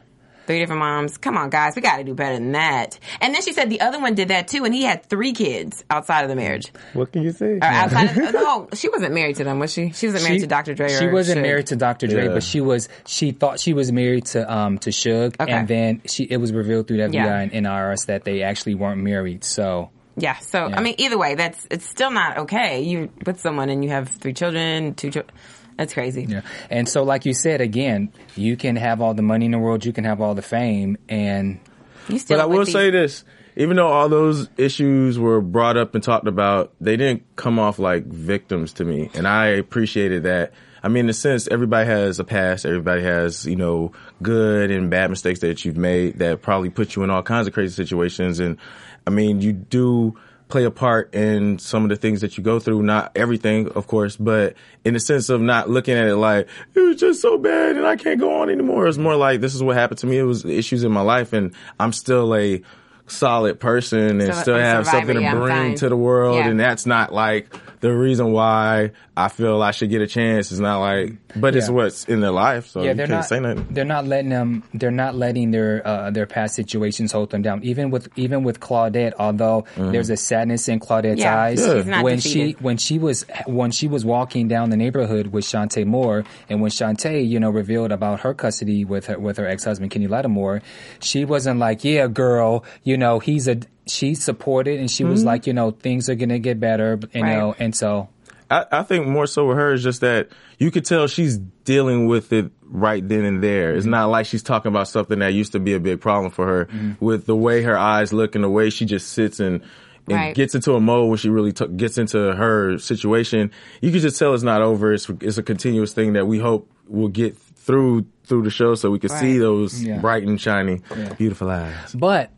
Three 0.50 0.58
different 0.58 0.80
moms. 0.80 1.16
Come 1.18 1.36
on, 1.36 1.48
guys. 1.48 1.74
We 1.76 1.82
got 1.82 1.98
to 1.98 2.04
do 2.04 2.14
better 2.14 2.34
than 2.34 2.52
that. 2.52 2.98
And 3.20 3.34
then 3.34 3.40
she 3.42 3.52
said 3.52 3.70
the 3.70 3.80
other 3.80 4.00
one 4.00 4.14
did 4.14 4.28
that 4.28 4.48
too, 4.48 4.64
and 4.64 4.74
he 4.74 4.82
had 4.82 5.04
three 5.06 5.32
kids 5.32 5.84
outside 5.88 6.22
of 6.22 6.28
the 6.28 6.36
marriage. 6.36 6.72
What 6.92 7.12
can 7.12 7.22
you 7.22 7.32
say? 7.32 7.54
Or 7.58 7.64
outside 7.64 8.10
of, 8.16 8.16
no, 8.34 8.68
she 8.74 8.88
wasn't 8.88 9.14
married 9.14 9.36
to 9.36 9.44
them, 9.44 9.58
was 9.58 9.72
she? 9.72 9.90
She 9.90 10.06
wasn't 10.08 10.24
married 10.24 10.40
to 10.40 10.46
Dr. 10.46 10.74
Dre. 10.74 10.88
She 10.88 11.06
wasn't 11.06 11.38
Suge. 11.38 11.42
married 11.42 11.66
to 11.68 11.76
Dr. 11.76 12.06
Dre, 12.08 12.26
Yeah. 12.26 12.32
but 12.34 12.42
she 12.42 12.60
was. 12.60 12.88
She 13.06 13.30
thought 13.32 13.60
she 13.60 13.72
was 13.74 13.92
married 13.92 14.26
to 14.26 14.52
um 14.52 14.78
to 14.78 14.90
Suge, 14.90 15.34
Okay. 15.40 15.52
and 15.52 15.68
then 15.68 16.02
she 16.06 16.24
it 16.24 16.38
was 16.38 16.52
revealed 16.52 16.88
through 16.88 16.96
the 16.98 17.02
FBI 17.04 17.12
Yeah. 17.14 17.48
and 17.52 17.66
IRS 17.66 18.06
that 18.06 18.24
they 18.24 18.42
actually 18.42 18.74
weren't 18.74 19.00
married. 19.02 19.44
So 19.44 19.90
Yeah. 20.16 20.36
So 20.38 20.64
I 20.64 20.80
mean, 20.82 20.96
either 20.98 21.16
way, 21.18 21.36
that's 21.36 21.66
it's 21.70 21.88
still 21.88 22.10
not 22.10 22.38
okay. 22.38 22.82
You 22.82 23.10
with 23.24 23.40
someone 23.40 23.68
and 23.70 23.84
you 23.84 23.90
have 23.90 24.08
three 24.08 24.32
children, 24.32 24.94
two 24.94 25.10
children. 25.10 25.34
That's 25.80 25.94
crazy. 25.94 26.26
yeah, 26.28 26.42
and 26.68 26.86
so 26.86 27.02
like 27.04 27.24
you 27.24 27.32
said 27.32 27.62
again, 27.62 28.12
you 28.36 28.54
can 28.58 28.76
have 28.76 29.00
all 29.00 29.14
the 29.14 29.22
money 29.22 29.46
in 29.46 29.52
the 29.52 29.58
world, 29.58 29.82
you 29.86 29.94
can 29.94 30.04
have 30.04 30.20
all 30.20 30.34
the 30.34 30.42
fame, 30.42 30.98
and 31.08 31.58
You 32.06 32.18
still. 32.18 32.36
But 32.36 32.42
I 32.42 32.46
will 32.46 32.66
these- 32.66 32.72
say 32.74 32.90
this: 32.90 33.24
even 33.56 33.76
though 33.78 33.88
all 33.88 34.10
those 34.10 34.50
issues 34.58 35.18
were 35.18 35.40
brought 35.40 35.78
up 35.78 35.94
and 35.94 36.04
talked 36.04 36.26
about, 36.28 36.74
they 36.82 36.98
didn't 36.98 37.22
come 37.36 37.58
off 37.58 37.78
like 37.78 38.04
victims 38.04 38.74
to 38.74 38.84
me, 38.84 39.08
and 39.14 39.26
I 39.26 39.46
appreciated 39.46 40.24
that. 40.24 40.52
I 40.82 40.88
mean, 40.88 41.06
in 41.06 41.10
a 41.10 41.14
sense, 41.14 41.48
everybody 41.48 41.86
has 41.86 42.18
a 42.18 42.24
past. 42.24 42.66
Everybody 42.66 43.02
has, 43.02 43.46
you 43.46 43.56
know, 43.56 43.92
good 44.22 44.70
and 44.70 44.90
bad 44.90 45.08
mistakes 45.08 45.40
that 45.40 45.64
you've 45.64 45.78
made 45.78 46.18
that 46.18 46.42
probably 46.42 46.68
put 46.68 46.94
you 46.94 47.02
in 47.04 47.10
all 47.10 47.22
kinds 47.22 47.46
of 47.46 47.54
crazy 47.54 47.74
situations. 47.74 48.38
And 48.38 48.58
I 49.06 49.10
mean, 49.10 49.40
you 49.40 49.52
do 49.54 50.16
play 50.50 50.64
a 50.64 50.70
part 50.70 51.14
in 51.14 51.58
some 51.58 51.84
of 51.84 51.88
the 51.90 51.96
things 51.96 52.20
that 52.20 52.36
you 52.36 52.44
go 52.44 52.58
through. 52.58 52.82
Not 52.82 53.12
everything, 53.16 53.68
of 53.70 53.86
course, 53.86 54.16
but 54.16 54.54
in 54.84 54.94
the 54.94 55.00
sense 55.00 55.28
of 55.28 55.40
not 55.40 55.70
looking 55.70 55.94
at 55.96 56.06
it 56.06 56.16
like 56.16 56.48
it 56.74 56.80
was 56.80 56.96
just 56.96 57.22
so 57.22 57.38
bad 57.38 57.76
and 57.76 57.86
I 57.86 57.96
can't 57.96 58.18
go 58.20 58.40
on 58.42 58.50
anymore. 58.50 58.86
It's 58.86 58.98
more 58.98 59.16
like 59.16 59.40
this 59.40 59.54
is 59.54 59.62
what 59.62 59.76
happened 59.76 59.98
to 59.98 60.06
me. 60.06 60.18
It 60.18 60.24
was 60.24 60.44
issues 60.44 60.84
in 60.84 60.92
my 60.92 61.00
life, 61.02 61.32
and 61.32 61.54
I'm 61.78 61.92
still 61.92 62.34
a 62.34 62.62
solid 63.06 63.58
person 63.58 64.20
and 64.20 64.34
So- 64.34 64.42
still 64.42 64.58
have 64.58 64.86
survivor, 64.86 64.98
something 65.00 65.16
to 65.16 65.22
yeah, 65.22 65.34
bring 65.34 65.74
to 65.76 65.88
the 65.88 65.96
world. 65.96 66.36
Yeah. 66.36 66.48
And 66.48 66.60
that's 66.60 66.86
not 66.86 67.12
like 67.12 67.54
the 67.80 67.92
reason 67.92 68.32
why 68.32 68.90
I 69.16 69.28
feel 69.28 69.62
I 69.62 69.70
should 69.70 69.90
get 69.90 70.02
a 70.02 70.06
chance. 70.06 70.52
is 70.52 70.60
not 70.60 70.80
like, 70.80 71.16
but 71.36 71.56
it's 71.56 71.68
Yeah. 71.68 71.74
what's 71.74 72.04
in 72.04 72.20
their 72.20 72.30
life. 72.30 72.66
So 72.68 72.82
yeah, 72.82 72.90
you 72.90 72.94
they're 72.94 73.06
can't 73.06 73.18
not. 73.20 73.24
say 73.26 73.40
nothing. 73.40 73.66
They're 73.70 73.84
not 73.84 74.06
letting 74.06 74.30
them. 74.30 74.62
They're 74.74 74.90
not 74.90 75.14
letting 75.14 75.50
their 75.50 75.86
uh, 75.86 76.10
their 76.10 76.26
past 76.26 76.54
situations 76.54 77.12
hold 77.12 77.30
them 77.30 77.42
down. 77.42 77.62
Even 77.64 77.90
with 77.90 78.08
even 78.16 78.44
with 78.44 78.60
Claudette, 78.60 79.12
although 79.18 79.64
Mm-hmm. 79.76 79.92
there's 79.92 80.10
a 80.10 80.16
sadness 80.16 80.68
in 80.68 80.80
Claudette's 80.80 81.20
Yeah, 81.20 81.38
eyes 81.40 81.58
she's 81.64 81.84
when 81.84 82.16
defeated. 82.16 82.22
she 82.22 82.56
when 82.60 82.76
she 82.76 82.98
was 82.98 83.24
when 83.46 83.70
she 83.70 83.88
was 83.88 84.04
walking 84.04 84.48
down 84.48 84.70
the 84.70 84.76
neighborhood 84.76 85.28
with 85.28 85.44
Chanté 85.44 85.86
Moore, 85.86 86.24
and 86.48 86.60
when 86.60 86.70
Chanté 86.70 87.26
you 87.26 87.40
know 87.40 87.50
revealed 87.50 87.92
about 87.92 88.20
her 88.20 88.34
custody 88.34 88.84
with 88.84 89.06
her 89.06 89.18
with 89.18 89.36
her 89.38 89.46
ex 89.46 89.64
husband 89.64 89.90
Kenny 89.90 90.06
Lattimore, 90.06 90.60
she 91.00 91.24
wasn't 91.24 91.58
like, 91.58 91.84
yeah, 91.84 92.06
girl, 92.06 92.64
you 92.84 92.96
know 92.96 93.18
he's 93.18 93.48
a. 93.48 93.58
She 93.90 94.14
supported 94.14 94.78
and 94.78 94.90
she 94.90 95.04
was 95.04 95.20
mm-hmm. 95.20 95.26
like, 95.28 95.46
you 95.46 95.52
know, 95.52 95.70
things 95.70 96.08
are 96.08 96.14
gonna 96.14 96.38
get 96.38 96.60
better, 96.60 96.98
you 97.12 97.22
Right. 97.22 97.36
know, 97.36 97.54
and 97.58 97.74
so 97.74 98.08
I, 98.50 98.66
I 98.72 98.82
think 98.82 99.06
more 99.06 99.26
so 99.26 99.46
with 99.46 99.56
her 99.56 99.72
is 99.72 99.82
just 99.82 100.00
that 100.00 100.28
you 100.58 100.70
could 100.70 100.84
tell 100.84 101.06
she's 101.06 101.38
dealing 101.38 102.06
with 102.06 102.32
it 102.32 102.50
right 102.64 103.06
then 103.06 103.24
and 103.24 103.42
there. 103.42 103.72
It's 103.74 103.84
mm-hmm. 103.84 103.92
not 103.92 104.06
like 104.10 104.26
she's 104.26 104.42
talking 104.42 104.70
about 104.70 104.88
something 104.88 105.20
that 105.20 105.32
used 105.32 105.52
to 105.52 105.60
be 105.60 105.74
a 105.74 105.80
big 105.80 106.00
problem 106.00 106.30
for 106.32 106.46
her. 106.46 106.64
Mm-hmm. 106.66 107.04
With 107.04 107.26
the 107.26 107.36
way 107.36 107.62
her 107.62 107.78
eyes 107.78 108.12
look 108.12 108.34
and 108.34 108.42
the 108.42 108.50
way 108.50 108.70
she 108.70 108.84
just 108.86 109.10
sits 109.10 109.38
and, 109.40 109.62
and 110.08 110.16
Right. 110.16 110.34
gets 110.34 110.54
into 110.56 110.74
a 110.74 110.80
mode 110.80 111.08
when 111.08 111.18
she 111.18 111.28
really 111.28 111.52
t- 111.52 111.68
gets 111.68 111.96
into 111.96 112.34
her 112.34 112.78
situation, 112.78 113.52
you 113.80 113.92
can 113.92 114.00
just 114.00 114.18
tell 114.18 114.34
it's 114.34 114.42
not 114.42 114.62
over. 114.62 114.92
It's 114.92 115.08
it's 115.20 115.38
a 115.38 115.42
continuous 115.42 115.92
thing 115.92 116.14
that 116.14 116.26
we 116.26 116.40
hope 116.40 116.68
will 116.88 117.08
get 117.08 117.36
through 117.36 118.06
through 118.24 118.42
the 118.42 118.50
show 118.50 118.74
so 118.74 118.90
we 118.90 118.98
can 118.98 119.10
see 119.10 119.38
those 119.38 119.80
Yeah. 119.82 119.98
bright 119.98 120.24
and 120.24 120.40
shiny, 120.40 120.80
beautiful 121.18 121.50
eyes. 121.50 121.94
But 121.94 122.30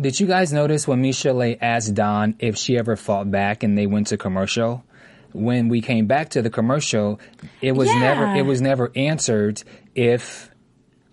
did 0.00 0.18
you 0.18 0.26
guys 0.26 0.52
notice 0.52 0.88
when 0.88 1.02
Michel'le 1.02 1.58
asked 1.60 1.94
Dawn 1.94 2.34
if 2.38 2.56
she 2.56 2.78
ever 2.78 2.96
fought 2.96 3.30
back 3.30 3.62
and 3.62 3.76
they 3.76 3.86
went 3.86 4.08
to 4.08 4.16
commercial? 4.16 4.84
When 5.32 5.68
we 5.68 5.80
came 5.80 6.06
back 6.06 6.30
to 6.30 6.42
the 6.42 6.50
commercial, 6.50 7.20
it 7.60 7.72
was 7.72 7.88
Yeah. 7.88 8.00
never 8.00 8.34
it 8.36 8.42
was 8.46 8.60
never 8.60 8.90
answered 8.96 9.62
if 9.94 10.50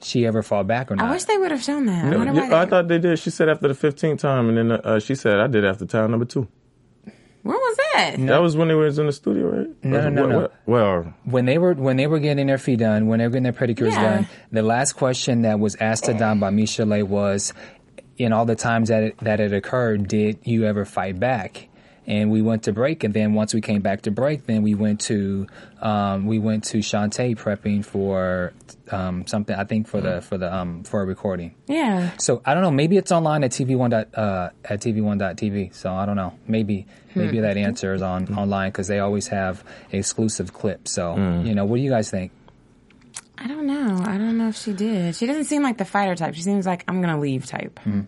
she 0.02 0.26
ever 0.26 0.42
fought 0.42 0.66
back 0.68 0.90
or 0.92 0.96
not. 0.96 1.08
I 1.08 1.12
wish 1.12 1.26
they 1.26 1.38
would 1.38 1.52
have 1.52 1.62
shown 1.62 1.86
that. 1.86 2.06
I, 2.06 2.10
No, 2.10 2.18
wonder 2.20 2.34
yeah, 2.34 2.50
they- 2.50 2.56
I 2.56 2.66
thought 2.66 2.88
they 2.88 2.98
did. 3.00 3.20
She 3.20 3.30
said 3.30 3.50
after 3.50 3.68
the 3.68 3.74
15th 3.76 4.20
time, 4.20 4.50
and 4.50 4.58
then 4.58 4.72
uh, 4.84 5.00
she 5.00 5.14
said 5.16 5.40
I 5.40 5.48
did 5.48 5.66
after 5.66 5.86
time 5.86 6.10
number 6.12 6.26
two. 6.26 6.48
Where 7.44 7.56
was 7.58 7.78
that? 7.94 8.16
That 8.20 8.42
was 8.42 8.58
when 8.58 8.68
they 8.68 8.74
was 8.74 9.00
in 9.00 9.06
the 9.06 9.12
studio, 9.14 9.50
right? 9.50 9.68
No, 9.84 10.10
no, 10.10 10.10
no, 10.10 10.22
What- 10.22 10.30
no. 10.30 10.40
what- 10.42 10.54
Well, 10.66 11.14
when 11.24 11.46
they 11.46 11.58
were 11.58 11.74
when 11.74 11.96
they 11.98 12.06
were 12.08 12.20
getting 12.20 12.48
their 12.48 12.58
feet 12.58 12.80
done, 12.80 13.08
when 13.08 13.20
they 13.20 13.26
were 13.26 13.30
getting 13.32 13.44
their 13.44 13.54
pedicures 13.54 13.92
Yeah. 13.92 14.02
done, 14.16 14.28
the 14.52 14.64
last 14.64 14.94
question 14.94 15.44
that 15.44 15.60
was 15.60 15.76
asked 15.80 16.06
to 16.06 16.14
Dawn 16.14 16.40
by 16.40 16.50
Michel'le 16.52 17.04
was, 17.04 17.54
in 18.18 18.34
all 18.34 18.46
the 18.46 18.56
times 18.56 18.90
that 18.90 19.04
it, 19.04 19.18
that 19.20 19.40
it 19.40 19.54
occurred, 19.54 20.08
did 20.08 20.40
you 20.44 20.66
ever 20.66 20.86
fight 20.86 21.20
back? 21.20 21.68
And 22.06 22.32
we 22.32 22.42
went 22.42 22.64
to 22.64 22.72
break, 22.72 23.04
and 23.04 23.14
then 23.14 23.34
once 23.34 23.54
we 23.54 23.60
came 23.60 23.82
back 23.82 24.04
to 24.04 24.12
break, 24.12 24.46
then 24.46 24.64
we 24.64 24.76
went 24.76 25.02
to 25.02 25.46
um, 25.82 26.26
we 26.26 26.40
went 26.40 26.64
to 26.66 26.78
Chanté 26.78 27.36
prepping 27.38 27.84
for 27.84 28.54
um, 28.92 29.28
something. 29.28 29.54
I 29.54 29.66
think 29.66 29.90
for 29.90 30.00
the 30.00 30.22
for 30.22 30.38
the 30.38 30.54
um, 30.54 30.86
for 30.86 31.02
a 31.02 31.06
recording. 31.06 31.54
Yeah. 31.68 32.12
So 32.18 32.42
I 32.46 32.54
don't 32.54 32.64
know. 32.64 32.72
Maybe 32.72 32.96
it's 32.96 33.12
online 33.12 33.44
at 33.44 33.52
TV 33.52 33.76
one 33.76 33.90
dot 33.90 34.18
uh, 34.18 34.52
at 34.64 34.80
TV 34.80 35.02
one 35.02 35.18
dot 35.18 35.36
TV. 35.36 35.76
So 35.76 35.94
I 35.94 36.06
don't 36.06 36.16
know. 36.16 36.34
Maybe 36.48 36.88
maybe 37.14 37.42
that 37.42 37.58
answer 37.58 37.94
is 37.94 38.02
on 38.02 38.34
online 38.38 38.70
because 38.70 38.88
they 38.88 39.00
always 39.00 39.28
have 39.28 39.66
exclusive 39.92 40.54
clips. 40.54 40.92
So 40.92 41.18
you 41.44 41.54
know, 41.56 41.66
what 41.66 41.76
do 41.76 41.82
you 41.82 41.92
guys 41.92 42.10
think? 42.10 42.32
I 43.38 43.48
don't 43.48 43.68
know. 43.68 44.02
I 44.06 44.18
don't 44.18 44.38
know 44.38 44.50
if 44.50 44.56
she 44.58 44.74
did. 44.74 45.16
She 45.16 45.26
doesn't 45.28 45.46
seem 45.46 45.62
like 45.64 45.78
the 45.78 45.86
fighter 45.86 46.16
type. 46.16 46.34
She 46.36 46.42
seems 46.42 46.66
like 46.66 46.84
I'm 46.88 47.02
gonna 47.02 47.20
leave 47.20 47.46
type. 47.46 47.80
Hmm. 47.80 48.02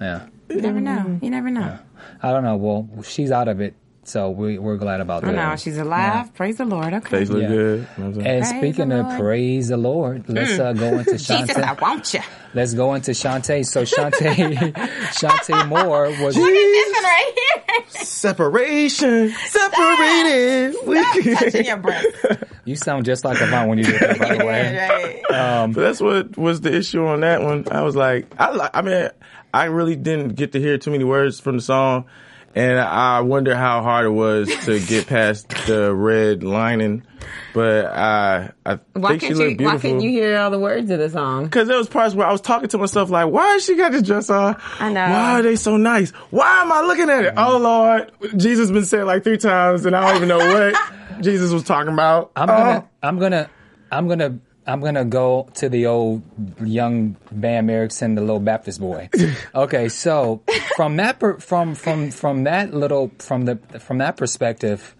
Yeah, 0.00 0.26
You 0.48 0.60
never 0.62 0.80
know. 0.80 1.18
You 1.22 1.30
never 1.30 1.50
know. 1.50 1.78
I 2.22 2.30
don't 2.32 2.42
know. 2.42 2.56
Well, 2.56 3.02
she's 3.02 3.30
out 3.30 3.48
of 3.48 3.60
it, 3.60 3.74
so 4.10 4.30
we 4.30 4.58
we're 4.58 4.76
glad 4.76 5.00
about 5.00 5.22
I 5.24 5.32
that. 5.32 5.36
know 5.50 5.56
she's 5.56 5.78
alive. 5.78 6.34
Praise 6.34 6.56
the 6.56 6.64
Lord. 6.64 6.92
Okay. 6.94 7.08
face 7.20 7.28
look 7.30 7.42
Yeah. 7.42 7.48
good. 7.48 7.78
You 7.78 7.82
know 7.82 7.86
what 7.86 8.04
I'm 8.06 8.14
saying? 8.14 8.26
And 8.26 8.44
Praise 8.44 8.58
speaking 8.58 8.92
of 8.92 9.18
praise 9.18 9.68
the 9.68 9.76
Lord, 9.76 10.24
let's 10.28 10.58
uh, 10.58 10.72
go 10.72 10.98
into 10.98 11.12
Jesus, 11.18 11.30
I 11.32 11.44
Chanté. 11.46 11.80
want 11.80 12.14
you. 12.14 12.20
let's 12.54 12.74
go 12.74 12.94
into 12.94 13.12
Chanté. 13.12 13.64
So 13.64 13.82
Chanté, 13.84 14.72
Chanté 15.12 15.68
Moore 15.68 16.08
was. 16.22 16.36
Look 16.36 16.48
at 16.48 16.52
this 16.52 16.92
one 16.94 17.04
right 17.04 17.32
here. 17.36 18.04
Separation, 18.04 19.30
separated. 19.46 20.74
We- 20.86 21.34
Touching 21.34 21.64
your 21.66 21.76
breast. 21.78 22.06
You 22.66 22.76
sound 22.76 23.04
just 23.06 23.24
like 23.24 23.40
Avant 23.40 23.68
when 23.70 23.78
you 23.78 23.84
do 23.84 23.98
that, 23.98 24.18
by 24.18 24.36
the 24.36 24.44
way. 24.44 25.22
Right. 25.28 25.66
But 25.72 25.80
that's 25.80 26.00
what 26.00 26.36
was 26.36 26.60
the 26.60 26.72
issue 26.72 27.04
on 27.04 27.20
that 27.20 27.42
one. 27.42 27.64
I 27.70 27.82
was 27.82 27.96
like, 27.96 28.26
I 28.38 28.50
like. 28.50 28.70
I 28.74 28.82
mean, 28.82 29.08
I 29.52 29.64
really 29.64 29.96
didn't 29.96 30.34
get 30.36 30.52
to 30.52 30.60
hear 30.60 30.76
too 30.78 30.90
many 30.90 31.02
words 31.02 31.40
from 31.40 31.56
the 31.56 31.62
song, 31.62 32.04
and 32.54 32.78
I 32.80 33.20
wonder 33.20 33.54
how 33.54 33.82
hard 33.82 34.06
it 34.06 34.10
was 34.10 34.48
to 34.66 34.80
get 34.80 35.06
past 35.06 35.48
the 35.66 35.94
red 35.94 36.42
lining. 36.42 37.04
But 37.52 37.86
I, 37.86 38.50
I 38.64 38.78
Why 38.94 39.10
think 39.10 39.20
she 39.22 39.26
can't 39.28 39.38
you? 39.38 39.46
looked 39.48 39.60
Why 39.60 39.70
beautiful. 39.72 39.80
couldn't 39.80 40.00
you 40.00 40.10
hear 40.10 40.36
all 40.38 40.50
the 40.50 40.58
words 40.58 40.90
of 40.90 40.98
the 40.98 41.10
song? 41.10 41.44
Because 41.44 41.68
there 41.68 41.76
was 41.76 41.88
parts 41.88 42.14
where 42.14 42.26
I 42.26 42.32
was 42.32 42.40
talking 42.40 42.68
to 42.70 42.78
myself 42.78 43.10
like, 43.10 43.28
why 43.30 43.46
has 43.52 43.64
she 43.64 43.76
got 43.76 43.92
this 43.92 44.02
dress 44.02 44.30
on? 44.30 44.56
I 44.78 44.92
know. 44.92 45.00
Why 45.08 45.38
are 45.38 45.42
they 45.42 45.56
so 45.56 45.76
nice? 45.76 46.10
Why 46.30 46.62
am 46.62 46.72
I 46.72 46.80
looking 46.82 47.10
at 47.10 47.24
it? 47.24 47.34
Oh 47.36 47.58
Lord, 47.58 48.12
Jesus 48.36 48.70
been 48.70 48.84
said 48.84 49.04
like 49.04 49.22
three 49.24 49.36
times, 49.38 49.84
and 49.84 49.94
I 49.96 50.06
don't 50.06 50.16
even 50.16 50.28
know 50.28 50.38
what 50.38 50.76
Jesus 51.20 51.52
was 51.52 51.64
talking 51.64 51.92
about. 51.92 52.32
I'm 52.36 52.46
gonna, 52.48 52.84
oh. 52.84 52.88
I'm 53.02 53.18
gonna, 53.18 53.50
I'm 53.92 54.08
gonna, 54.08 54.38
I'm 54.70 54.80
gonna 54.80 55.04
go 55.04 55.48
to 55.54 55.68
the 55.68 55.86
old 55.86 56.22
young 56.62 57.16
Bam 57.32 57.68
Erickson, 57.68 58.14
the 58.14 58.20
little 58.20 58.40
Baptist 58.40 58.80
boy. 58.80 59.08
Okay, 59.54 59.88
so 59.88 60.42
from 60.76 60.96
that, 60.96 61.18
per, 61.18 61.38
from 61.38 61.74
from 61.74 62.10
from 62.10 62.44
that 62.44 62.72
little, 62.72 63.10
from 63.18 63.46
the 63.46 63.56
from 63.80 63.98
that 63.98 64.16
perspective, 64.16 64.94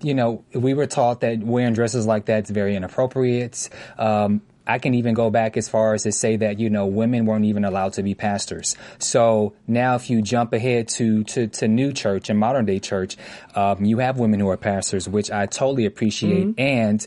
you 0.00 0.14
know, 0.14 0.44
we 0.54 0.74
were 0.74 0.86
taught 0.86 1.20
that 1.20 1.40
wearing 1.40 1.74
dresses 1.74 2.06
like 2.06 2.26
that 2.26 2.44
is 2.44 2.50
very 2.50 2.74
inappropriate. 2.76 3.68
Um, 3.98 4.40
I 4.66 4.78
can 4.78 4.94
even 4.94 5.14
go 5.14 5.30
back 5.30 5.56
as 5.56 5.68
far 5.68 5.94
as 5.94 6.02
to 6.02 6.12
say 6.12 6.36
that 6.36 6.58
you 6.58 6.70
know 6.70 6.86
women 6.86 7.26
weren't 7.26 7.44
even 7.44 7.64
allowed 7.64 7.92
to 7.94 8.02
be 8.02 8.14
pastors. 8.14 8.74
So 8.98 9.54
now, 9.66 9.94
if 9.94 10.10
you 10.10 10.22
jump 10.22 10.52
ahead 10.52 10.88
to 10.88 11.24
to, 11.24 11.46
to 11.48 11.68
new 11.68 11.92
church 11.92 12.30
and 12.30 12.38
modern 12.38 12.64
day 12.64 12.80
church, 12.80 13.16
um, 13.54 13.84
you 13.84 13.98
have 13.98 14.18
women 14.18 14.40
who 14.40 14.48
are 14.48 14.56
pastors, 14.56 15.08
which 15.08 15.30
I 15.30 15.46
totally 15.46 15.84
appreciate. 15.86 16.54
And 16.58 17.06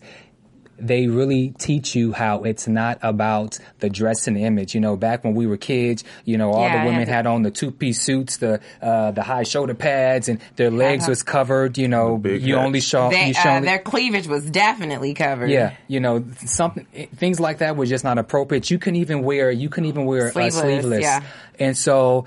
they 0.81 1.07
really 1.07 1.53
teach 1.57 1.95
you 1.95 2.13
how 2.13 2.43
it's 2.43 2.67
not 2.67 2.99
about 3.01 3.57
the 3.79 3.89
dress 3.89 4.27
and 4.27 4.37
image. 4.37 4.73
You 4.75 4.81
know, 4.81 4.95
back 4.95 5.23
when 5.23 5.35
we 5.35 5.45
were 5.47 5.57
kids, 5.57 6.03
you 6.25 6.37
know, 6.37 6.51
all 6.51 6.61
Yeah, 6.63 6.79
the 6.79 6.85
women 6.85 6.99
had 7.01 7.05
to- 7.07 7.11
had 7.13 7.27
on 7.27 7.43
the 7.43 7.51
two 7.51 7.71
piece 7.71 8.01
suits, 8.01 8.37
the 8.37 8.59
uh, 8.81 9.11
the 9.11 9.23
high 9.23 9.43
shoulder 9.43 9.73
pads, 9.73 10.29
and 10.29 10.39
their 10.55 10.71
legs 10.71 11.03
Uh-huh. 11.03 11.11
was 11.11 11.23
covered. 11.23 11.77
You 11.77 11.87
know, 11.87 12.17
big 12.17 12.41
you 12.41 12.55
hats. 12.55 12.65
only 12.65 12.79
show 12.81 13.09
They, 13.09 13.27
you 13.27 13.33
show 13.33 13.49
uh, 13.49 13.53
only- 13.55 13.67
their 13.67 13.79
cleavage 13.79 14.27
was 14.27 14.49
definitely 14.49 15.13
covered. 15.13 15.49
yeah, 15.49 15.73
you 15.87 15.99
know, 15.99 16.23
something 16.45 16.85
things 17.15 17.39
like 17.39 17.59
that 17.59 17.75
were 17.75 17.85
just 17.85 18.03
not 18.03 18.17
appropriate. 18.17 18.69
You 18.71 18.79
can 18.79 18.95
even 18.95 19.23
wear 19.23 19.51
you 19.51 19.69
can 19.69 19.85
even 19.85 20.05
wear 20.05 20.31
Sleeveless, 20.31 20.57
uh, 20.57 20.61
sleeveless. 20.61 21.01
yeah. 21.03 21.23
And 21.59 21.75
so, 21.75 22.23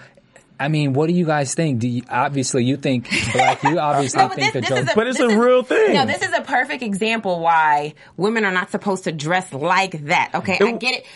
I 0.60 0.68
mean, 0.68 0.92
what 0.92 1.08
do 1.08 1.14
you 1.14 1.26
guys 1.26 1.54
think? 1.54 1.80
Do 1.80 1.88
you 1.88 2.02
obviously 2.08 2.64
you 2.64 2.76
think 2.76 3.08
black? 3.32 3.62
You 3.64 3.78
obviously 3.80 4.22
No, 4.22 4.28
think 4.28 4.52
this, 4.52 4.64
the 4.68 4.70
this 4.74 4.84
is 4.84 4.90
a, 4.90 4.94
But 4.94 5.06
it's 5.08 5.20
a 5.20 5.28
is- 5.28 5.34
real 5.34 5.62
thing. 5.64 5.94
No, 5.94 6.06
this 6.06 6.22
is 6.22 6.32
a 6.32 6.42
perfect 6.42 6.82
example 6.82 7.40
why 7.40 7.94
women 8.16 8.44
are 8.44 8.52
not 8.52 8.70
supposed 8.70 9.04
to 9.04 9.12
dress 9.12 9.52
like 9.52 10.06
that. 10.06 10.30
Okay, 10.34 10.58
I 10.60 10.72
get 10.72 10.94
it. 10.94 11.06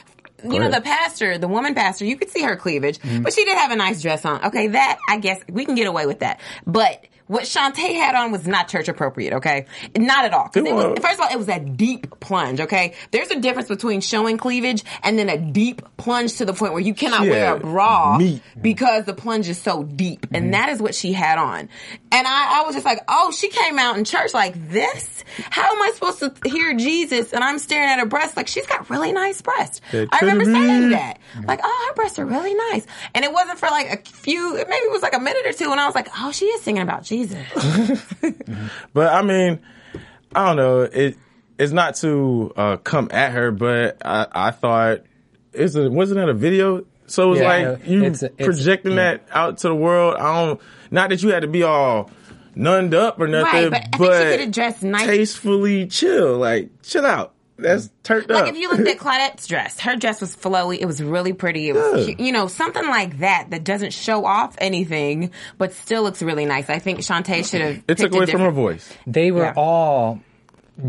You 0.44 0.58
know, 0.60 0.68
ahead. 0.68 0.74
the 0.74 0.80
pastor, 0.82 1.38
the 1.38 1.48
woman 1.48 1.74
pastor, 1.74 2.04
you 2.04 2.16
could 2.16 2.30
see 2.30 2.42
her 2.42 2.56
cleavage, 2.56 2.98
Mm-hmm. 2.98 3.22
but 3.22 3.32
she 3.32 3.44
did 3.44 3.56
have 3.56 3.70
a 3.70 3.76
nice 3.76 4.02
dress 4.02 4.24
on. 4.24 4.44
Okay, 4.46 4.68
that, 4.68 4.98
I 5.08 5.18
guess, 5.18 5.40
we 5.48 5.64
can 5.64 5.74
get 5.74 5.86
away 5.86 6.06
with 6.06 6.20
that. 6.20 6.40
But 6.66 7.04
what 7.26 7.42
Chanté 7.42 7.96
had 7.96 8.14
on 8.14 8.30
was 8.30 8.46
not 8.46 8.68
church 8.68 8.86
appropriate, 8.88 9.32
okay? 9.34 9.66
Not 9.96 10.26
at 10.26 10.32
all. 10.32 10.48
Was, 10.54 10.98
first 11.00 11.14
of 11.14 11.20
all, 11.22 11.28
it 11.32 11.36
was 11.36 11.48
a 11.48 11.58
deep 11.58 12.20
plunge, 12.20 12.60
okay? 12.60 12.94
There's 13.10 13.30
a 13.32 13.40
difference 13.40 13.66
between 13.68 14.00
showing 14.00 14.36
cleavage 14.38 14.84
and 15.02 15.18
then 15.18 15.28
a 15.28 15.36
deep 15.36 15.82
plunge 15.96 16.36
to 16.36 16.44
the 16.44 16.52
point 16.52 16.72
where 16.72 16.80
you 16.82 16.94
cannot 16.94 17.24
She 17.24 17.30
wear 17.30 17.56
a 17.56 17.58
bra 17.58 18.16
meat. 18.16 18.42
because 18.62 19.06
the 19.06 19.12
plunge 19.14 19.48
is 19.48 19.60
so 19.60 19.82
deep. 19.82 20.20
Mm-hmm. 20.22 20.34
And 20.36 20.54
that 20.54 20.68
is 20.68 20.80
what 20.80 20.94
she 20.94 21.12
had 21.12 21.38
on. 21.38 21.68
And 22.12 22.26
I, 22.28 22.60
I 22.60 22.62
was 22.64 22.76
just 22.76 22.86
like, 22.86 23.00
oh, 23.08 23.32
she 23.32 23.48
came 23.48 23.76
out 23.76 23.98
in 23.98 24.04
church 24.04 24.32
like 24.32 24.54
this? 24.70 25.24
How 25.50 25.68
am 25.74 25.82
I 25.82 25.90
supposed 25.94 26.20
to 26.20 26.48
hear 26.48 26.74
Jesus 26.76 27.32
and 27.32 27.42
I'm 27.42 27.58
staring 27.58 27.88
at 27.90 27.98
her 27.98 28.06
breasts? 28.06 28.36
Like, 28.36 28.46
she's 28.46 28.66
got 28.68 28.88
really 28.88 29.10
nice 29.10 29.42
breasts. 29.42 29.80
I 29.92 30.20
remember 30.26 30.44
saying 30.44 30.90
that. 30.90 31.18
Like, 31.44 31.60
oh, 31.62 31.84
her 31.88 31.94
breasts 31.94 32.18
are 32.18 32.26
really 32.26 32.54
nice. 32.54 32.86
And 33.14 33.24
it 33.24 33.32
wasn't 33.32 33.58
for 33.58 33.66
like 33.68 33.86
a 34.06 34.10
few, 34.10 34.54
maybe 34.54 34.72
it 34.72 34.90
was 34.92 35.02
like 35.02 35.14
a 35.14 35.20
minute 35.20 35.44
or 35.46 35.52
two. 35.52 35.70
And 35.70 35.80
I 35.80 35.86
was 35.86 35.94
like, 35.94 36.08
oh, 36.18 36.32
she 36.32 36.46
is 36.46 36.62
singing 36.62 36.82
about 36.82 37.02
Jesus. 37.04 37.38
But 38.92 39.12
I 39.12 39.22
mean, 39.22 39.60
I 40.34 40.46
don't 40.46 40.56
know. 40.56 40.80
It 40.82 41.16
it's 41.58 41.72
not 41.72 41.94
to 41.96 42.52
uh, 42.56 42.76
come 42.78 43.08
at 43.12 43.32
her, 43.32 43.50
but 43.50 43.96
I, 44.04 44.26
I 44.32 44.50
thought 44.50 45.02
it's 45.52 45.74
a 45.74 45.90
wasn't 45.90 46.18
that 46.20 46.28
a 46.28 46.34
video? 46.34 46.84
So 47.06 47.24
it 47.24 47.30
was 47.30 47.40
Yeah, 47.40 47.48
like 47.70 47.86
you 47.86 48.04
it's 48.04 48.22
a- 48.22 48.26
it's- 48.26 48.44
projecting 48.46 48.92
yeah. 48.92 49.14
that 49.16 49.26
out 49.30 49.58
to 49.58 49.68
the 49.68 49.74
world. 49.74 50.16
I 50.16 50.44
don't. 50.44 50.60
Not 50.90 51.10
that 51.10 51.22
you 51.22 51.30
had 51.30 51.42
to 51.42 51.48
be 51.48 51.62
all 51.62 52.10
nunned 52.54 52.94
up 52.94 53.20
or 53.20 53.26
nothing, 53.28 53.70
Right, 53.70 53.90
but 53.98 54.10
I 54.12 54.16
think 54.18 54.30
she 54.32 54.36
could've 54.38 54.52
dressed 54.54 54.82
nice- 54.82 55.06
tastefully 55.06 55.86
chill. 55.86 56.38
Like 56.38 56.70
chill 56.82 57.06
out. 57.06 57.34
That's 57.58 57.86
mm. 57.86 57.90
turned 58.02 58.30
up. 58.30 58.42
Like 58.42 58.52
if 58.52 58.58
you 58.58 58.70
looked 58.70 58.86
at 58.88 58.98
Claudette's 58.98 59.46
dress, 59.46 59.80
her 59.80 59.96
dress 59.96 60.20
was 60.20 60.36
flowy. 60.36 60.78
It 60.78 60.86
was 60.86 61.02
really 61.02 61.32
pretty. 61.32 61.68
It 61.70 61.74
was, 61.74 62.08
Yeah. 62.08 62.14
you 62.18 62.32
know, 62.32 62.48
something 62.48 62.86
like 62.86 63.18
that 63.20 63.48
that 63.50 63.64
doesn't 63.64 63.92
show 63.92 64.24
off 64.26 64.54
anything, 64.58 65.30
but 65.58 65.72
still 65.72 66.02
looks 66.02 66.22
really 66.22 66.44
nice. 66.46 66.68
I 66.68 66.78
think 66.78 66.98
Chanté 67.00 67.48
should 67.48 67.60
have. 67.62 67.76
it 67.88 67.96
took 67.96 67.98
picked 67.98 68.14
a 68.14 68.16
away 68.18 68.26
from 68.26 68.40
her 68.40 68.46
different- 68.48 68.54
voice. 68.54 68.92
They 69.06 69.30
were 69.30 69.44
Yeah. 69.44 69.54
all 69.56 70.20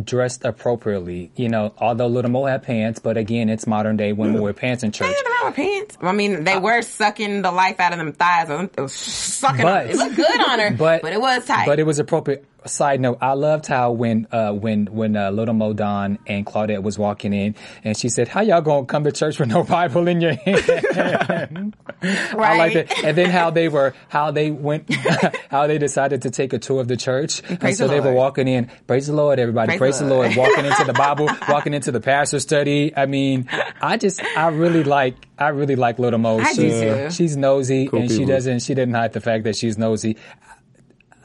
dressed 0.04 0.44
appropriately. 0.44 1.32
You 1.38 1.48
know, 1.48 1.74
although 1.78 2.08
Little 2.08 2.30
Mo 2.32 2.44
had 2.46 2.64
pants, 2.64 3.00
but 3.00 3.16
again, 3.16 3.48
it's 3.48 3.66
modern 3.66 3.96
day 3.96 4.12
women 4.12 4.42
wear 4.42 4.52
pants 4.52 4.84
in 4.84 4.92
church. 4.92 5.08
Ain't 5.08 5.16
nothing 5.18 5.32
wrong 5.32 5.46
with 5.48 5.56
pants. 5.56 5.98
I 6.02 6.12
mean, 6.12 6.44
they 6.44 6.58
were 6.58 6.82
sucking 6.82 7.42
the 7.42 7.52
life 7.52 7.80
out 7.80 7.94
of 7.94 7.98
them 7.98 8.12
thighs. 8.12 8.50
It 8.50 8.82
was 8.82 8.92
sucking. 8.94 9.62
But- 9.62 9.88
it 9.90 9.96
looked 9.96 10.16
good 10.18 10.48
on 10.50 10.60
her, 10.60 10.72
but 10.78 11.02
but, 11.02 11.14
it 11.14 11.22
was 11.22 11.46
tight. 11.46 11.66
But 11.66 11.80
it 11.80 11.84
was 11.86 12.00
appropriate. 12.00 12.44
Side 12.68 13.00
note: 13.00 13.18
I 13.22 13.34
loved 13.34 13.68
how 13.68 13.92
when 13.92 14.28
uh, 14.32 14.52
when 14.54 14.86
when 14.88 15.16
uh, 15.16 15.32
Little 15.32 15.54
Mo 15.54 15.74
Dawn 15.74 16.20
and 16.28 16.46
Claudette 16.46 16.84
was 16.84 16.98
walking 17.00 17.34
in, 17.34 17.56
and 17.84 17.98
she 17.98 18.10
said, 18.10 18.28
"How 18.28 18.42
y'all 18.42 18.62
gonna 18.62 18.86
come 18.86 19.04
to 19.06 19.12
church 19.12 19.40
with 19.40 19.50
no 19.50 19.64
Bible 19.78 20.08
in 20.08 20.22
your 20.22 20.34
hand?" 20.34 21.76
I 22.02 22.58
like 22.58 22.76
Right. 22.76 22.88
that. 22.88 23.04
And 23.04 23.18
then 23.18 23.30
how 23.30 23.50
they 23.50 23.70
were, 23.70 23.94
how 24.10 24.32
they 24.32 24.52
went, 24.52 24.94
how 25.50 25.68
they 25.68 25.78
decided 25.78 26.22
to 26.24 26.30
take 26.30 26.54
a 26.54 26.60
tour 26.60 26.82
of 26.82 26.88
the 26.88 26.98
church, 26.98 27.42
and 27.50 27.76
so 27.76 27.88
the 27.88 27.96
they 27.96 28.00
were 28.00 28.14
walking 28.14 28.48
in. 28.48 28.70
Praise 28.86 29.08
the 29.08 29.14
Lord, 29.14 29.40
everybody! 29.40 29.68
Praise, 29.70 29.80
Praise 29.80 30.00
the 30.00 30.06
the 30.06 30.14
Lord! 30.14 30.36
Lord. 30.36 30.50
Walking 30.50 30.66
into 30.66 30.84
the 30.86 30.94
Bible, 30.98 31.30
walking 31.50 31.74
into 31.74 31.92
the 31.92 32.00
pastor 32.02 32.40
study. 32.40 32.94
I 32.96 33.06
mean, 33.06 33.48
I 33.82 33.98
just, 33.98 34.22
I 34.24 34.50
really 34.50 34.84
like, 34.84 35.16
I 35.38 35.50
really 35.50 35.76
like 35.76 36.00
Little 36.00 36.20
Mo. 36.20 36.40
I 36.40 36.54
do 36.54 36.62
she's, 36.70 36.80
too. 36.80 37.12
she's 37.12 37.38
nosy, 37.38 37.88
Cool 37.88 38.02
and 38.02 38.12
she 38.12 38.26
doesn't, 38.26 38.60
she 38.62 38.74
didn't 38.74 38.94
hide 38.94 39.14
the 39.14 39.22
fact 39.22 39.44
that 39.46 39.56
she's 39.56 39.78
nosy. 39.78 40.18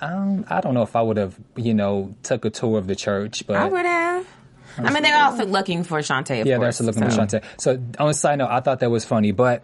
Um, 0.02 0.44
I 0.48 0.60
don't 0.60 0.74
know 0.74 0.82
if 0.82 0.96
I 0.96 1.00
would 1.00 1.16
have, 1.16 1.38
you 1.56 1.74
know, 1.74 2.16
took 2.24 2.44
a 2.44 2.50
tour 2.50 2.76
of 2.76 2.88
the 2.88 2.96
church, 2.96 3.46
but 3.46 3.56
I 3.56 3.66
would 3.66 3.86
have. 3.86 4.26
I 4.76 4.90
mean, 4.92 5.04
they're 5.04 5.22
also 5.22 5.46
looking 5.46 5.84
for 5.84 6.00
Chanté. 6.00 6.40
Of 6.40 6.46
yeah, 6.48 6.56
course, 6.56 6.78
they're 6.78 6.92
still 6.92 7.02
looking 7.04 7.10
so. 7.10 7.38
for 7.38 7.40
Chanté. 7.40 7.44
So 7.58 7.82
on 8.02 8.10
a 8.10 8.14
side 8.14 8.38
note, 8.38 8.48
I 8.50 8.60
thought 8.60 8.80
that 8.80 8.90
was 8.90 9.04
funny, 9.04 9.30
but 9.30 9.62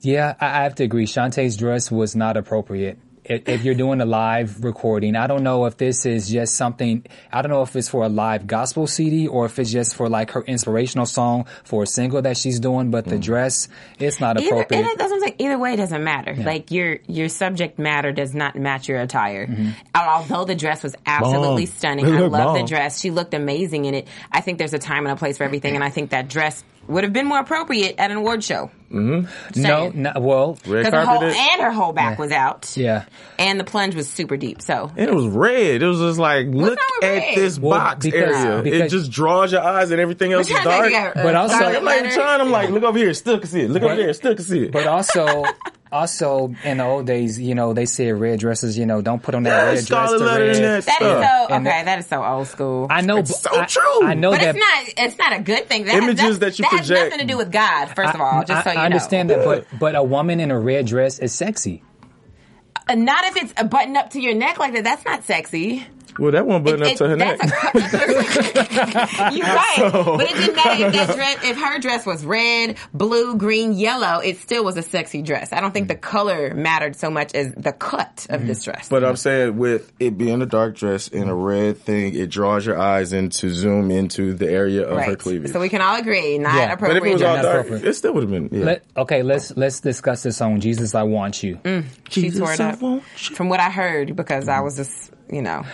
yeah, 0.00 0.34
I, 0.40 0.60
I 0.60 0.62
have 0.62 0.76
to 0.76 0.84
agree. 0.84 1.06
Chanté's 1.06 1.56
dress 1.56 1.90
was 1.90 2.14
not 2.14 2.36
appropriate. 2.36 2.98
If, 3.24 3.48
if 3.48 3.64
you're 3.64 3.74
doing 3.74 4.00
a 4.00 4.06
live 4.06 4.64
recording, 4.64 5.14
I 5.14 5.26
don't 5.26 5.42
know 5.42 5.66
if 5.66 5.76
this 5.76 6.06
is 6.06 6.28
just 6.28 6.56
something. 6.56 7.04
I 7.32 7.42
don't 7.42 7.50
know 7.50 7.62
if 7.62 7.76
it's 7.76 7.88
for 7.88 8.04
a 8.04 8.08
live 8.08 8.46
gospel 8.46 8.86
CD 8.86 9.26
or 9.28 9.46
if 9.46 9.58
it's 9.58 9.70
just 9.70 9.94
for 9.94 10.08
like 10.08 10.30
her 10.32 10.42
inspirational 10.42 11.06
song 11.06 11.46
for 11.64 11.82
a 11.82 11.86
single 11.86 12.22
that 12.22 12.36
she's 12.36 12.60
doing. 12.60 12.90
But 12.90 13.04
the 13.04 13.18
dress, 13.18 13.68
it's 13.98 14.20
not 14.20 14.38
Either, 14.40 14.48
appropriate. 14.48 14.80
and 14.80 14.88
it 14.88 14.98
doesn't 14.98 15.20
say 15.20 15.34
either 15.38 15.58
way. 15.58 15.74
It 15.74 15.76
doesn't 15.76 16.02
matter. 16.02 16.34
Like 16.34 16.70
your 16.70 16.98
your 17.06 17.28
subject 17.28 17.78
matter 17.78 18.12
does 18.12 18.34
not 18.34 18.56
match 18.56 18.88
your 18.88 19.00
attire. 19.00 19.46
Mm-hmm. 19.46 19.70
Although 19.94 20.44
the 20.44 20.54
dress 20.54 20.82
was 20.82 20.96
absolutely 21.06 21.66
Bomb. 21.66 21.74
stunning, 21.74 22.06
I 22.14 22.20
love 22.20 22.56
the 22.56 22.64
dress. 22.64 23.00
She 23.00 23.10
looked 23.10 23.34
amazing 23.34 23.84
in 23.84 23.94
it. 23.94 24.08
I 24.32 24.40
think 24.40 24.58
there's 24.58 24.74
a 24.74 24.78
time 24.78 25.06
and 25.06 25.12
a 25.12 25.16
place 25.16 25.36
for 25.38 25.44
everything, 25.44 25.74
and 25.74 25.84
I 25.84 25.90
think 25.90 26.10
that 26.10 26.28
dress 26.28 26.64
would 26.90 27.04
have 27.04 27.12
been 27.12 27.26
more 27.26 27.38
appropriate 27.40 27.96
at 27.98 28.10
an 28.10 28.16
award 28.18 28.42
show. 28.44 28.70
no, 28.90 29.26
saying. 29.52 29.92
no, 30.02 30.12
well, 30.18 30.58
Red 30.66 30.84
Because 30.84 30.92
her 30.92 31.04
whole 31.06 31.22
and 31.22 31.62
her 31.62 31.70
whole 31.70 31.92
back 31.92 32.18
was 32.18 32.32
out. 32.32 32.76
yeah. 32.76 33.04
and 33.38 33.58
the 33.60 33.64
plunge 33.64 33.94
was 33.94 34.08
super 34.08 34.36
deep. 34.36 34.60
So 34.60 34.90
And 34.96 35.08
it 35.08 35.14
was 35.14 35.26
red. 35.26 35.82
It 35.82 35.86
was 35.86 36.00
just 36.00 36.18
like, 36.18 36.46
look 36.48 36.78
at 37.02 37.06
red? 37.06 37.36
this 37.36 37.58
Well, 37.58 37.78
box 37.78 38.04
because- 38.04 38.44
area. 38.44 38.84
it 38.84 38.88
just 38.88 39.10
draws 39.10 39.52
your 39.52 39.62
eyes 39.62 39.90
and 39.92 40.00
everything 40.00 40.32
else 40.32 40.48
is 40.50 40.54
dark. 40.64 40.84
they 40.86 40.90
got? 40.90 41.14
But 41.14 41.36
Uh, 41.36 41.40
also- 41.42 41.54
scarlet 41.56 41.76
I'm 41.78 41.84
not 41.84 41.92
even 41.94 42.04
letter? 42.10 42.16
trying. 42.16 42.40
I'm 42.40 42.50
like, 42.50 42.70
look 42.70 42.82
over 42.82 42.98
here. 42.98 43.14
Still 43.14 43.38
can 43.38 43.48
see 43.48 43.60
it. 43.62 43.70
Look 43.70 43.82
over 43.84 43.94
there. 43.96 44.12
Still 44.12 44.34
can 44.34 44.44
see 44.44 44.64
it. 44.64 44.72
But 44.72 44.86
also, 44.88 45.44
also 45.92 46.54
in 46.64 46.78
the 46.78 46.84
old 46.84 47.06
days, 47.06 47.38
you 47.40 47.54
know, 47.54 47.72
they 47.72 47.86
said 47.86 48.14
red 48.18 48.38
dresses. 48.38 48.78
You 48.78 48.86
know, 48.86 49.02
don't 49.02 49.22
put 49.22 49.34
on 49.34 49.42
that 49.44 49.50
Yeah, 49.50 49.72
red 49.72 49.84
dress 49.86 50.10
to 50.10 50.18
red. 50.18 50.54
that 50.56 50.62
That 50.62 50.78
is 50.78 50.84
stuff. 50.84 50.98
so 50.98 51.06
And 51.54 51.66
okay. 51.66 51.76
that- 51.76 51.84
that 51.86 51.98
is 51.98 52.06
so 52.06 52.24
old 52.24 52.46
school. 52.46 52.86
I 52.90 53.00
know, 53.00 53.18
It's 53.18 53.40
so 53.40 53.50
I- 53.60 53.64
true. 53.66 54.02
I 54.04 54.14
know 54.14 54.30
but 54.30 54.40
that. 54.40 54.56
it's 54.56 54.58
not. 54.96 55.04
It's 55.06 55.18
not 55.18 55.32
a 55.32 55.40
good 55.40 55.68
thing. 55.68 55.84
That 55.84 55.94
Images 55.96 56.20
has, 56.20 56.38
that 56.40 56.58
you 56.58 56.64
that 56.70 56.78
has 56.78 56.90
nothing 56.90 57.18
to 57.18 57.24
do 57.26 57.36
with 57.36 57.50
God. 57.52 57.86
First 57.94 58.14
of 58.14 58.20
all, 58.20 58.44
just 58.44 58.64
so 58.64 58.70
I, 58.70 58.74
you 58.74 58.78
I 58.80 58.84
understand 58.84 59.28
know. 59.28 59.36
that, 59.38 59.44
but 59.70 59.78
but 59.78 59.94
a 59.96 60.02
woman 60.02 60.40
in 60.40 60.50
a 60.50 60.58
red 60.58 60.86
dress 60.86 61.18
is 61.18 61.32
sexy. 61.32 61.82
Uh, 62.88 62.94
Not 62.94 63.24
if 63.24 63.36
it's 63.36 63.54
a 63.56 63.64
button 63.64 63.96
up 63.96 64.10
to 64.10 64.20
your 64.20 64.34
neck 64.34 64.58
like 64.58 64.72
that. 64.74 64.84
That's 64.84 65.04
not 65.04 65.24
sexy. 65.24 65.86
Well, 66.20 66.32
that 66.32 66.46
one 66.46 66.62
button 66.62 66.82
up 66.82 66.88
It- 66.88 66.98
to 66.98 67.08
her 67.08 67.16
neck. 67.16 67.38
a- 67.42 67.46
You're 69.32 69.46
right, 69.46 69.90
but 69.92 70.30
it 70.30 70.36
didn't 70.36 70.56
matter 70.56 70.86
if 70.86 70.92
that 70.92 71.16
dress. 71.16 71.44
If 71.44 71.58
her 71.58 71.78
dress 71.78 72.06
was 72.06 72.24
red, 72.24 72.76
blue, 72.92 73.36
green, 73.36 73.72
yellow, 73.72 74.20
it 74.20 74.38
still 74.38 74.64
was 74.64 74.76
a 74.76 74.82
sexy 74.82 75.22
dress. 75.22 75.52
I 75.52 75.60
don't 75.60 75.72
think 75.72 75.88
the 75.88 75.94
color 75.94 76.54
mattered 76.54 76.96
so 76.96 77.10
much 77.10 77.34
as 77.34 77.52
the 77.54 77.72
cut 77.72 78.26
of 78.28 78.40
mm-hmm. 78.40 78.46
this 78.48 78.64
dress. 78.64 78.88
But 78.88 79.04
I'm 79.04 79.16
saying 79.16 79.56
with 79.56 79.92
it 79.98 80.18
being 80.18 80.42
a 80.42 80.46
dark 80.46 80.76
dress 80.76 81.08
and 81.08 81.30
a 81.30 81.34
red 81.34 81.78
thing, 81.78 82.14
it 82.14 82.30
draws 82.30 82.66
your 82.66 82.78
eyes 82.78 83.12
in 83.12 83.30
to 83.30 83.50
zoom 83.50 83.90
into 83.90 84.34
the 84.34 84.50
area 84.50 84.86
of 84.86 85.02
her 85.02 85.16
cleavage. 85.16 85.52
So 85.52 85.60
we 85.60 85.68
can 85.68 85.80
all 85.80 85.96
agree, 85.96 86.38
not 86.38 86.54
Yeah. 86.54 86.76
but 86.76 86.96
if 86.96 87.04
it 87.04 87.12
was 87.12 87.22
all 87.22 87.42
dark, 87.42 87.66
it 87.70 87.94
still 87.94 88.12
would 88.14 88.22
have 88.24 88.30
been. 88.30 88.48
Yeah. 88.52 88.64
Let, 88.64 88.84
okay, 88.96 89.22
let's 89.22 89.56
let's 89.56 89.80
discuss 89.80 90.22
this 90.22 90.36
song. 90.36 90.60
Jesus, 90.60 90.94
I 90.94 91.02
want 91.04 91.42
you. 91.42 91.56
Mm. 91.56 91.84
she 92.08 92.22
Jesus, 92.22 92.40
tore 92.40 92.52
it 92.52 92.60
I 92.60 92.70
up. 92.70 92.82
want 92.82 93.02
you. 93.16 93.36
From 93.36 93.48
what 93.48 93.60
I 93.60 93.70
heard, 93.70 94.16
because 94.16 94.48
I 94.48 94.60
was 94.60 94.76
just, 94.76 95.12
you 95.30 95.42
know, 95.42 95.64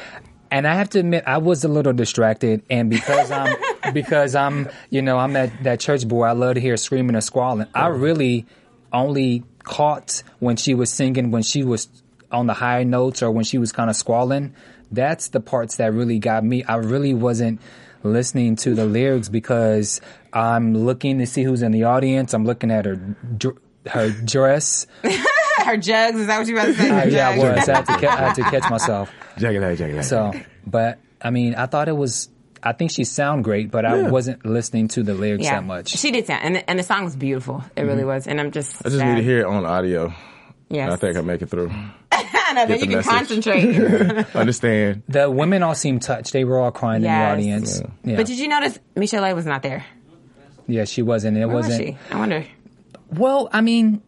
And 0.51 0.66
I 0.66 0.74
have 0.74 0.90
to 0.90 1.01
admit, 1.01 1.24
I 1.26 1.38
was 1.38 1.64
a 1.64 1.68
little 1.68 1.92
distracted, 1.92 2.62
and 2.70 2.90
because 2.90 3.30
I'm 3.30 3.57
because 3.92 4.34
I'm 4.34 4.68
you 4.90 5.03
know 5.03 5.18
I'm 5.18 5.32
that 5.34 5.62
that 5.64 5.80
church 5.80 6.07
boy. 6.07 6.24
I 6.24 6.32
love 6.32 6.55
to 6.55 6.61
hear 6.61 6.76
screaming 6.76 7.14
and 7.14 7.24
squalling. 7.24 7.66
I 7.74 7.88
really 7.88 8.47
only 8.92 9.44
caught 9.62 10.22
when 10.38 10.57
she 10.57 10.74
was 10.74 10.90
singing 10.90 11.30
when 11.30 11.42
she 11.42 11.64
was 11.64 11.88
on 12.30 12.47
the 12.47 12.55
high 12.55 12.84
notes 12.84 13.22
or 13.22 13.30
when 13.30 13.44
she 13.44 13.59
was 13.59 13.72
kind 13.72 13.90
of 13.90 13.97
squalling. 13.97 14.55
That's 14.90 15.28
the 15.28 15.40
parts 15.40 15.76
that 15.76 15.92
really 15.92 16.18
got 16.18 16.44
me. 16.44 16.62
I 16.64 16.76
really 16.76 17.14
wasn't 17.14 17.61
listening 18.03 18.57
to 18.57 18.74
the 18.74 18.86
lyrics 18.86 19.28
because 19.28 20.01
I'm 20.32 20.74
looking 20.74 21.18
to 21.18 21.26
see 21.26 21.42
who's 21.42 21.62
in 21.62 21.72
the 21.72 21.84
audience. 21.84 22.34
I'm 22.34 22.44
looking 22.44 22.70
at 22.70 22.84
her 22.84 23.16
her 23.86 24.11
dress. 24.11 24.86
her 25.65 25.77
jugs. 25.77 26.19
Is 26.21 26.27
that 26.27 26.39
what 26.39 26.47
you 26.49 26.55
about 26.55 26.67
to 26.67 26.75
say? 26.75 26.91
Uh, 26.91 27.05
yeah, 27.07 27.29
I 27.31 27.39
was. 27.39 27.69
I 27.69 27.75
had 27.77 27.87
to, 27.87 27.93
ca- 27.99 28.09
I 28.09 28.17
had 28.29 28.35
to 28.35 28.43
catch 28.43 28.71
myself. 28.71 29.13
Jagged 29.39 29.63
eye, 29.63 29.75
jagged 29.77 29.99
eye. 29.99 30.03
So, 30.03 30.33
but 30.67 30.99
I 31.23 31.31
mean, 31.31 31.55
I 31.55 31.67
thought 31.67 31.89
it 31.89 31.97
was. 31.97 32.29
I 32.63 32.73
think 32.73 32.91
she 32.91 33.05
sound 33.05 33.45
great, 33.45 33.71
but 33.71 33.85
I 33.85 34.01
Yeah. 34.03 34.09
wasn't 34.11 34.45
listening 34.45 34.89
to 34.89 35.03
the 35.03 35.15
lyrics 35.15 35.45
Yeah, 35.45 35.57
that 35.57 35.65
much. 35.65 35.91
She 35.91 36.11
did 36.11 36.27
sound, 36.27 36.43
and, 36.43 36.65
and 36.69 36.79
the 36.79 36.83
song 36.83 37.05
was 37.05 37.15
beautiful. 37.15 37.63
It 37.77 37.83
really 37.83 38.05
was, 38.05 38.27
and 38.27 38.41
I'm 38.41 38.51
just. 38.51 38.75
Mm-hmm. 38.77 38.87
I 38.87 38.91
just 38.91 38.99
sad. 39.01 39.15
need 39.15 39.21
to 39.21 39.25
hear 39.25 39.41
it 39.41 39.47
on 39.47 39.65
audio. 39.65 40.13
Yes. 40.69 40.93
I 40.93 40.97
think 40.97 41.17
I 41.17 41.21
make 41.21 41.43
it 41.43 41.47
through. 41.47 41.71
I 42.13 42.53
know, 42.55 42.67
then 42.67 42.79
Get 42.79 42.81
you 42.81 42.87
can 42.87 42.97
message. 42.97 43.13
concentrate. 43.13 44.27
Understand? 44.35 45.03
The 45.09 45.31
women 45.31 45.63
all 45.63 45.75
seemed 45.77 46.03
touched. 46.03 46.33
They 46.33 46.45
were 46.45 46.59
all 46.59 46.73
crying 46.73 47.03
Yes. 47.03 47.13
in 47.13 47.21
the 47.21 47.33
audience. 47.53 47.83
Yeah, 48.05 48.17
But 48.17 48.27
did 48.27 48.39
you 48.39 48.49
notice 48.49 48.79
Michel'le 48.97 49.31
A 49.31 49.35
was 49.35 49.47
not 49.47 49.63
there? 49.63 49.85
yeah 50.67 50.85
she 50.85 51.03
wasn't. 51.03 51.37
It 51.37 51.47
Where 51.47 51.55
was 51.57 51.67
wasn't. 51.69 51.85
she? 51.89 51.97
I 52.11 52.19
wonder. 52.19 52.45
Well, 53.11 53.49
I 53.53 53.61
mean, 53.61 54.03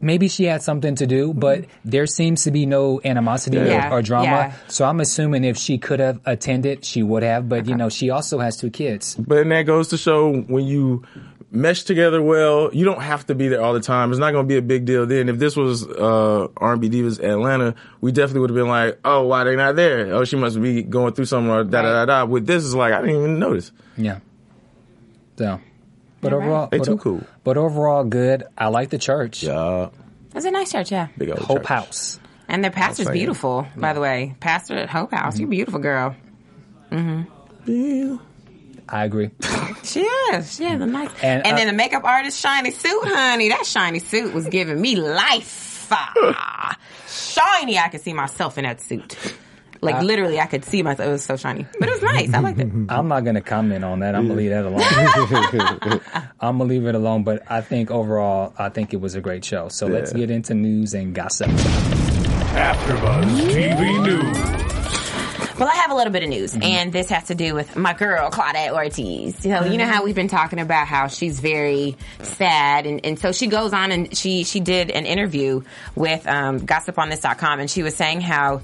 maybe 0.00 0.28
she 0.28 0.44
had 0.44 0.62
something 0.62 0.94
to 0.96 1.06
do, 1.06 1.32
but 1.34 1.64
there 1.84 2.06
seems 2.06 2.44
to 2.44 2.50
be 2.50 2.66
no 2.66 3.00
animosity 3.04 3.56
Yeah, 3.58 3.90
or, 3.90 3.98
or 3.98 4.02
drama. 4.02 4.24
yeah. 4.26 4.54
So 4.68 4.84
I'm 4.84 5.00
assuming 5.00 5.44
if 5.44 5.56
she 5.56 5.78
could 5.78 6.00
have 6.00 6.20
attended, 6.24 6.84
she 6.84 7.02
would 7.02 7.22
have. 7.22 7.48
But 7.48 7.66
you 7.66 7.74
know, 7.76 7.88
she 7.88 8.10
also 8.10 8.38
has 8.38 8.56
two 8.56 8.70
kids. 8.70 9.14
But 9.16 9.36
then 9.36 9.48
that 9.50 9.62
goes 9.62 9.88
to 9.88 9.96
show 9.96 10.32
when 10.42 10.64
you 10.66 11.04
mesh 11.50 11.84
together 11.84 12.20
well, 12.20 12.68
you 12.74 12.84
don't 12.84 13.00
have 13.00 13.26
to 13.26 13.34
be 13.34 13.48
there 13.48 13.62
all 13.62 13.72
the 13.72 13.80
time. 13.80 14.10
It's 14.10 14.18
not 14.20 14.32
going 14.32 14.44
to 14.44 14.48
be 14.48 14.58
a 14.58 14.62
big 14.62 14.84
deal 14.84 15.06
then. 15.06 15.30
If 15.30 15.38
this 15.38 15.56
was 15.56 15.86
uh, 15.86 16.48
R&B 16.58 16.90
Divas 16.90 17.18
Atlanta, 17.24 17.74
we 18.02 18.12
definitely 18.12 18.40
would 18.42 18.50
have 18.50 18.56
been 18.56 18.68
like, 18.68 18.98
oh, 19.04 19.26
why 19.26 19.44
they 19.44 19.56
not 19.56 19.74
there? 19.74 20.12
Oh, 20.14 20.24
she 20.24 20.36
must 20.36 20.60
be 20.60 20.82
going 20.82 21.14
through 21.14 21.24
something 21.24 21.50
or 21.50 21.64
da 21.64 21.80
da 21.82 22.04
da 22.04 22.04
da. 22.04 22.24
With 22.26 22.46
this, 22.46 22.64
is 22.64 22.74
like, 22.74 22.92
I 22.92 23.00
didn't 23.00 23.16
even 23.16 23.38
notice. 23.38 23.72
Yeah. 23.96 24.18
So, 25.38 25.58
but 26.20 26.32
All 26.32 26.38
right. 26.40 26.44
overall, 26.46 26.68
They 26.70 26.78
but, 26.78 26.84
too 26.84 26.98
cool. 26.98 27.22
But 27.48 27.56
overall, 27.56 28.04
good. 28.04 28.44
I 28.58 28.66
like 28.68 28.90
the 28.90 28.98
church. 28.98 29.42
Yeah. 29.42 29.88
That's 30.32 30.44
a 30.44 30.50
nice 30.50 30.70
church, 30.70 30.92
yeah. 30.92 31.08
Big 31.16 31.30
old 31.30 31.38
Hope 31.38 31.60
church. 31.60 31.66
House. 31.66 32.20
And 32.46 32.62
their 32.62 32.70
pastor's 32.70 33.06
saying. 33.06 33.14
beautiful, 33.16 33.66
by 33.74 33.94
the 33.94 34.00
way. 34.00 34.36
Pastor 34.38 34.74
at 34.76 34.90
Hope 34.90 35.12
House, 35.12 35.38
you're 35.38 35.48
beautiful, 35.48 35.80
girl. 35.80 36.14
Mm-hmm. 36.92 37.22
Yeah. 37.64 38.18
I 38.86 39.04
agree. 39.06 39.30
She 39.82 40.00
is. 40.00 40.56
She 40.56 40.64
has 40.64 40.78
a 40.82 40.84
nice. 40.84 41.08
And, 41.22 41.46
And, 41.46 41.54
uh, 41.54 41.56
then 41.56 41.68
the 41.68 41.72
makeup 41.72 42.04
artist, 42.04 42.38
shiny 42.38 42.70
suit, 42.70 43.00
honey. 43.04 43.48
That 43.48 43.64
shiny 43.64 44.00
suit 44.00 44.34
was 44.34 44.46
giving 44.46 44.78
me 44.78 44.96
life. 44.96 45.88
Ah, 45.90 46.76
shiny. 47.06 47.78
I 47.78 47.88
could 47.88 48.02
see 48.02 48.12
myself 48.12 48.58
in 48.58 48.64
that 48.64 48.82
suit. 48.82 49.16
Like 49.80 50.02
literally, 50.02 50.40
I 50.40 50.46
could 50.46 50.64
see 50.64 50.82
myself. 50.82 51.08
It 51.08 51.12
was 51.12 51.24
so 51.24 51.36
shiny, 51.36 51.66
but 51.78 51.88
it 51.88 51.92
was 51.92 52.02
nice. 52.02 52.34
I 52.34 52.40
liked 52.40 52.58
it. 52.58 52.68
I'm 52.88 53.08
not 53.08 53.24
going 53.24 53.34
to 53.36 53.40
comment 53.40 53.84
on 53.84 54.00
that. 54.00 54.14
I'm 54.14 54.26
going 54.26 54.36
to 54.36 54.42
leave 54.42 54.50
that 54.50 54.64
alone. 54.64 54.80
I'm 56.40 56.58
going 56.58 56.68
to 56.68 56.74
leave 56.74 56.86
it 56.86 56.94
alone. 56.94 57.24
But 57.24 57.42
I 57.50 57.60
think 57.60 57.90
overall, 57.90 58.54
I 58.58 58.68
think 58.68 58.92
it 58.94 59.00
was 59.00 59.14
a 59.14 59.20
great 59.20 59.44
show. 59.44 59.68
So 59.68 59.86
let's 59.86 60.12
get 60.12 60.30
into 60.30 60.54
news 60.54 60.94
and 60.94 61.14
gossip. 61.14 61.48
AfterBuzz 62.58 63.50
TV 63.50 64.02
News. 64.04 64.58
Well, 65.58 65.68
I 65.68 65.74
have 65.74 65.90
a 65.90 65.94
little 65.94 66.12
bit 66.12 66.22
of 66.22 66.28
news, 66.28 66.56
and 66.60 66.92
this 66.92 67.08
has 67.10 67.24
to 67.24 67.34
do 67.34 67.52
with 67.52 67.74
my 67.74 67.92
girl 67.92 68.30
Claudette 68.30 68.72
Ortiz. 68.72 69.38
So 69.38 69.64
you 69.64 69.76
know 69.76 69.86
how 69.86 70.04
we've 70.04 70.14
been 70.14 70.28
talking 70.28 70.60
about 70.60 70.86
how 70.86 71.08
she's 71.08 71.40
very 71.40 71.96
sad, 72.22 72.86
and, 72.86 73.04
and 73.04 73.18
so 73.18 73.32
she 73.32 73.48
goes 73.48 73.72
on 73.72 73.90
and 73.90 74.16
she 74.16 74.44
she 74.44 74.60
did 74.60 74.90
an 74.92 75.04
interview 75.04 75.62
with 75.96 76.24
um, 76.28 76.60
GossipOnThis.com, 76.60 77.58
and 77.58 77.68
she 77.70 77.82
was 77.82 77.96
saying 77.96 78.20
how. 78.20 78.62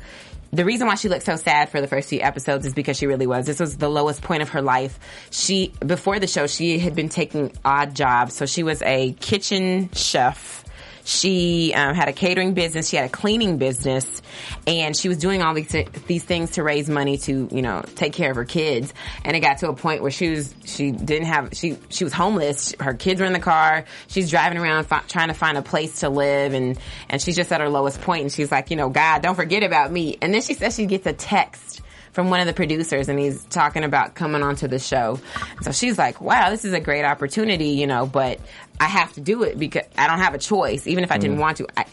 The 0.55 0.65
reason 0.65 0.87
why 0.87 0.95
she 0.95 1.09
looked 1.09 1.25
so 1.25 1.35
sad 1.35 1.71
for 1.71 1.81
the 1.81 1.89
first 1.89 2.09
few 2.09 2.21
episodes 2.21 2.65
is 2.65 2.75
because 2.75 2.97
she 2.97 3.09
really 3.09 3.27
was. 3.27 3.45
This 3.45 3.59
was 3.59 3.77
the 3.77 3.89
lowest 3.89 4.23
point 4.23 4.41
of 4.41 4.51
her 4.51 4.63
life. 4.63 5.01
She, 5.33 5.73
before 5.85 6.21
the 6.21 6.29
show, 6.29 6.47
she 6.47 6.79
had 6.79 6.95
been 6.95 7.09
taking 7.09 7.51
odd 7.65 7.97
jobs. 7.97 8.35
So 8.35 8.47
she 8.47 8.63
was 8.63 8.81
a 8.83 9.15
kitchen 9.15 9.91
chef. 9.95 10.64
She 11.05 11.73
um, 11.75 11.95
had 11.95 12.09
a 12.09 12.13
catering 12.13 12.55
business. 12.55 12.89
She 12.89 12.97
had 12.97 13.07
a 13.07 13.11
cleaning 13.11 13.59
business, 13.59 14.23
and 14.67 14.97
she 14.97 15.09
was 15.09 15.19
doing 15.19 15.43
all 15.43 15.53
these 15.53 15.75
these 16.07 16.25
things 16.25 16.53
to 16.53 16.63
raise 16.63 16.89
money 16.89 17.19
to 17.19 17.49
you 17.53 17.63
know 17.63 17.83
take 17.95 18.15
care 18.15 18.31
of 18.31 18.37
her 18.37 18.47
kids. 18.47 18.93
And 19.23 19.37
it 19.37 19.41
got 19.41 19.59
to 19.59 19.69
a 19.69 19.75
point 19.75 20.01
where 20.01 20.11
she 20.11 20.31
was 20.31 20.55
she 20.65 20.93
didn't 20.93 21.27
have 21.27 21.51
she 21.53 21.79
she 21.91 22.05
was 22.05 22.15
homeless. 22.15 22.75
Her 22.81 22.95
kids 22.95 23.21
were 23.21 23.27
in 23.27 23.35
the 23.35 23.39
car. 23.39 23.85
She's 24.09 24.31
driving 24.31 24.59
around 24.59 24.85
fi- 24.85 25.05
trying 25.07 25.29
to 25.29 25.35
find 25.35 25.59
a 25.59 25.63
place 25.63 26.01
to 26.01 26.09
live, 26.09 26.55
and 26.55 26.79
and 27.11 27.21
she's 27.21 27.37
just 27.37 27.53
at 27.53 27.61
her 27.61 27.69
lowest 27.69 28.01
point. 28.01 28.23
And 28.23 28.33
she's 28.33 28.51
like, 28.51 28.71
you 28.71 28.77
know, 28.77 28.89
God, 28.89 29.21
don't 29.21 29.37
forget 29.37 29.63
about 29.63 29.93
me. 29.93 30.17
And 30.23 30.33
then 30.33 30.41
she 30.41 30.55
says 30.55 30.75
she 30.75 30.87
gets 30.87 31.07
a 31.07 31.13
text 31.13 31.83
from 32.15 32.31
one 32.31 32.41
of 32.41 32.47
the 32.47 32.53
producers 32.53 33.09
and 33.09 33.19
he's 33.19 33.45
talking 33.47 33.83
about 33.83 34.15
coming 34.15 34.43
onto 34.43 34.69
the 34.69 34.79
show. 34.79 35.19
So 35.63 35.73
she's 35.73 35.99
like, 35.99 36.21
wow, 36.21 36.49
this 36.51 36.65
is 36.65 36.73
a 36.73 36.81
great 36.81 37.05
opportunity, 37.05 37.71
you 37.71 37.89
know, 37.89 38.07
but 38.07 38.39
I 38.81 38.85
have 38.85 39.13
to 39.15 39.21
do 39.21 39.43
it 39.43 39.59
because 39.59 39.85
I 39.99 40.07
don't 40.07 40.21
have 40.21 40.33
a 40.33 40.39
choice. 40.39 40.87
Even 40.87 41.03
if 41.03 41.11
I 41.11 41.19
didn't 41.19 41.35
mm-hmm. 41.35 41.43
want 41.43 41.57
to, 41.59 41.67
I, 41.77 41.87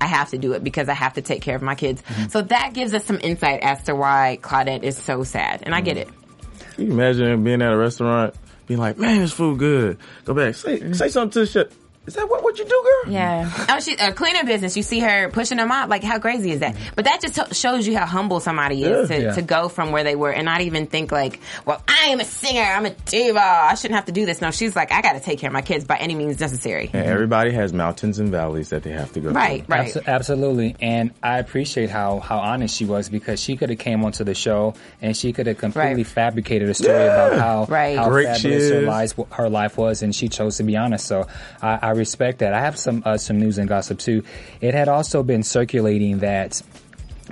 I 0.00 0.06
have 0.06 0.30
to 0.30 0.38
do 0.38 0.52
it 0.52 0.62
because 0.62 0.88
I 0.88 0.94
have 0.94 1.14
to 1.14 1.22
take 1.22 1.42
care 1.42 1.56
of 1.56 1.62
my 1.62 1.74
kids. 1.74 2.00
Mm-hmm. 2.00 2.28
So 2.28 2.42
that 2.42 2.72
gives 2.74 2.94
us 2.94 3.04
some 3.04 3.18
insight 3.20 3.60
as 3.62 3.82
to 3.84 3.94
why 3.94 4.38
Claudette 4.40 4.84
is 4.84 4.96
so 4.96 5.24
sad. 5.24 5.64
And 5.64 5.74
I 5.74 5.80
get 5.80 5.96
mm-hmm. 5.96 6.08
it. 6.08 6.74
Can 6.76 6.86
you 6.86 6.92
imagine 6.92 7.42
being 7.42 7.60
at 7.60 7.72
a 7.72 7.76
restaurant, 7.76 8.34
being 8.68 8.78
like, 8.78 8.98
man, 8.98 9.18
this 9.18 9.32
food 9.32 9.58
good. 9.58 9.98
Go 10.24 10.32
back, 10.32 10.54
say 10.54 10.92
say 10.92 11.08
something 11.08 11.32
to 11.32 11.40
the 11.40 11.46
chef. 11.46 11.66
Is 12.10 12.16
that 12.16 12.28
what, 12.28 12.42
what 12.42 12.58
you 12.58 12.64
do, 12.64 12.82
girl? 13.04 13.12
Yeah. 13.12 13.48
Oh, 13.70 13.78
she 13.78 13.96
uh, 13.96 14.10
a 14.10 14.12
cleaning 14.12 14.46
business. 14.46 14.76
You 14.76 14.82
see 14.82 14.98
her 14.98 15.28
pushing 15.28 15.58
them 15.58 15.70
out. 15.70 15.88
Like, 15.88 16.02
how 16.02 16.18
crazy 16.18 16.50
is 16.50 16.58
that? 16.60 16.74
But 16.96 17.04
that 17.04 17.20
just 17.20 17.36
t- 17.36 17.54
shows 17.54 17.86
you 17.86 17.96
how 17.96 18.04
humble 18.04 18.40
somebody 18.40 18.82
is 18.82 19.08
Yeah. 19.10 19.16
to, 19.16 19.22
Yeah. 19.22 19.32
to 19.34 19.42
go 19.42 19.68
from 19.68 19.92
where 19.92 20.02
they 20.02 20.16
were 20.16 20.32
and 20.32 20.44
not 20.44 20.60
even 20.60 20.86
think 20.86 21.12
like, 21.12 21.38
well, 21.64 21.80
I 21.86 22.06
am 22.08 22.18
a 22.18 22.24
singer. 22.24 22.62
I'm 22.62 22.84
a 22.86 22.90
diva. 22.90 23.38
I 23.40 23.74
shouldn't 23.74 23.94
have 23.94 24.06
to 24.06 24.12
do 24.12 24.26
this. 24.26 24.40
No, 24.40 24.50
she's 24.50 24.74
like, 24.74 24.90
I 24.90 25.02
got 25.02 25.12
to 25.12 25.20
take 25.20 25.38
care 25.38 25.48
of 25.48 25.54
my 25.54 25.62
kids 25.62 25.84
by 25.84 25.98
any 25.98 26.16
means 26.16 26.40
necessary. 26.40 26.90
And 26.92 27.06
everybody 27.06 27.52
has 27.52 27.72
mountains 27.72 28.18
and 28.18 28.30
valleys 28.30 28.70
that 28.70 28.82
they 28.82 28.90
have 28.90 29.12
to 29.12 29.20
go 29.20 29.30
Right. 29.30 29.64
through. 29.64 29.76
Right. 29.76 29.92
Abso- 29.94 30.06
absolutely, 30.06 30.74
and 30.80 31.12
I 31.22 31.38
appreciate 31.38 31.90
how 31.90 32.18
how 32.18 32.38
honest 32.38 32.76
she 32.76 32.84
was 32.86 33.08
because 33.08 33.40
she 33.40 33.56
could 33.56 33.70
have 33.70 33.78
came 33.78 34.04
onto 34.04 34.24
the 34.24 34.34
show 34.34 34.74
and 35.00 35.16
she 35.16 35.32
could 35.32 35.46
have 35.46 35.58
completely 35.58 35.94
Right. 36.02 36.06
fabricated 36.06 36.68
a 36.68 36.74
story 36.74 37.04
about 37.04 37.38
how 37.38 37.66
Right. 37.68 37.96
how 37.96 38.08
Great 38.08 38.26
fabulous 38.26 38.70
her 38.70 38.80
life 38.82 39.14
her 39.30 39.48
life 39.48 39.76
was, 39.78 40.02
and 40.02 40.12
she 40.14 40.28
chose 40.28 40.56
to 40.56 40.64
be 40.64 40.76
honest. 40.76 41.06
So 41.06 41.26
I, 41.62 41.78
I 41.82 41.90
respect 42.00 42.40
that. 42.40 42.52
I 42.52 42.60
have 42.60 42.76
some 42.76 43.02
uh, 43.04 43.16
some 43.16 43.38
news 43.38 43.58
and 43.58 43.68
gossip 43.68 43.98
too. 43.98 44.24
It 44.60 44.74
had 44.74 44.88
also 44.88 45.22
been 45.22 45.44
circulating 45.44 46.18
that 46.18 46.60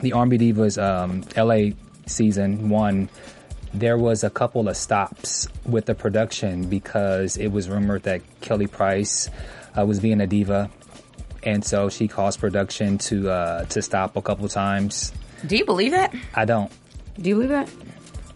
the 0.01 0.13
R&B 0.13 0.39
Divas 0.39 0.79
um, 0.81 1.25
LA 1.37 1.75
season 2.07 2.69
one. 2.69 3.09
There 3.75 3.99
was 3.99 4.25
a 4.25 4.31
couple 4.31 4.69
of 4.69 4.77
stops 4.77 5.49
with 5.67 5.85
the 5.85 5.95
production 5.95 6.69
because 6.71 7.37
it 7.37 7.49
was 7.49 7.69
rumored 7.69 8.05
that 8.05 8.23
Kelly 8.41 8.67
Price 8.67 9.29
uh, 9.77 9.85
was 9.85 10.01
being 10.01 10.23
a 10.23 10.27
diva 10.27 10.71
and 11.43 11.65
so 11.65 11.89
she 11.89 12.09
caused 12.09 12.41
production 12.41 12.99
to 12.99 13.31
uh, 13.31 13.65
to 13.67 13.83
stop 13.83 14.17
a 14.17 14.23
couple 14.23 14.49
times. 14.49 15.13
Do 15.47 15.57
you 15.57 15.65
believe 15.65 15.93
that? 15.93 16.15
I 16.35 16.45
don't. 16.45 16.71
Do 17.21 17.31
you 17.31 17.37
believe 17.37 17.51
that? 17.51 17.71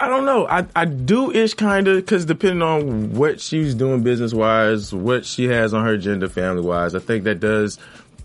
I 0.02 0.08
don't 0.08 0.24
know. 0.24 0.48
I, 0.48 0.66
I 0.74 0.84
do 0.84 1.30
ish 1.30 1.54
kind 1.54 1.86
of 1.86 1.94
because 1.94 2.24
depending 2.24 2.60
on 2.60 3.12
what 3.14 3.40
she's 3.40 3.72
doing 3.72 4.02
business 4.02 4.34
wise, 4.34 4.92
what 4.92 5.24
she 5.24 5.44
has 5.44 5.72
on 5.72 5.84
her 5.84 5.92
agenda 5.92 6.28
family 6.28 6.60
wise, 6.60 6.96
I 6.96 6.98
think 6.98 7.22
that 7.22 7.38
does 7.38 7.78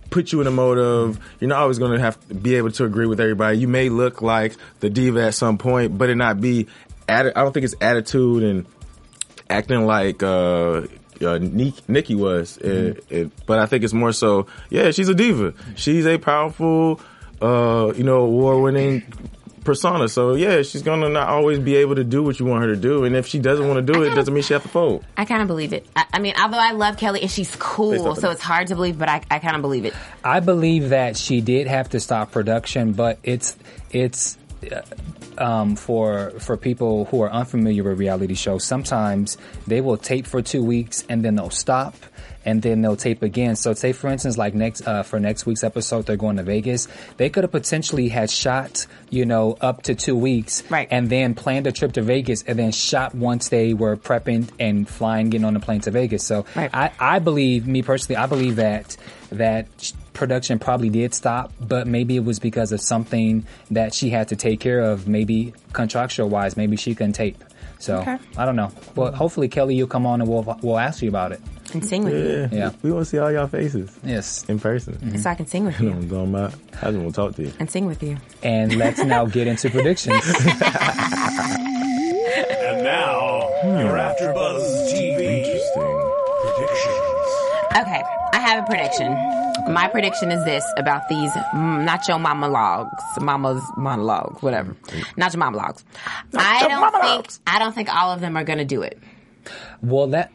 put 0.10 0.32
you 0.32 0.42
in 0.42 0.48
a 0.48 0.52
mode 0.52 0.80
of 0.80 1.20
you're 1.40 1.50
not 1.50 1.60
always 1.60 1.78
going 1.78 1.92
to 1.92 2.00
have 2.00 2.20
to 2.30 2.34
be 2.34 2.56
able 2.56 2.72
to 2.72 2.84
agree 2.84 3.06
with 3.06 3.20
everybody. 3.20 3.60
You 3.60 3.68
may 3.68 3.90
look 3.90 4.24
like 4.24 4.56
the 4.80 4.90
diva 4.90 5.28
at 5.28 5.36
some 5.36 5.60
point, 5.60 6.00
but 6.00 6.10
it 6.10 6.16
not 6.16 6.42
be. 6.42 6.66
Atti- 7.08 7.34
I 7.36 7.44
don't 7.44 7.54
think 7.54 7.64
it's 7.64 7.76
attitude 7.80 8.42
and 8.42 8.66
acting 9.48 9.86
like 9.86 10.24
uh, 10.24 10.88
uh, 11.22 11.38
Nikki 11.40 12.16
was. 12.16 12.58
It, 12.58 13.06
it, 13.12 13.46
but 13.46 13.60
I 13.60 13.68
think 13.68 13.84
it's 13.84 13.94
more 13.94 14.14
so. 14.14 14.48
Yeah, 14.72 14.90
she's 14.90 15.10
a 15.10 15.16
diva. 15.16 15.54
She's 15.76 16.08
a 16.08 16.18
powerful, 16.18 17.00
uh, 17.40 17.94
you 17.96 18.04
know, 18.04 18.22
award-winning 18.22 19.04
persona. 19.68 20.08
So 20.08 20.34
yeah, 20.34 20.64
she's 20.64 20.82
gonna 20.82 21.10
not 21.10 21.28
always 21.30 21.60
be 21.60 21.76
able 21.76 21.96
to 21.96 22.04
do 22.04 22.24
what 22.24 22.40
you 22.40 22.46
want 22.46 22.64
her 22.64 22.74
to 22.74 22.80
do. 22.80 23.04
And 23.04 23.16
if 23.16 23.28
she 23.28 23.38
doesn't 23.38 23.68
want 23.68 23.86
to 23.86 23.94
do 23.94 24.02
it, 24.02 24.14
it 24.14 24.16
doesn't 24.16 24.34
mean 24.34 24.42
she 24.42 24.54
have 24.54 24.64
to 24.64 24.70
fold. 24.70 25.06
I 25.16 25.26
kind 25.26 25.42
of 25.42 25.48
believe 25.48 25.74
it. 25.74 25.86
I, 25.96 26.06
I 26.14 26.20
mean, 26.20 26.34
although 26.42 26.58
I 26.58 26.72
love 26.72 26.98
Kelly 26.98 27.22
and 27.22 27.30
she's 27.30 27.56
cool, 27.58 27.96
something. 27.98 28.22
so 28.22 28.32
it's 28.32 28.42
hard 28.42 28.68
to 28.68 28.76
believe, 28.76 28.98
but 28.98 29.10
I, 29.10 29.22
I 29.30 29.40
kind 29.40 29.56
of 29.56 29.62
believe 29.62 29.86
it. 29.86 29.94
I 30.24 30.40
believe 30.40 30.90
that 30.90 31.18
she 31.18 31.42
did 31.42 31.68
have 31.68 31.90
to 31.90 32.00
stop 32.00 32.32
production, 32.32 32.94
but 32.94 33.20
it's 33.22 33.56
it's 33.92 34.38
uh, 34.72 34.82
um, 35.38 35.76
for 35.76 36.32
for 36.40 36.56
people 36.56 37.06
who 37.06 37.22
are 37.22 37.32
unfamiliar 37.32 37.84
with 37.84 38.00
reality 38.00 38.36
shows. 38.36 38.64
Sometimes 38.64 39.38
they 39.68 39.82
will 39.82 39.98
tape 39.98 40.26
for 40.26 40.42
two 40.42 40.64
weeks 40.64 41.06
and 41.10 41.24
then 41.24 41.36
they'll 41.36 41.50
stop. 41.50 41.94
And 42.48 42.62
then 42.62 42.82
they'll 42.82 42.96
tape 42.96 43.22
again. 43.24 43.58
So, 43.58 43.74
say 43.74 43.92
for 43.92 44.08
instance, 44.08 44.38
like 44.38 44.56
next 44.56 44.88
uh, 44.88 45.04
for 45.04 45.20
next 45.20 45.46
week's 45.46 45.66
episode, 45.66 46.06
they're 46.06 46.16
going 46.16 46.38
to 46.38 46.44
Vegas. 46.44 46.88
They 47.18 47.30
could 47.30 47.44
have 47.44 47.52
potentially 47.52 48.08
had 48.08 48.32
shot, 48.32 48.88
you 49.10 49.26
know, 49.26 49.58
up 49.60 49.84
to 49.84 49.96
two 49.96 50.16
weeks, 50.16 50.64
Right. 50.70 50.88
And 50.90 51.10
then 51.10 51.36
planned 51.36 51.68
a 51.68 51.74
trip 51.74 51.92
to 51.94 52.02
Vegas, 52.02 52.44
and 52.44 52.58
then 52.58 52.72
shot 52.72 53.14
once 53.14 53.50
they 53.50 53.74
were 53.74 53.98
prepping 53.98 54.50
and 54.60 54.88
flying, 54.88 55.30
getting 55.30 55.46
on 55.46 55.54
the 55.56 55.60
plane 55.60 55.82
to 55.82 55.92
Vegas. 55.92 56.24
So, 56.24 56.46
Right. 56.56 56.70
I, 56.74 56.92
I 57.00 57.20
believe, 57.20 57.68
me 57.68 57.82
personally, 57.84 58.16
I 58.16 58.28
believe 58.28 58.56
that 58.56 58.96
that 59.30 59.68
production 60.14 60.58
probably 60.58 60.90
did 60.90 61.14
stop, 61.14 61.52
but 61.60 61.86
maybe 61.86 62.16
it 62.16 62.24
was 62.24 62.40
because 62.40 62.72
of 62.72 62.80
something 62.82 63.46
that 63.72 63.94
she 63.94 64.10
had 64.10 64.30
to 64.30 64.36
take 64.36 64.60
care 64.60 64.80
of, 64.80 65.08
maybe 65.08 65.54
contractual 65.74 66.30
wise, 66.30 66.58
maybe 66.58 66.78
she 66.78 66.96
couldn't 66.96 67.14
tape. 67.14 67.44
So 67.80 67.98
Okay. 68.00 68.18
I 68.38 68.46
don't 68.46 68.56
know. 68.56 68.72
Well, 68.96 69.12
hopefully 69.12 69.48
Kelly, 69.50 69.76
you'll 69.76 69.88
come 69.88 70.06
on 70.06 70.22
and 70.22 70.30
we'll 70.30 70.58
we'll 70.62 70.80
ask 70.80 71.02
you 71.02 71.10
about 71.10 71.32
it. 71.32 71.42
And 71.74 71.86
sing 71.86 72.06
with 72.06 72.14
you. 72.14 72.58
Yeah. 72.58 72.72
we 72.82 72.92
want 72.92 73.04
to 73.06 73.10
see 73.10 73.18
all 73.18 73.30
y'all 73.32 73.48
faces 73.48 73.96
Yes. 74.04 74.46
in 74.48 74.58
person. 74.58 74.94
Mm-hmm. 74.96 75.18
So 75.18 75.30
I 75.30 75.36
can 75.36 75.46
sing 75.48 75.66
with 75.66 75.80
You 75.82 75.88
you. 75.90 75.94
know, 75.94 76.00
I'm 76.00 76.08
going 76.08 76.32
my 76.32 76.50
husband 76.78 77.04
will 77.04 77.12
talk 77.12 77.36
to 77.36 77.44
you. 77.44 77.52
And 77.60 77.70
sing 77.70 77.86
with 77.88 78.02
you. 78.02 78.18
And 78.42 78.76
let's 78.78 79.04
now 79.04 79.26
get 79.26 79.48
into 79.48 79.70
predictions. 79.70 80.24
And 82.38 82.84
now, 82.84 83.50
your 83.64 83.98
AfterBuzz 83.98 84.92
TV 84.92 85.22
Interesting. 85.40 86.12
predictions. 86.44 87.32
Okay, 87.78 88.04
I 88.34 88.40
have 88.40 88.64
a 88.64 88.68
prediction. 88.68 89.08
My 89.70 89.88
prediction 89.88 90.32
is 90.32 90.44
this 90.46 90.66
about 90.78 91.08
these 91.10 91.32
mm, 91.32 91.86
nacho 91.88 92.20
mama 92.20 92.48
logs, 92.48 93.04
mama's 93.20 93.62
monologues, 93.76 94.42
whatever. 94.42 94.74
Nacho 95.18 95.38
mama 95.38 95.58
logs. 95.58 95.84
I 96.36 96.68
don't 96.68 96.92
think 96.94 97.42
I 97.48 97.60
don't 97.60 97.74
think 97.74 97.94
all 97.94 98.12
of 98.12 98.22
them 98.22 98.38
are 98.38 98.44
going 98.44 98.60
to 98.60 98.66
do 98.66 98.82
it. 98.82 98.98
Well, 99.82 100.08
that. 100.08 100.32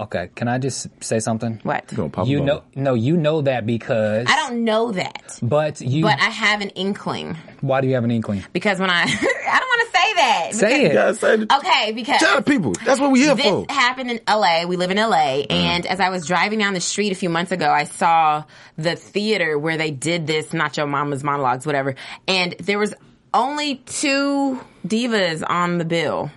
Okay, 0.00 0.30
can 0.34 0.48
I 0.48 0.58
just 0.58 0.88
say 1.02 1.18
something? 1.20 1.60
What? 1.62 1.86
Gonna 1.94 2.08
pop 2.08 2.26
You 2.26 2.40
know, 2.42 2.62
no, 2.74 2.94
you 2.94 3.16
know 3.16 3.42
that 3.42 3.66
because. 3.66 4.26
I 4.28 4.36
don't 4.36 4.64
know 4.64 4.92
that, 4.92 5.38
But 5.42 5.80
you. 5.80 6.02
but 6.02 6.18
I 6.20 6.30
have 6.30 6.60
an 6.62 6.70
inkling 6.70 7.36
why 7.60 7.82
do 7.82 7.88
you 7.88 7.94
have 7.94 8.04
an 8.04 8.10
inkling? 8.10 8.42
because 8.54 8.80
when 8.80 8.88
I 8.88 9.02
I 9.02 9.06
don't 9.06 9.68
want 9.68 9.92
to 9.92 9.98
say 9.98 10.14
that. 10.14 10.48
Say 10.54 10.82
because- 10.88 10.90
it. 10.90 10.94
Yeah, 10.94 11.12
say 11.12 11.36
the- 11.44 11.56
Okay, 11.56 11.92
because 11.92 12.18
Tell 12.20 12.36
the 12.36 12.42
people. 12.42 12.72
That's 12.84 12.98
what 12.98 13.10
we 13.10 13.20
here 13.20 13.34
this 13.34 13.44
for. 13.44 13.66
happened 13.68 14.10
in 14.10 14.20
LA. 14.26 14.64
We 14.66 14.76
live 14.76 14.90
in 14.90 14.96
LA. 14.96 15.42
Mm. 15.44 15.46
And 15.50 15.86
as 15.86 16.00
I 16.00 16.08
was 16.08 16.26
driving 16.26 16.58
down 16.60 16.72
the 16.72 16.80
street 16.80 17.12
a 17.12 17.14
few 17.14 17.28
months 17.28 17.52
ago, 17.52 17.70
I 17.70 17.84
saw 17.84 18.44
the 18.78 18.96
theater 18.96 19.58
where 19.58 19.76
they 19.76 19.90
did 19.90 20.26
this 20.26 20.48
Nacho 20.48 20.88
Mama's 20.88 21.22
monologues, 21.22 21.66
whatever. 21.66 21.94
And 22.26 22.54
there 22.58 22.78
was 22.78 22.94
only 23.34 23.76
two 23.76 24.58
divas 24.86 25.42
on 25.46 25.76
the 25.78 25.84
bill. 25.84 26.30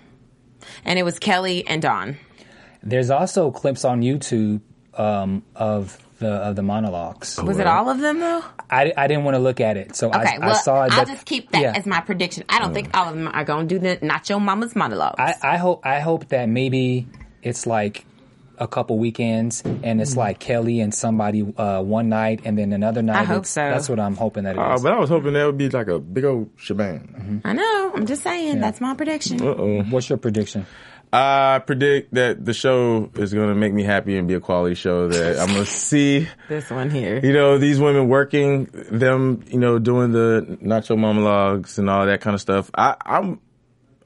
And 0.83 0.99
it 0.99 1.03
was 1.03 1.19
Kelly 1.19 1.65
and 1.65 1.81
Dawn. 1.81 2.17
There's 2.83 3.09
also 3.09 3.49
clips 3.51 3.85
on 3.85 4.01
YouTube 4.01 4.61
um, 4.95 5.43
of 5.55 5.97
the 6.19 6.29
of 6.29 6.55
the 6.55 6.61
monologues. 6.63 7.41
Was 7.41 7.59
it 7.59 7.67
all 7.67 7.89
of 7.89 7.99
them 7.99 8.19
though? 8.19 8.43
I, 8.69 8.93
I 8.95 9.07
didn't 9.07 9.23
want 9.23 9.35
to 9.35 9.39
look 9.39 9.59
at 9.61 9.77
it, 9.77 9.95
so 9.95 10.09
Okay, 10.09 10.35
I, 10.35 10.37
well, 10.39 10.49
I 10.51 10.53
saw 10.53 10.83
it. 10.85 10.91
I'll 10.93 11.05
just 11.05 11.25
keep 11.25 11.51
that 11.51 11.61
yeah. 11.61 11.73
as 11.75 11.85
my 11.85 12.01
prediction. 12.01 12.43
I 12.49 12.59
don't 12.59 12.73
think 12.73 12.89
all 12.95 13.07
of 13.09 13.15
them 13.15 13.27
are 13.27 13.43
going 13.43 13.67
to 13.67 13.75
do 13.75 13.79
the 13.79 13.97
Nacho 13.97 14.41
Mama's 14.41 14.75
monologues. 14.75 15.15
I, 15.19 15.33
I 15.41 15.57
hope 15.57 15.85
I 15.85 15.99
hope 15.99 16.29
that 16.29 16.47
maybe 16.49 17.07
it's 17.41 17.65
like 17.65 18.05
a 18.59 18.67
couple 18.67 18.97
weekends 18.99 19.63
and 19.65 19.99
it's 19.99 20.15
like 20.15 20.39
Kelly 20.39 20.79
and 20.79 20.93
somebody 20.93 21.41
uh, 21.57 21.81
one 21.81 22.07
night 22.09 22.41
and 22.45 22.57
then 22.57 22.71
another 22.71 23.01
night. 23.01 23.17
I 23.17 23.23
hope 23.23 23.45
so. 23.47 23.61
That's 23.61 23.89
what 23.89 23.99
I'm 23.99 24.15
hoping 24.15 24.43
that 24.43 24.55
it 24.55 24.59
Uh, 24.59 24.75
is. 24.75 24.83
but 24.83 24.93
I 24.93 24.99
was 24.99 25.09
hoping 25.09 25.33
that 25.33 25.45
would 25.45 25.57
be 25.57 25.69
like 25.69 25.87
a 25.87 25.99
big 25.99 26.23
old 26.23 26.49
shebang. 26.57 27.41
I 27.43 27.53
know. 27.53 27.91
I'm 27.95 28.05
just 28.05 28.21
saying. 28.23 28.59
That's 28.59 28.79
my 28.79 28.93
prediction. 28.93 29.41
Uh-oh. 29.41 29.83
What's 29.89 30.07
your 30.07 30.19
prediction? 30.19 30.65
I 31.15 31.59
predict 31.59 32.15
that 32.15 32.43
the 32.43 32.53
show 32.55 33.11
is 33.13 33.33
going 33.35 33.49
to 33.49 33.55
make 33.55 33.71
me 33.71 33.83
happy 33.83 34.17
and 34.17 34.27
be 34.27 34.33
a 34.33 34.39
quality 34.39 34.73
show 34.73 35.07
that 35.09 35.37
I'm 35.39 35.49
going 35.53 35.65
to 35.65 35.71
see, 35.71 36.27
This 36.49 36.71
one 36.71 36.89
here. 36.89 37.19
you 37.23 37.33
know, 37.33 37.59
these 37.59 37.79
women 37.79 38.07
working, 38.07 38.65
them, 38.91 39.43
you 39.47 39.59
know, 39.59 39.77
doing 39.77 40.11
the 40.11 40.57
nacho 40.63 40.97
monologues 40.97 41.77
and 41.77 41.87
all 41.87 42.07
that 42.07 42.21
kind 42.21 42.33
of 42.33 42.41
stuff. 42.41 42.71
I, 42.73 42.95
I'm, 43.05 43.39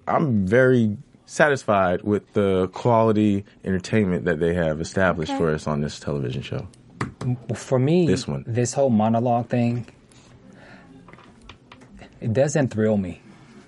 I'm 0.06 0.46
very 0.46 0.98
satisfied 1.26 2.02
with 2.04 2.34
the 2.34 2.68
quality 2.74 3.46
entertainment 3.64 4.26
that 4.26 4.40
they 4.42 4.54
have 4.54 4.82
established 4.82 5.32
for 5.38 5.50
us 5.54 5.66
on 5.66 5.80
this 5.80 6.00
television 6.02 6.42
show. 6.42 6.68
For 7.56 7.80
me, 7.80 8.06
This 8.08 8.28
one. 8.28 8.44
this 8.46 8.74
whole 8.74 8.90
monologue 8.90 9.48
thing, 9.48 9.86
it 12.20 12.34
doesn't 12.34 12.70
thrill 12.70 12.98
me. 12.98 13.22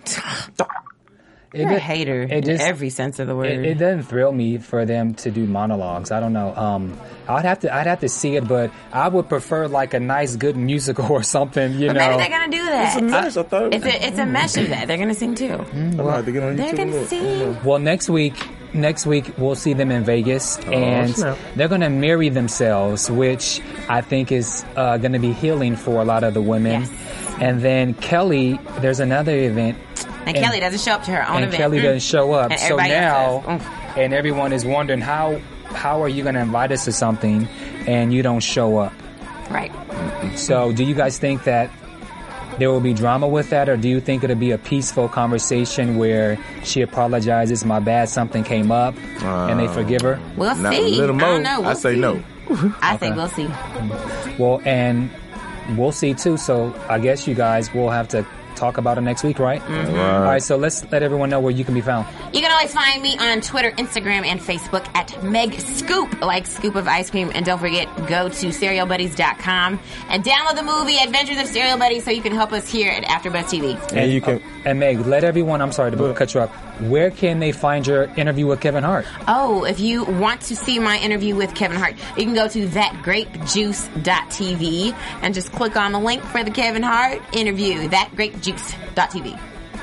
It 1.51 1.61
You're 1.61 1.71
a 1.71 1.79
hater 1.79 2.21
it 2.21 2.31
in 2.31 2.43
just- 2.43 2.63
every 2.63 2.91
sense 2.91 3.17
of 3.17 3.25
the 3.27 3.35
word. 3.35 3.47
It, 3.47 3.65
it 3.65 3.75
doesn't 3.79 4.03
thrill 4.03 4.31
me 4.31 4.59
for 4.59 4.85
them 4.85 5.15
to 5.15 5.31
do 5.31 5.47
monologues. 5.47 6.11
I 6.11 6.19
don't 6.19 6.33
know. 6.33 6.55
Um, 6.55 6.95
I'd 7.27 7.43
have 7.45 7.59
to. 7.61 7.73
I'd 7.73 7.87
have 7.87 8.01
to 8.01 8.09
see 8.09 8.35
it, 8.35 8.47
but 8.47 8.69
I 8.93 9.07
would 9.07 9.27
prefer 9.29 9.67
like 9.67 9.95
a 9.95 9.99
nice, 9.99 10.35
good 10.35 10.55
musical 10.55 11.11
or 11.11 11.23
something. 11.23 11.73
You 11.73 11.87
But 11.87 11.93
know. 11.93 12.07
maybe 12.09 12.17
they're 12.21 12.39
gonna 12.39 12.51
do 12.51 12.63
that. 12.65 13.03
Nice, 13.03 13.35
I 13.37 13.43
thought 13.43 13.73
It's 13.73 13.83
a 13.85 14.07
it's 14.07 14.17
a 14.19 14.25
mesh 14.27 14.57
of 14.57 14.69
that. 14.69 14.87
They're 14.87 14.97
gonna 14.97 15.15
sing 15.15 15.33
too. 15.33 15.53
I'm 15.73 15.97
gonna 15.97 16.11
have 16.11 16.25
to 16.25 16.31
They're 16.31 16.73
gonna 16.75 16.91
look. 16.91 17.07
sing. 17.09 17.57
Well, 17.63 17.79
next 17.79 18.09
week, 18.09 18.35
next 18.73 19.07
week 19.07 19.33
we'll 19.39 19.55
see 19.55 19.73
them 19.73 19.89
in 19.89 20.03
Vegas, 20.03 20.59
and 20.67 21.15
snap. 21.15 21.37
they're 21.55 21.67
going 21.67 21.81
to 21.81 21.89
marry 21.89 22.29
themselves, 22.29 23.09
which 23.09 23.59
I 23.89 24.01
think 24.01 24.31
is 24.31 24.63
uh, 24.75 24.97
going 24.97 25.13
to 25.13 25.19
be 25.19 25.33
healing 25.33 25.75
for 25.75 25.99
a 25.99 26.05
lot 26.05 26.23
of 26.23 26.35
the 26.35 26.41
women. 26.43 26.81
Yes. 26.81 27.28
And 27.39 27.61
then 27.61 27.93
Kelly, 27.95 28.59
there's 28.81 28.99
another 28.99 29.35
event, 29.35 29.77
And, 30.25 30.35
Kelly 30.35 30.59
doesn't 30.59 30.79
show 30.81 30.91
up 30.93 31.03
to 31.03 31.11
her 31.11 31.27
own 31.29 31.37
and 31.37 31.45
event. 31.45 31.61
Kelly 31.61 31.79
Mm. 31.79 31.83
doesn't 31.83 31.99
show 32.01 32.33
up. 32.33 32.51
And 32.51 32.59
So 32.59 32.75
now, 32.75 33.43
else. 33.45 33.45
Mm. 33.45 33.61
and 33.97 34.13
everyone 34.13 34.53
is 34.53 34.65
wondering 34.65 35.01
how 35.01 35.39
how 35.73 36.01
are 36.01 36.09
you 36.09 36.23
going 36.23 36.33
to 36.35 36.41
invite 36.41 36.71
us 36.71 36.85
to 36.85 36.91
something 36.91 37.47
and 37.85 38.11
you 38.11 38.23
don't 38.23 38.39
show 38.41 38.77
up? 38.79 38.91
Right. 39.51 39.71
So, 40.35 40.71
do 40.71 40.83
you 40.83 40.95
guys 40.95 41.17
think 41.19 41.43
that 41.43 41.69
there 42.57 42.69
will 42.71 42.79
be 42.81 42.93
drama 42.93 43.27
with 43.27 43.51
that, 43.51 43.69
or 43.69 43.77
do 43.77 43.87
you 43.87 43.99
think 44.01 44.23
it'll 44.23 44.35
be 44.35 44.49
a 44.51 44.57
peaceful 44.57 45.07
conversation 45.07 45.97
where 45.97 46.37
she 46.63 46.81
apologizes, 46.81 47.63
"My 47.65 47.79
bad, 47.79 48.09
something 48.09 48.43
came 48.43 48.71
up," 48.71 48.95
and 49.23 49.59
they 49.59 49.67
forgive 49.67 50.01
her? 50.01 50.19
We'll 50.35 50.55
Now, 50.55 50.71
see. 50.71 50.95
little 50.97 51.15
I 51.15 51.19
Mo, 51.19 51.25
don't 51.33 51.43
know. 51.43 51.61
We'll 51.61 51.69
I 51.69 51.73
say 51.73 51.93
see. 51.93 51.99
no. 52.01 52.19
I 52.81 52.97
think 52.97 53.15
we'll 53.15 53.27
see. 53.29 53.47
Well, 54.39 54.59
and 54.65 55.09
we'll 55.77 55.91
see 55.91 56.13
too. 56.13 56.37
So, 56.37 56.73
I 56.87 56.99
guess 56.99 57.27
you 57.27 57.35
guys 57.35 57.73
will 57.73 57.89
have 57.89 58.07
to 58.09 58.25
talk 58.59 58.77
about 58.77 58.97
it 58.97 59.01
next 59.01 59.23
week, 59.23 59.39
right? 59.39 59.61
Mm-hmm. 59.61 59.97
All 59.97 60.21
right. 60.21 60.43
So 60.43 60.57
let's 60.57 60.89
let 60.91 61.01
everyone 61.01 61.29
know 61.29 61.39
where 61.39 61.51
you 61.51 61.63
can 61.63 61.73
be 61.73 61.81
found. 61.81 62.07
You 62.33 62.41
can 62.41 62.51
always 62.51 62.73
find 62.73 63.01
me 63.01 63.17
on 63.17 63.41
Twitter, 63.41 63.71
Instagram, 63.71 64.25
and 64.25 64.39
Facebook 64.39 64.85
at 64.93 65.23
Meg 65.23 65.59
Scoop, 65.59 66.21
like 66.21 66.45
scoop 66.45 66.75
of 66.75 66.87
ice 66.87 67.09
cream. 67.09 67.31
And 67.33 67.45
don't 67.45 67.59
forget, 67.59 67.87
go 68.07 68.29
to 68.29 68.47
serialbuddies.com 68.47 69.79
and 70.09 70.23
download 70.23 70.55
the 70.55 70.63
movie 70.63 70.97
Adventures 70.97 71.39
of 71.39 71.47
Serial 71.47 71.77
Buddies 71.77 72.03
so 72.03 72.11
you 72.11 72.21
can 72.21 72.33
help 72.33 72.51
us 72.51 72.69
here 72.69 72.91
at 72.91 73.03
AfterBuzz 73.03 73.45
TV. 73.45 73.93
And 73.93 74.11
you 74.11 74.21
can. 74.21 74.41
And 74.65 74.79
Meg, 74.79 75.05
let 75.05 75.23
everyone. 75.23 75.61
I'm 75.61 75.71
sorry 75.71 75.91
to 75.91 76.13
cut 76.13 76.33
you 76.33 76.41
up. 76.41 76.49
Where 76.81 77.11
can 77.11 77.39
they 77.39 77.51
find 77.51 77.85
your 77.85 78.05
interview 78.15 78.47
with 78.47 78.61
Kevin 78.61 78.83
Hart? 78.83 79.05
Oh, 79.27 79.65
if 79.65 79.81
you 79.81 80.05
want 80.05 80.39
to 80.41 80.55
see 80.55 80.79
my 80.79 80.97
interview 80.97 81.35
with 81.35 81.53
Kevin 81.53 81.77
Hart, 81.77 81.95
you 82.17 82.23
can 82.23 82.33
go 82.33 82.47
to 82.47 82.67
thatgrapejuice.tv 82.67 84.95
and 85.21 85.33
just 85.33 85.51
click 85.51 85.75
on 85.75 85.91
the 85.91 85.99
link 85.99 86.23
for 86.23 86.41
the 86.41 86.51
Kevin 86.51 86.83
Hart 86.83 87.21
interview, 87.33 87.89
thatgrapejuice.tv. 88.53 89.39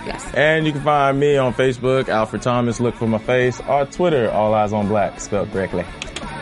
Yes. 0.07 0.35
And 0.35 0.67
you 0.67 0.73
can 0.73 0.83
find 0.83 1.19
me 1.19 1.37
on 1.37 1.53
Facebook, 1.53 2.09
Alfred 2.09 2.43
Thomas. 2.43 2.79
Look 2.79 2.95
for 2.95 3.09
my 3.09 3.19
face. 3.19 3.61
Or 3.69 3.87
Twitter, 3.87 4.31
All 4.31 4.55
Eyes 4.55 4.73
on 4.73 4.87
Black, 4.89 5.21
spelled 5.21 5.51
correctly. 5.51 5.85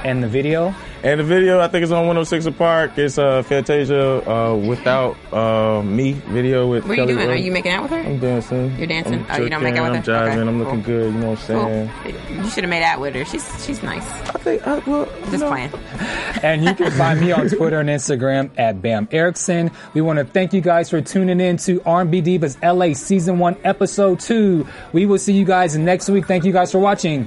And 0.04 0.22
the 0.22 0.28
video. 0.28 0.74
And 1.04 1.20
the 1.20 1.24
video, 1.24 1.60
I 1.60 1.68
think 1.68 1.82
it's 1.82 1.92
on 1.92 2.06
106 2.06 2.56
Park. 2.56 2.96
It's 2.96 3.18
uh, 3.18 3.42
Fantasia 3.42 4.26
uh, 4.26 4.56
without 4.56 5.18
uh, 5.34 5.82
me 5.82 6.12
video 6.12 6.66
with 6.66 6.84
What 6.88 6.92
are 6.92 6.94
you 6.94 7.00
Kelly 7.02 7.14
doing? 7.14 7.28
Are 7.28 7.34
you 7.36 7.52
making 7.52 7.72
out 7.72 7.82
with 7.82 7.90
her? 7.90 7.98
I'm 7.98 8.18
dancing. 8.18 8.74
You're 8.78 8.86
dancing? 8.86 9.26
I'm 9.28 9.42
Oh, 9.42 9.44
you 9.44 9.50
don't 9.50 9.62
make 9.62 9.74
jerking, 9.74 9.84
out 9.86 9.92
with 9.92 10.08
I'm 10.08 10.14
her? 10.14 10.30
jiving. 10.30 10.32
Okay, 10.38 10.48
I'm 10.48 10.58
looking 10.58 10.82
cool. 10.82 10.94
good. 10.94 11.12
You 11.14 11.20
know 11.20 11.30
what 11.32 11.50
I'm 11.50 11.90
Cool. 11.90 11.90
saying? 12.06 12.42
You 12.42 12.48
should 12.48 12.64
have 12.64 12.70
made 12.70 12.82
out 12.82 13.00
with 13.00 13.14
her. 13.16 13.24
She's 13.26 13.66
she's 13.66 13.82
nice. 13.82 14.02
I 14.30 14.38
think, 14.38 14.66
I, 14.66 14.78
well, 14.78 15.04
Just 15.30 15.40
know, 15.40 15.48
playing. 15.50 15.72
And 16.42 16.64
you 16.64 16.74
can 16.74 16.90
find 16.92 17.20
me 17.20 17.32
on 17.32 17.48
Twitter 17.50 17.80
and 17.80 17.88
Instagram 17.90 18.50
at 18.58 18.80
Bam 18.80 19.06
Erickson. 19.12 19.70
We 19.92 20.00
want 20.00 20.18
to 20.20 20.24
thank 20.24 20.54
you 20.54 20.62
guys 20.62 20.88
for 20.88 21.00
tuning 21.02 21.38
in 21.40 21.58
to 21.58 21.82
R&B 21.84 22.22
Divas 22.22 22.56
LA 22.62 22.94
Season 22.94 23.38
1, 23.38 23.56
Episode 23.64 24.20
2. 24.20 24.66
We 24.92 25.04
will 25.06 25.18
see 25.18 25.32
you 25.34 25.44
guys 25.44 25.76
next 25.76 26.08
week. 26.08 26.26
Thank 26.26 26.44
you 26.44 26.52
guys 26.52 26.70
for 26.72 26.78
watching. 26.78 27.26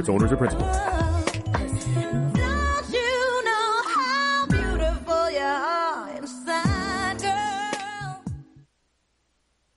its 0.00 0.08
owners 0.08 0.32
or 0.32 0.36
principals. 0.36 1.09